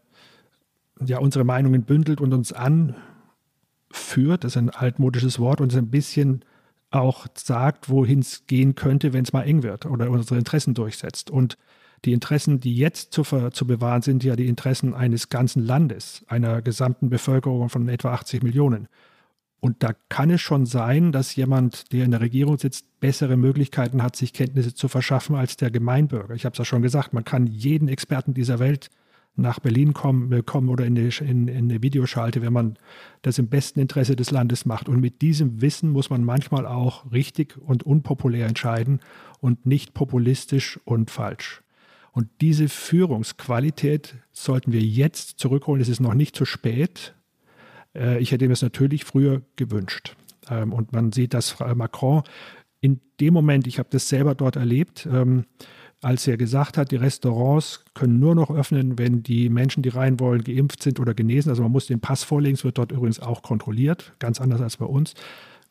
ja, 1.06 1.20
unsere 1.20 1.46
Meinungen 1.46 1.84
bündelt 1.84 2.22
und 2.22 2.34
uns 2.34 2.54
anführt, 2.54 4.44
das 4.44 4.54
ist 4.54 4.58
ein 4.58 4.70
altmodisches 4.70 5.40
Wort, 5.40 5.62
uns 5.62 5.76
ein 5.76 5.90
bisschen 5.90 6.44
auch 6.90 7.28
sagt, 7.34 7.90
wohin 7.90 8.20
es 8.20 8.46
gehen 8.48 8.76
könnte, 8.76 9.14
wenn 9.14 9.24
es 9.24 9.34
mal 9.34 9.44
eng 9.44 9.64
wird 9.64 9.86
oder 9.86 10.10
unsere 10.10 10.38
Interessen 10.38 10.74
durchsetzt. 10.74 11.30
Und 11.30 11.58
die 12.06 12.14
Interessen, 12.14 12.60
die 12.60 12.76
jetzt 12.76 13.12
zu, 13.12 13.24
zu 13.24 13.68
bewahren 13.68 14.02
sind, 14.02 14.24
ja 14.24 14.36
die 14.36 14.48
Interessen 14.48 14.94
eines 14.94 15.30
ganzen 15.30 15.64
Landes, 15.64 16.24
einer 16.28 16.62
gesamten 16.62 17.10
Bevölkerung 17.10 17.70
von 17.70 17.90
etwa 17.90 18.14
80 18.14 18.44
Millionen. 18.44 18.88
Und 19.60 19.82
da 19.82 19.94
kann 20.10 20.30
es 20.30 20.42
schon 20.42 20.66
sein, 20.68 21.12
dass 21.12 21.36
jemand, 21.36 21.92
der 21.92 22.06
in 22.06 22.12
der 22.12 22.22
Regierung 22.22 22.60
sitzt, 22.60 23.00
bessere 23.00 23.38
Möglichkeiten 23.38 24.04
hat, 24.04 24.16
sich 24.16 24.32
Kenntnisse 24.32 24.76
zu 24.76 24.88
verschaffen 24.88 25.36
als 25.36 25.58
der 25.58 25.72
Gemeinbürger. 25.72 26.36
Ich 26.36 26.46
habe 26.46 26.54
es 26.54 26.60
ja 26.60 26.66
schon 26.66 26.84
gesagt, 26.84 27.14
man 27.14 27.26
kann 27.26 27.48
jeden 27.48 27.88
Experten 27.88 28.36
dieser 28.36 28.60
Welt 28.60 28.90
nach 29.38 29.60
Berlin 29.60 29.94
kommen, 29.94 30.32
äh, 30.32 30.42
kommen 30.44 30.70
oder 30.70 30.86
in 30.86 30.98
eine, 30.98 31.10
in, 31.22 31.48
in 31.48 31.72
eine 31.72 31.82
Videoschalte, 31.82 32.42
wenn 32.42 32.54
man 32.54 32.78
das 33.22 33.38
im 33.38 33.48
besten 33.48 33.80
Interesse 33.80 34.16
des 34.16 34.32
Landes 34.32 34.66
macht. 34.66 34.90
Und 34.90 35.00
mit 35.00 35.22
diesem 35.22 35.62
Wissen 35.62 35.92
muss 35.92 36.10
man 36.10 36.24
manchmal 36.24 36.66
auch 36.66 37.12
richtig 37.12 37.58
und 37.58 37.84
unpopulär 37.84 38.48
entscheiden 38.48 39.00
und 39.40 39.66
nicht 39.66 39.94
populistisch 39.94 40.80
und 40.86 41.12
falsch. 41.12 41.62
Und 42.12 42.30
diese 42.42 42.68
Führungsqualität 42.68 44.16
sollten 44.32 44.72
wir 44.72 44.82
jetzt 44.82 45.40
zurückholen. 45.40 45.82
Es 45.82 45.90
ist 45.90 46.00
noch 46.00 46.16
nicht 46.16 46.36
zu 46.36 46.46
spät. 46.46 47.14
Äh, 47.96 48.20
ich 48.20 48.32
hätte 48.32 48.46
mir 48.46 48.54
das 48.54 48.64
natürlich 48.64 49.06
früher 49.06 49.44
gewünscht. 49.56 50.16
Ähm, 50.50 50.74
und 50.74 50.94
man 50.94 51.12
sieht, 51.12 51.34
dass 51.34 51.60
Macron 51.60 52.24
in 52.80 53.02
dem 53.20 53.34
Moment, 53.34 53.68
ich 53.68 53.80
habe 53.80 53.90
das 53.92 54.10
selber 54.10 54.36
dort 54.36 54.56
erlebt, 54.56 55.08
ähm, 55.12 55.46
als 56.02 56.28
er 56.28 56.38
gesagt 56.38 56.78
hat, 56.78 56.92
die 56.92 56.96
Restaurants 56.96 57.84
können 57.94 58.20
nur 58.20 58.36
noch 58.36 58.52
öffnen, 58.52 59.00
wenn 59.00 59.24
die 59.24 59.50
Menschen, 59.50 59.82
die 59.82 59.90
rein 59.90 60.20
wollen, 60.20 60.44
geimpft 60.44 60.84
sind 60.84 61.00
oder 61.00 61.14
genesen. 61.14 61.50
Also 61.50 61.64
man 61.64 61.72
muss 61.72 61.88
den 61.88 62.00
Pass 62.00 62.24
vorlegen, 62.24 62.56
es 62.56 62.64
wird 62.64 62.78
dort 62.78 62.92
übrigens 62.92 63.20
auch 63.20 63.42
kontrolliert, 63.42 64.14
ganz 64.20 64.40
anders 64.40 64.62
als 64.62 64.78
bei 64.78 64.86
uns, 64.86 65.16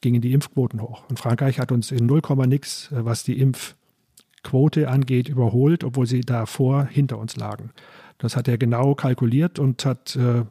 gingen 0.01 0.20
die 0.20 0.33
Impfquoten 0.33 0.83
hoch. 0.83 1.05
Und 1.09 1.18
Frankreich 1.18 1.61
hat 1.61 1.70
uns 1.70 1.93
in 1.93 2.07
0, 2.07 2.22
nix, 2.47 2.91
äh, 2.91 3.05
was 3.05 3.22
die 3.22 3.39
Impfquote 3.39 4.89
angeht, 4.89 5.29
überholt, 5.29 5.85
obwohl 5.85 6.07
sie 6.07 6.22
davor 6.22 6.87
hinter 6.87 7.18
uns 7.18 7.37
lagen. 7.37 7.70
Das 8.18 8.37
hat 8.37 8.49
er 8.49 8.59
genau 8.59 8.95
kalkuliert 8.95 9.59
und 9.59 9.85
hat 9.85 10.16
äh, 10.16 10.45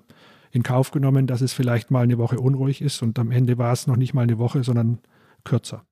in 0.52 0.64
Kauf 0.64 0.92
genommen, 0.92 1.28
dass 1.28 1.42
es 1.42 1.52
vielleicht 1.52 1.92
mal 1.92 2.04
eine 2.04 2.18
Woche 2.18 2.40
unruhig 2.40 2.82
ist. 2.82 3.02
Und 3.02 3.20
am 3.20 3.32
Ende 3.32 3.58
war 3.58 3.74
es 3.74 3.88
noch 3.88 3.98
nicht 3.98 4.14
mal 4.14 4.22
eine 4.22 4.38
Woche, 4.38 4.64
sondern 4.64 5.00
kürzer. 5.44 5.86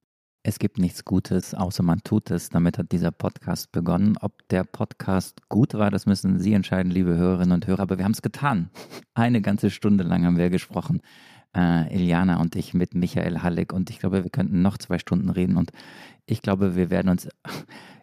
Es 0.45 0.59
gibt 0.59 0.77
nichts 0.77 1.05
Gutes, 1.05 1.53
außer 1.53 1.83
man 1.83 2.03
tut 2.03 2.29
es. 2.29 2.49
Damit 2.49 2.77
hat 2.77 2.91
dieser 2.91 3.11
Podcast 3.11 3.71
begonnen. 3.71 4.17
Ob 4.19 4.45
der 4.49 4.65
Podcast 4.65 5.47
gut 5.47 5.73
war, 5.73 5.89
das 5.89 6.05
müssen 6.05 6.37
Sie 6.37 6.51
entscheiden, 6.51 6.91
liebe 6.91 7.15
Hörerinnen 7.15 7.53
und 7.53 7.65
Hörer. 7.65 7.83
Aber 7.83 7.97
wir 7.97 8.03
haben 8.03 8.11
es 8.11 8.21
getan. 8.21 8.69
Eine 9.13 9.41
ganze 9.41 9.69
Stunde 9.69 10.03
lang 10.03 10.25
haben 10.25 10.35
wir 10.35 10.49
gesprochen. 10.49 10.99
Äh, 11.55 11.95
Iliana 11.95 12.41
und 12.41 12.57
ich 12.57 12.73
mit 12.73 12.93
Michael 12.93 13.41
Halleck. 13.41 13.71
Und 13.71 13.89
ich 13.89 13.99
glaube, 13.99 14.25
wir 14.25 14.29
könnten 14.29 14.61
noch 14.61 14.77
zwei 14.77 14.99
Stunden 14.99 15.29
reden. 15.29 15.55
Und 15.55 15.71
ich 16.25 16.41
glaube, 16.41 16.75
wir 16.75 16.89
werden 16.89 17.07
uns, 17.07 17.29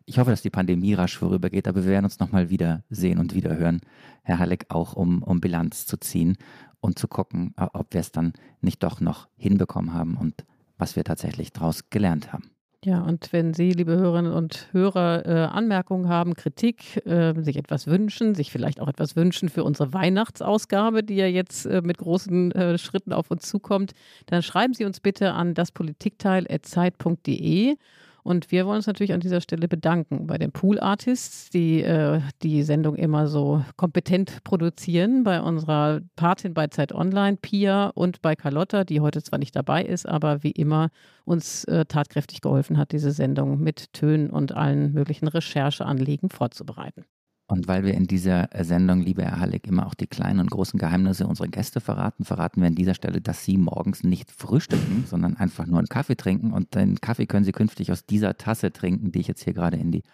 ich 0.06 0.18
hoffe, 0.18 0.30
dass 0.30 0.40
die 0.40 0.48
Pandemie 0.48 0.94
rasch 0.94 1.18
vorübergeht, 1.18 1.68
aber 1.68 1.84
wir 1.84 1.90
werden 1.90 2.06
uns 2.06 2.20
nochmal 2.20 2.48
wieder 2.48 2.84
sehen 2.88 3.18
und 3.18 3.34
wieder 3.34 3.58
hören, 3.58 3.82
Herr 4.22 4.38
Halleck, 4.38 4.64
auch 4.70 4.94
um, 4.94 5.22
um 5.22 5.42
Bilanz 5.42 5.84
zu 5.84 5.98
ziehen 5.98 6.38
und 6.80 6.98
zu 6.98 7.06
gucken, 7.06 7.52
ob 7.58 7.92
wir 7.92 8.00
es 8.00 8.12
dann 8.12 8.32
nicht 8.62 8.82
doch 8.82 9.02
noch 9.02 9.28
hinbekommen 9.36 9.92
haben 9.92 10.16
und 10.16 10.46
was 10.80 10.96
wir 10.96 11.04
tatsächlich 11.04 11.52
daraus 11.52 11.90
gelernt 11.90 12.32
haben. 12.32 12.50
Ja, 12.82 13.02
und 13.02 13.30
wenn 13.34 13.52
Sie, 13.52 13.72
liebe 13.72 13.92
Hörerinnen 13.92 14.32
und 14.32 14.68
Hörer, 14.72 15.26
äh, 15.26 15.44
Anmerkungen 15.52 16.08
haben, 16.08 16.32
Kritik, 16.32 17.06
äh, 17.06 17.34
sich 17.42 17.56
etwas 17.56 17.86
wünschen, 17.86 18.34
sich 18.34 18.50
vielleicht 18.50 18.80
auch 18.80 18.88
etwas 18.88 19.16
wünschen 19.16 19.50
für 19.50 19.64
unsere 19.64 19.92
Weihnachtsausgabe, 19.92 21.04
die 21.04 21.16
ja 21.16 21.26
jetzt 21.26 21.66
äh, 21.66 21.82
mit 21.82 21.98
großen 21.98 22.52
äh, 22.52 22.78
Schritten 22.78 23.12
auf 23.12 23.30
uns 23.30 23.46
zukommt, 23.46 23.92
dann 24.26 24.42
schreiben 24.42 24.72
Sie 24.72 24.86
uns 24.86 25.00
bitte 25.00 25.34
an 25.34 25.52
daspolitikteil.zeit.de 25.52 27.76
und 28.22 28.50
wir 28.50 28.66
wollen 28.66 28.76
uns 28.76 28.86
natürlich 28.86 29.12
an 29.12 29.20
dieser 29.20 29.40
Stelle 29.40 29.68
bedanken 29.68 30.26
bei 30.26 30.38
den 30.38 30.52
Pool 30.52 30.78
Artists, 30.80 31.50
die 31.50 31.82
äh, 31.82 32.20
die 32.42 32.62
Sendung 32.62 32.96
immer 32.96 33.26
so 33.26 33.64
kompetent 33.76 34.42
produzieren, 34.44 35.24
bei 35.24 35.40
unserer 35.40 36.00
Patin 36.16 36.54
bei 36.54 36.66
Zeit 36.68 36.92
Online, 36.92 37.36
Pia 37.36 37.88
und 37.88 38.22
bei 38.22 38.36
Carlotta, 38.36 38.84
die 38.84 39.00
heute 39.00 39.22
zwar 39.22 39.38
nicht 39.38 39.56
dabei 39.56 39.84
ist, 39.84 40.08
aber 40.08 40.42
wie 40.42 40.52
immer 40.52 40.90
uns 41.24 41.64
äh, 41.64 41.84
tatkräftig 41.84 42.40
geholfen 42.40 42.78
hat, 42.78 42.92
diese 42.92 43.12
Sendung 43.12 43.60
mit 43.60 43.92
Tönen 43.92 44.30
und 44.30 44.52
allen 44.52 44.92
möglichen 44.92 45.28
Rechercheanliegen 45.28 46.30
vorzubereiten. 46.30 47.04
Und 47.50 47.66
weil 47.66 47.82
wir 47.82 47.94
in 47.94 48.06
dieser 48.06 48.48
Sendung, 48.60 49.00
liebe 49.00 49.24
Herr 49.24 49.40
Halleck, 49.40 49.66
immer 49.66 49.86
auch 49.88 49.94
die 49.94 50.06
kleinen 50.06 50.38
und 50.38 50.52
großen 50.52 50.78
Geheimnisse 50.78 51.26
unserer 51.26 51.48
Gäste 51.48 51.80
verraten, 51.80 52.24
verraten 52.24 52.60
wir 52.60 52.68
an 52.68 52.76
dieser 52.76 52.94
Stelle, 52.94 53.20
dass 53.20 53.44
Sie 53.44 53.58
morgens 53.58 54.04
nicht 54.04 54.30
frühstücken, 54.30 55.04
sondern 55.08 55.36
einfach 55.36 55.66
nur 55.66 55.80
einen 55.80 55.88
Kaffee 55.88 56.14
trinken. 56.14 56.52
Und 56.52 56.76
den 56.76 57.00
Kaffee 57.00 57.26
können 57.26 57.44
Sie 57.44 57.50
künftig 57.50 57.90
aus 57.90 58.06
dieser 58.06 58.36
Tasse 58.36 58.72
trinken, 58.72 59.10
die 59.10 59.18
ich 59.18 59.26
jetzt 59.26 59.42
hier 59.42 59.52
gerade 59.52 59.78
in 59.78 59.90
die 59.90 60.04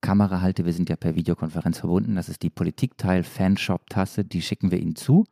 Kamera 0.00 0.40
halte. 0.40 0.64
Wir 0.64 0.72
sind 0.72 0.88
ja 0.88 0.96
per 0.96 1.14
Videokonferenz 1.14 1.78
verbunden. 1.78 2.14
Das 2.14 2.30
ist 2.30 2.42
die 2.42 2.48
Politikteil 2.48 3.22
Fanshop 3.22 3.90
Tasse. 3.90 4.24
Die 4.24 4.40
schicken 4.40 4.70
wir 4.70 4.80
Ihnen 4.80 4.96
zu. 4.96 5.26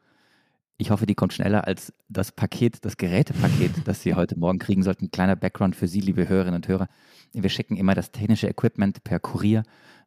Ich 0.77 0.91
hoffe, 0.91 1.07
die 1.07 1.15
kommt 1.15 1.33
schneller 1.33 1.67
als 1.67 1.95
das 2.11 2.33
Paket, 2.33 2.85
das 2.85 2.99
Gerätepaket, 2.99 3.73
das 3.87 4.03
Sie 4.03 4.13
heute 4.13 4.39
Morgen 4.39 4.59
kriegen 4.59 4.83
sollten. 4.83 5.07
Ein 5.07 5.11
kleiner 5.11 5.37
Background 5.37 5.75
für 5.75 5.89
Sie, 5.89 6.01
liebe 6.01 6.29
Hörerinnen 6.29 6.57
und 6.57 6.69
Hörer. 6.69 6.89
Wir 7.33 7.49
schicken 7.49 7.77
immer 7.77 7.95
das 7.95 8.11
technische 8.11 8.47
Equipment 8.47 9.03
per 9.05 9.21
Kurier 9.21 9.63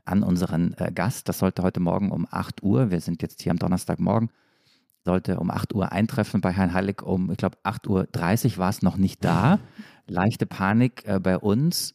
an 0.09 0.23
unseren 0.23 0.73
äh, 0.77 0.91
Gast. 0.93 1.29
Das 1.29 1.39
sollte 1.39 1.63
heute 1.63 1.79
Morgen 1.79 2.11
um 2.11 2.27
8 2.29 2.63
Uhr, 2.63 2.91
wir 2.91 2.99
sind 2.99 3.21
jetzt 3.21 3.41
hier 3.41 3.51
am 3.51 3.59
Donnerstagmorgen, 3.59 4.29
sollte 5.05 5.39
um 5.39 5.51
8 5.51 5.73
Uhr 5.73 5.91
eintreffen 5.91 6.41
bei 6.41 6.51
Herrn 6.51 6.73
Hallig. 6.73 7.01
Um, 7.01 7.31
ich 7.31 7.37
glaube, 7.37 7.57
8.30 7.63 8.53
Uhr 8.53 8.57
war 8.57 8.69
es 8.69 8.81
noch 8.81 8.97
nicht 8.97 9.23
da. 9.23 9.59
Leichte 10.07 10.45
Panik 10.45 11.03
äh, 11.05 11.19
bei 11.19 11.37
uns. 11.37 11.93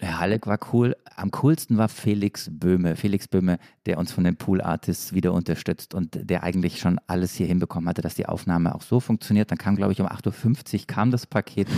Herr 0.00 0.18
Halleck 0.18 0.46
war 0.46 0.58
cool. 0.72 0.96
Am 1.16 1.30
coolsten 1.30 1.76
war 1.76 1.88
Felix 1.88 2.48
Böhme. 2.50 2.96
Felix 2.96 3.28
Böhme, 3.28 3.58
der 3.86 3.98
uns 3.98 4.12
von 4.12 4.24
den 4.24 4.36
Pool 4.36 4.60
Artists 4.60 5.12
wieder 5.12 5.32
unterstützt 5.32 5.94
und 5.94 6.18
der 6.28 6.42
eigentlich 6.42 6.80
schon 6.80 6.98
alles 7.06 7.34
hier 7.34 7.46
hinbekommen 7.46 7.88
hatte, 7.88 8.02
dass 8.02 8.14
die 8.14 8.26
Aufnahme 8.26 8.74
auch 8.74 8.82
so 8.82 9.00
funktioniert. 9.00 9.50
Dann 9.50 9.58
kam, 9.58 9.76
glaube 9.76 9.92
ich, 9.92 10.00
um 10.00 10.08
8.50 10.08 10.80
Uhr 10.80 10.86
kam 10.86 11.10
das 11.10 11.26
Paket. 11.26 11.68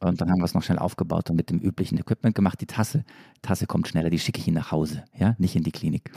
Und 0.00 0.20
dann 0.20 0.30
haben 0.30 0.38
wir 0.38 0.44
es 0.44 0.54
noch 0.54 0.62
schnell 0.62 0.78
aufgebaut 0.78 1.30
und 1.30 1.36
mit 1.36 1.50
dem 1.50 1.58
üblichen 1.58 1.98
Equipment 1.98 2.34
gemacht. 2.34 2.60
Die 2.60 2.66
Tasse, 2.66 3.04
Tasse 3.42 3.66
kommt 3.66 3.88
schneller, 3.88 4.10
die 4.10 4.18
schicke 4.18 4.40
ich 4.40 4.46
Ihnen 4.46 4.56
nach 4.56 4.72
Hause, 4.72 5.04
ja, 5.16 5.34
nicht 5.38 5.56
in 5.56 5.62
die 5.62 5.72
Klinik. 5.72 6.10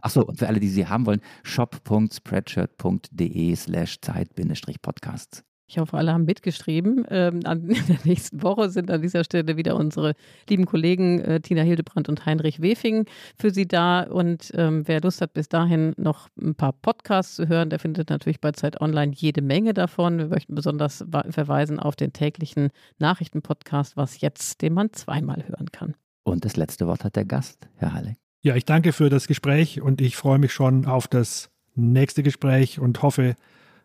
Achso, 0.00 0.22
und 0.22 0.38
für 0.38 0.48
alle, 0.48 0.60
die 0.60 0.68
sie 0.68 0.86
haben 0.86 1.06
wollen, 1.06 1.20
shop.spreadshirt.de 1.42 3.56
slash 3.56 4.00
Zeit-Podcasts. 4.00 5.44
Ich 5.66 5.78
hoffe, 5.78 5.96
alle 5.96 6.12
haben 6.12 6.24
mitgeschrieben. 6.24 7.06
Ähm, 7.08 7.40
an, 7.44 7.68
in 7.68 7.86
der 7.88 7.98
nächsten 8.04 8.42
Woche 8.42 8.68
sind 8.68 8.90
an 8.90 9.00
dieser 9.00 9.24
Stelle 9.24 9.56
wieder 9.56 9.76
unsere 9.76 10.14
lieben 10.48 10.66
Kollegen 10.66 11.20
äh, 11.20 11.40
Tina 11.40 11.62
Hildebrandt 11.62 12.08
und 12.08 12.26
Heinrich 12.26 12.60
Wefing 12.60 13.06
für 13.38 13.50
Sie 13.50 13.66
da. 13.66 14.02
Und 14.02 14.52
ähm, 14.54 14.86
wer 14.86 15.00
Lust 15.00 15.20
hat, 15.20 15.32
bis 15.32 15.48
dahin 15.48 15.94
noch 15.96 16.28
ein 16.40 16.54
paar 16.54 16.72
Podcasts 16.72 17.36
zu 17.36 17.48
hören, 17.48 17.70
der 17.70 17.78
findet 17.78 18.10
natürlich 18.10 18.40
bei 18.40 18.52
Zeit 18.52 18.80
Online 18.80 19.12
jede 19.14 19.40
Menge 19.40 19.72
davon. 19.72 20.18
Wir 20.18 20.26
möchten 20.26 20.54
besonders 20.54 21.04
verweisen 21.30 21.78
auf 21.78 21.96
den 21.96 22.12
täglichen 22.12 22.68
Nachrichtenpodcast, 22.98 23.96
was 23.96 24.20
jetzt, 24.20 24.60
den 24.60 24.74
man 24.74 24.92
zweimal 24.92 25.44
hören 25.48 25.72
kann. 25.72 25.94
Und 26.24 26.44
das 26.44 26.56
letzte 26.56 26.86
Wort 26.86 27.04
hat 27.04 27.16
der 27.16 27.24
Gast, 27.24 27.68
Herr 27.76 27.92
Halleck. 27.92 28.16
Ja, 28.42 28.54
ich 28.56 28.66
danke 28.66 28.92
für 28.92 29.08
das 29.08 29.26
Gespräch 29.26 29.80
und 29.80 30.02
ich 30.02 30.16
freue 30.16 30.38
mich 30.38 30.52
schon 30.52 30.84
auf 30.84 31.08
das 31.08 31.50
nächste 31.74 32.22
Gespräch 32.22 32.78
und 32.78 33.02
hoffe, 33.02 33.36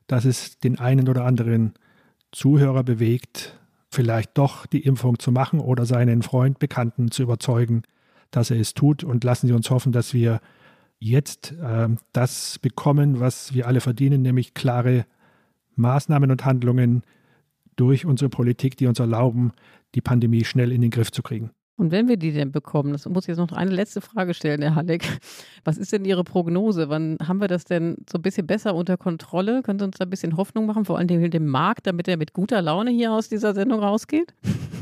dass 0.09 0.25
es 0.25 0.57
den 0.57 0.79
einen 0.79 1.07
oder 1.07 1.23
anderen 1.23 1.75
Zuhörer 2.31 2.83
bewegt, 2.83 3.59
vielleicht 3.91 4.37
doch 4.39 4.65
die 4.65 4.81
Impfung 4.81 5.19
zu 5.19 5.31
machen 5.31 5.59
oder 5.59 5.85
seinen 5.85 6.23
Freund, 6.23 6.57
Bekannten 6.57 7.11
zu 7.11 7.21
überzeugen, 7.21 7.83
dass 8.31 8.49
er 8.49 8.59
es 8.59 8.73
tut. 8.73 9.03
Und 9.03 9.23
lassen 9.23 9.45
Sie 9.45 9.53
uns 9.53 9.69
hoffen, 9.69 9.91
dass 9.91 10.13
wir 10.15 10.41
jetzt 10.97 11.51
äh, 11.61 11.89
das 12.11 12.57
bekommen, 12.57 13.19
was 13.19 13.53
wir 13.53 13.67
alle 13.67 13.81
verdienen, 13.81 14.23
nämlich 14.23 14.55
klare 14.55 15.05
Maßnahmen 15.75 16.31
und 16.31 16.43
Handlungen 16.43 17.03
durch 17.75 18.07
unsere 18.07 18.29
Politik, 18.29 18.77
die 18.77 18.87
uns 18.87 18.99
erlauben, 18.99 19.53
die 19.93 20.01
Pandemie 20.01 20.43
schnell 20.43 20.71
in 20.71 20.81
den 20.81 20.89
Griff 20.91 21.11
zu 21.11 21.21
kriegen. 21.21 21.51
Und 21.79 21.91
wenn 21.91 22.09
wir 22.09 22.17
die 22.17 22.33
denn 22.33 22.51
bekommen, 22.51 22.91
das 22.91 23.07
muss 23.07 23.23
ich 23.23 23.29
jetzt 23.29 23.37
noch 23.37 23.53
eine 23.53 23.71
letzte 23.71 24.01
Frage 24.01 24.33
stellen, 24.33 24.61
Herr 24.61 24.75
Halleck. 24.75 25.05
Was 25.63 25.77
ist 25.77 25.93
denn 25.93 26.03
Ihre 26.03 26.25
Prognose? 26.25 26.89
Wann 26.89 27.17
haben 27.25 27.39
wir 27.39 27.47
das 27.47 27.63
denn 27.63 27.95
so 28.09 28.17
ein 28.17 28.21
bisschen 28.21 28.45
besser 28.45 28.75
unter 28.75 28.97
Kontrolle? 28.97 29.61
Können 29.63 29.79
Sie 29.79 29.85
uns 29.85 29.97
da 29.97 30.03
ein 30.03 30.09
bisschen 30.09 30.35
Hoffnung 30.35 30.65
machen, 30.65 30.83
vor 30.83 30.97
allem 30.97 31.07
dem 31.07 31.47
Markt, 31.47 31.87
damit 31.87 32.09
er 32.09 32.17
mit 32.17 32.33
guter 32.33 32.61
Laune 32.61 32.91
hier 32.91 33.13
aus 33.13 33.29
dieser 33.29 33.53
Sendung 33.53 33.79
rausgeht? 33.79 34.33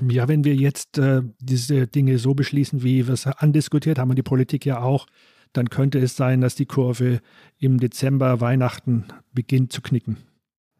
Ja, 0.09 0.27
wenn 0.27 0.43
wir 0.43 0.55
jetzt 0.55 0.97
äh, 0.97 1.21
diese 1.39 1.87
Dinge 1.87 2.17
so 2.17 2.33
beschließen, 2.33 2.83
wie 2.83 3.05
wir 3.05 3.13
es 3.13 3.27
andiskutiert 3.27 3.99
haben 3.99 4.09
und 4.09 4.15
die 4.15 4.23
Politik 4.23 4.65
ja 4.65 4.81
auch, 4.81 5.05
dann 5.53 5.69
könnte 5.69 5.99
es 5.99 6.15
sein, 6.15 6.41
dass 6.41 6.55
die 6.55 6.65
Kurve 6.65 7.19
im 7.59 7.79
Dezember, 7.79 8.41
Weihnachten 8.41 9.05
beginnt 9.33 9.71
zu 9.71 9.81
knicken 9.81 10.17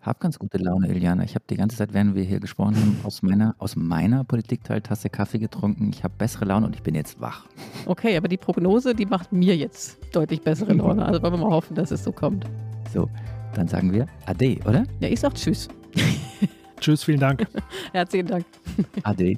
habe 0.08 0.20
ganz 0.20 0.40
gute 0.40 0.58
Laune, 0.58 0.88
Iliana. 0.88 1.24
Ich 1.24 1.36
habe 1.36 1.46
die 1.50 1.56
ganze 1.56 1.78
Zeit, 1.78 1.94
während 1.94 2.16
wir 2.16 2.24
hier 2.24 2.40
gesprochen 2.40 2.76
haben, 2.76 3.00
aus 3.04 3.22
meiner, 3.22 3.56
aus 3.60 3.76
meiner 3.76 4.24
Politikteiltasse 4.24 5.10
Kaffee 5.10 5.40
getrunken. 5.40 5.92
Ich 5.94 6.04
habe 6.04 6.14
bessere 6.18 6.46
Laune 6.46 6.66
und 6.66 6.76
ich 6.76 6.82
bin 6.82 6.96
jetzt 6.96 7.20
wach. 7.20 7.46
Okay, 7.86 8.16
aber 8.18 8.28
die 8.28 8.38
Prognose, 8.38 8.96
die 8.96 9.06
macht 9.06 9.32
mir 9.32 9.56
jetzt 9.56 10.00
deutlich 10.16 10.42
bessere 10.42 10.74
Laune. 10.74 11.06
Also 11.06 11.22
wollen 11.22 11.34
wir 11.34 11.40
mal 11.40 11.52
hoffen, 11.52 11.76
dass 11.76 11.92
es 11.92 12.04
so 12.04 12.12
kommt. 12.12 12.46
So, 12.94 13.10
dann 13.54 13.68
sagen 13.68 13.92
wir 13.92 14.08
Ade, 14.26 14.58
oder? 14.66 14.86
Ja, 15.00 15.10
ich 15.10 15.20
sag 15.20 15.36
Tschüss. 15.36 15.68
tschüss, 16.80 17.04
vielen 17.04 17.20
Dank. 17.20 17.46
Herzlichen 17.92 18.28
Dank. 18.28 18.46
Ade. 19.04 19.38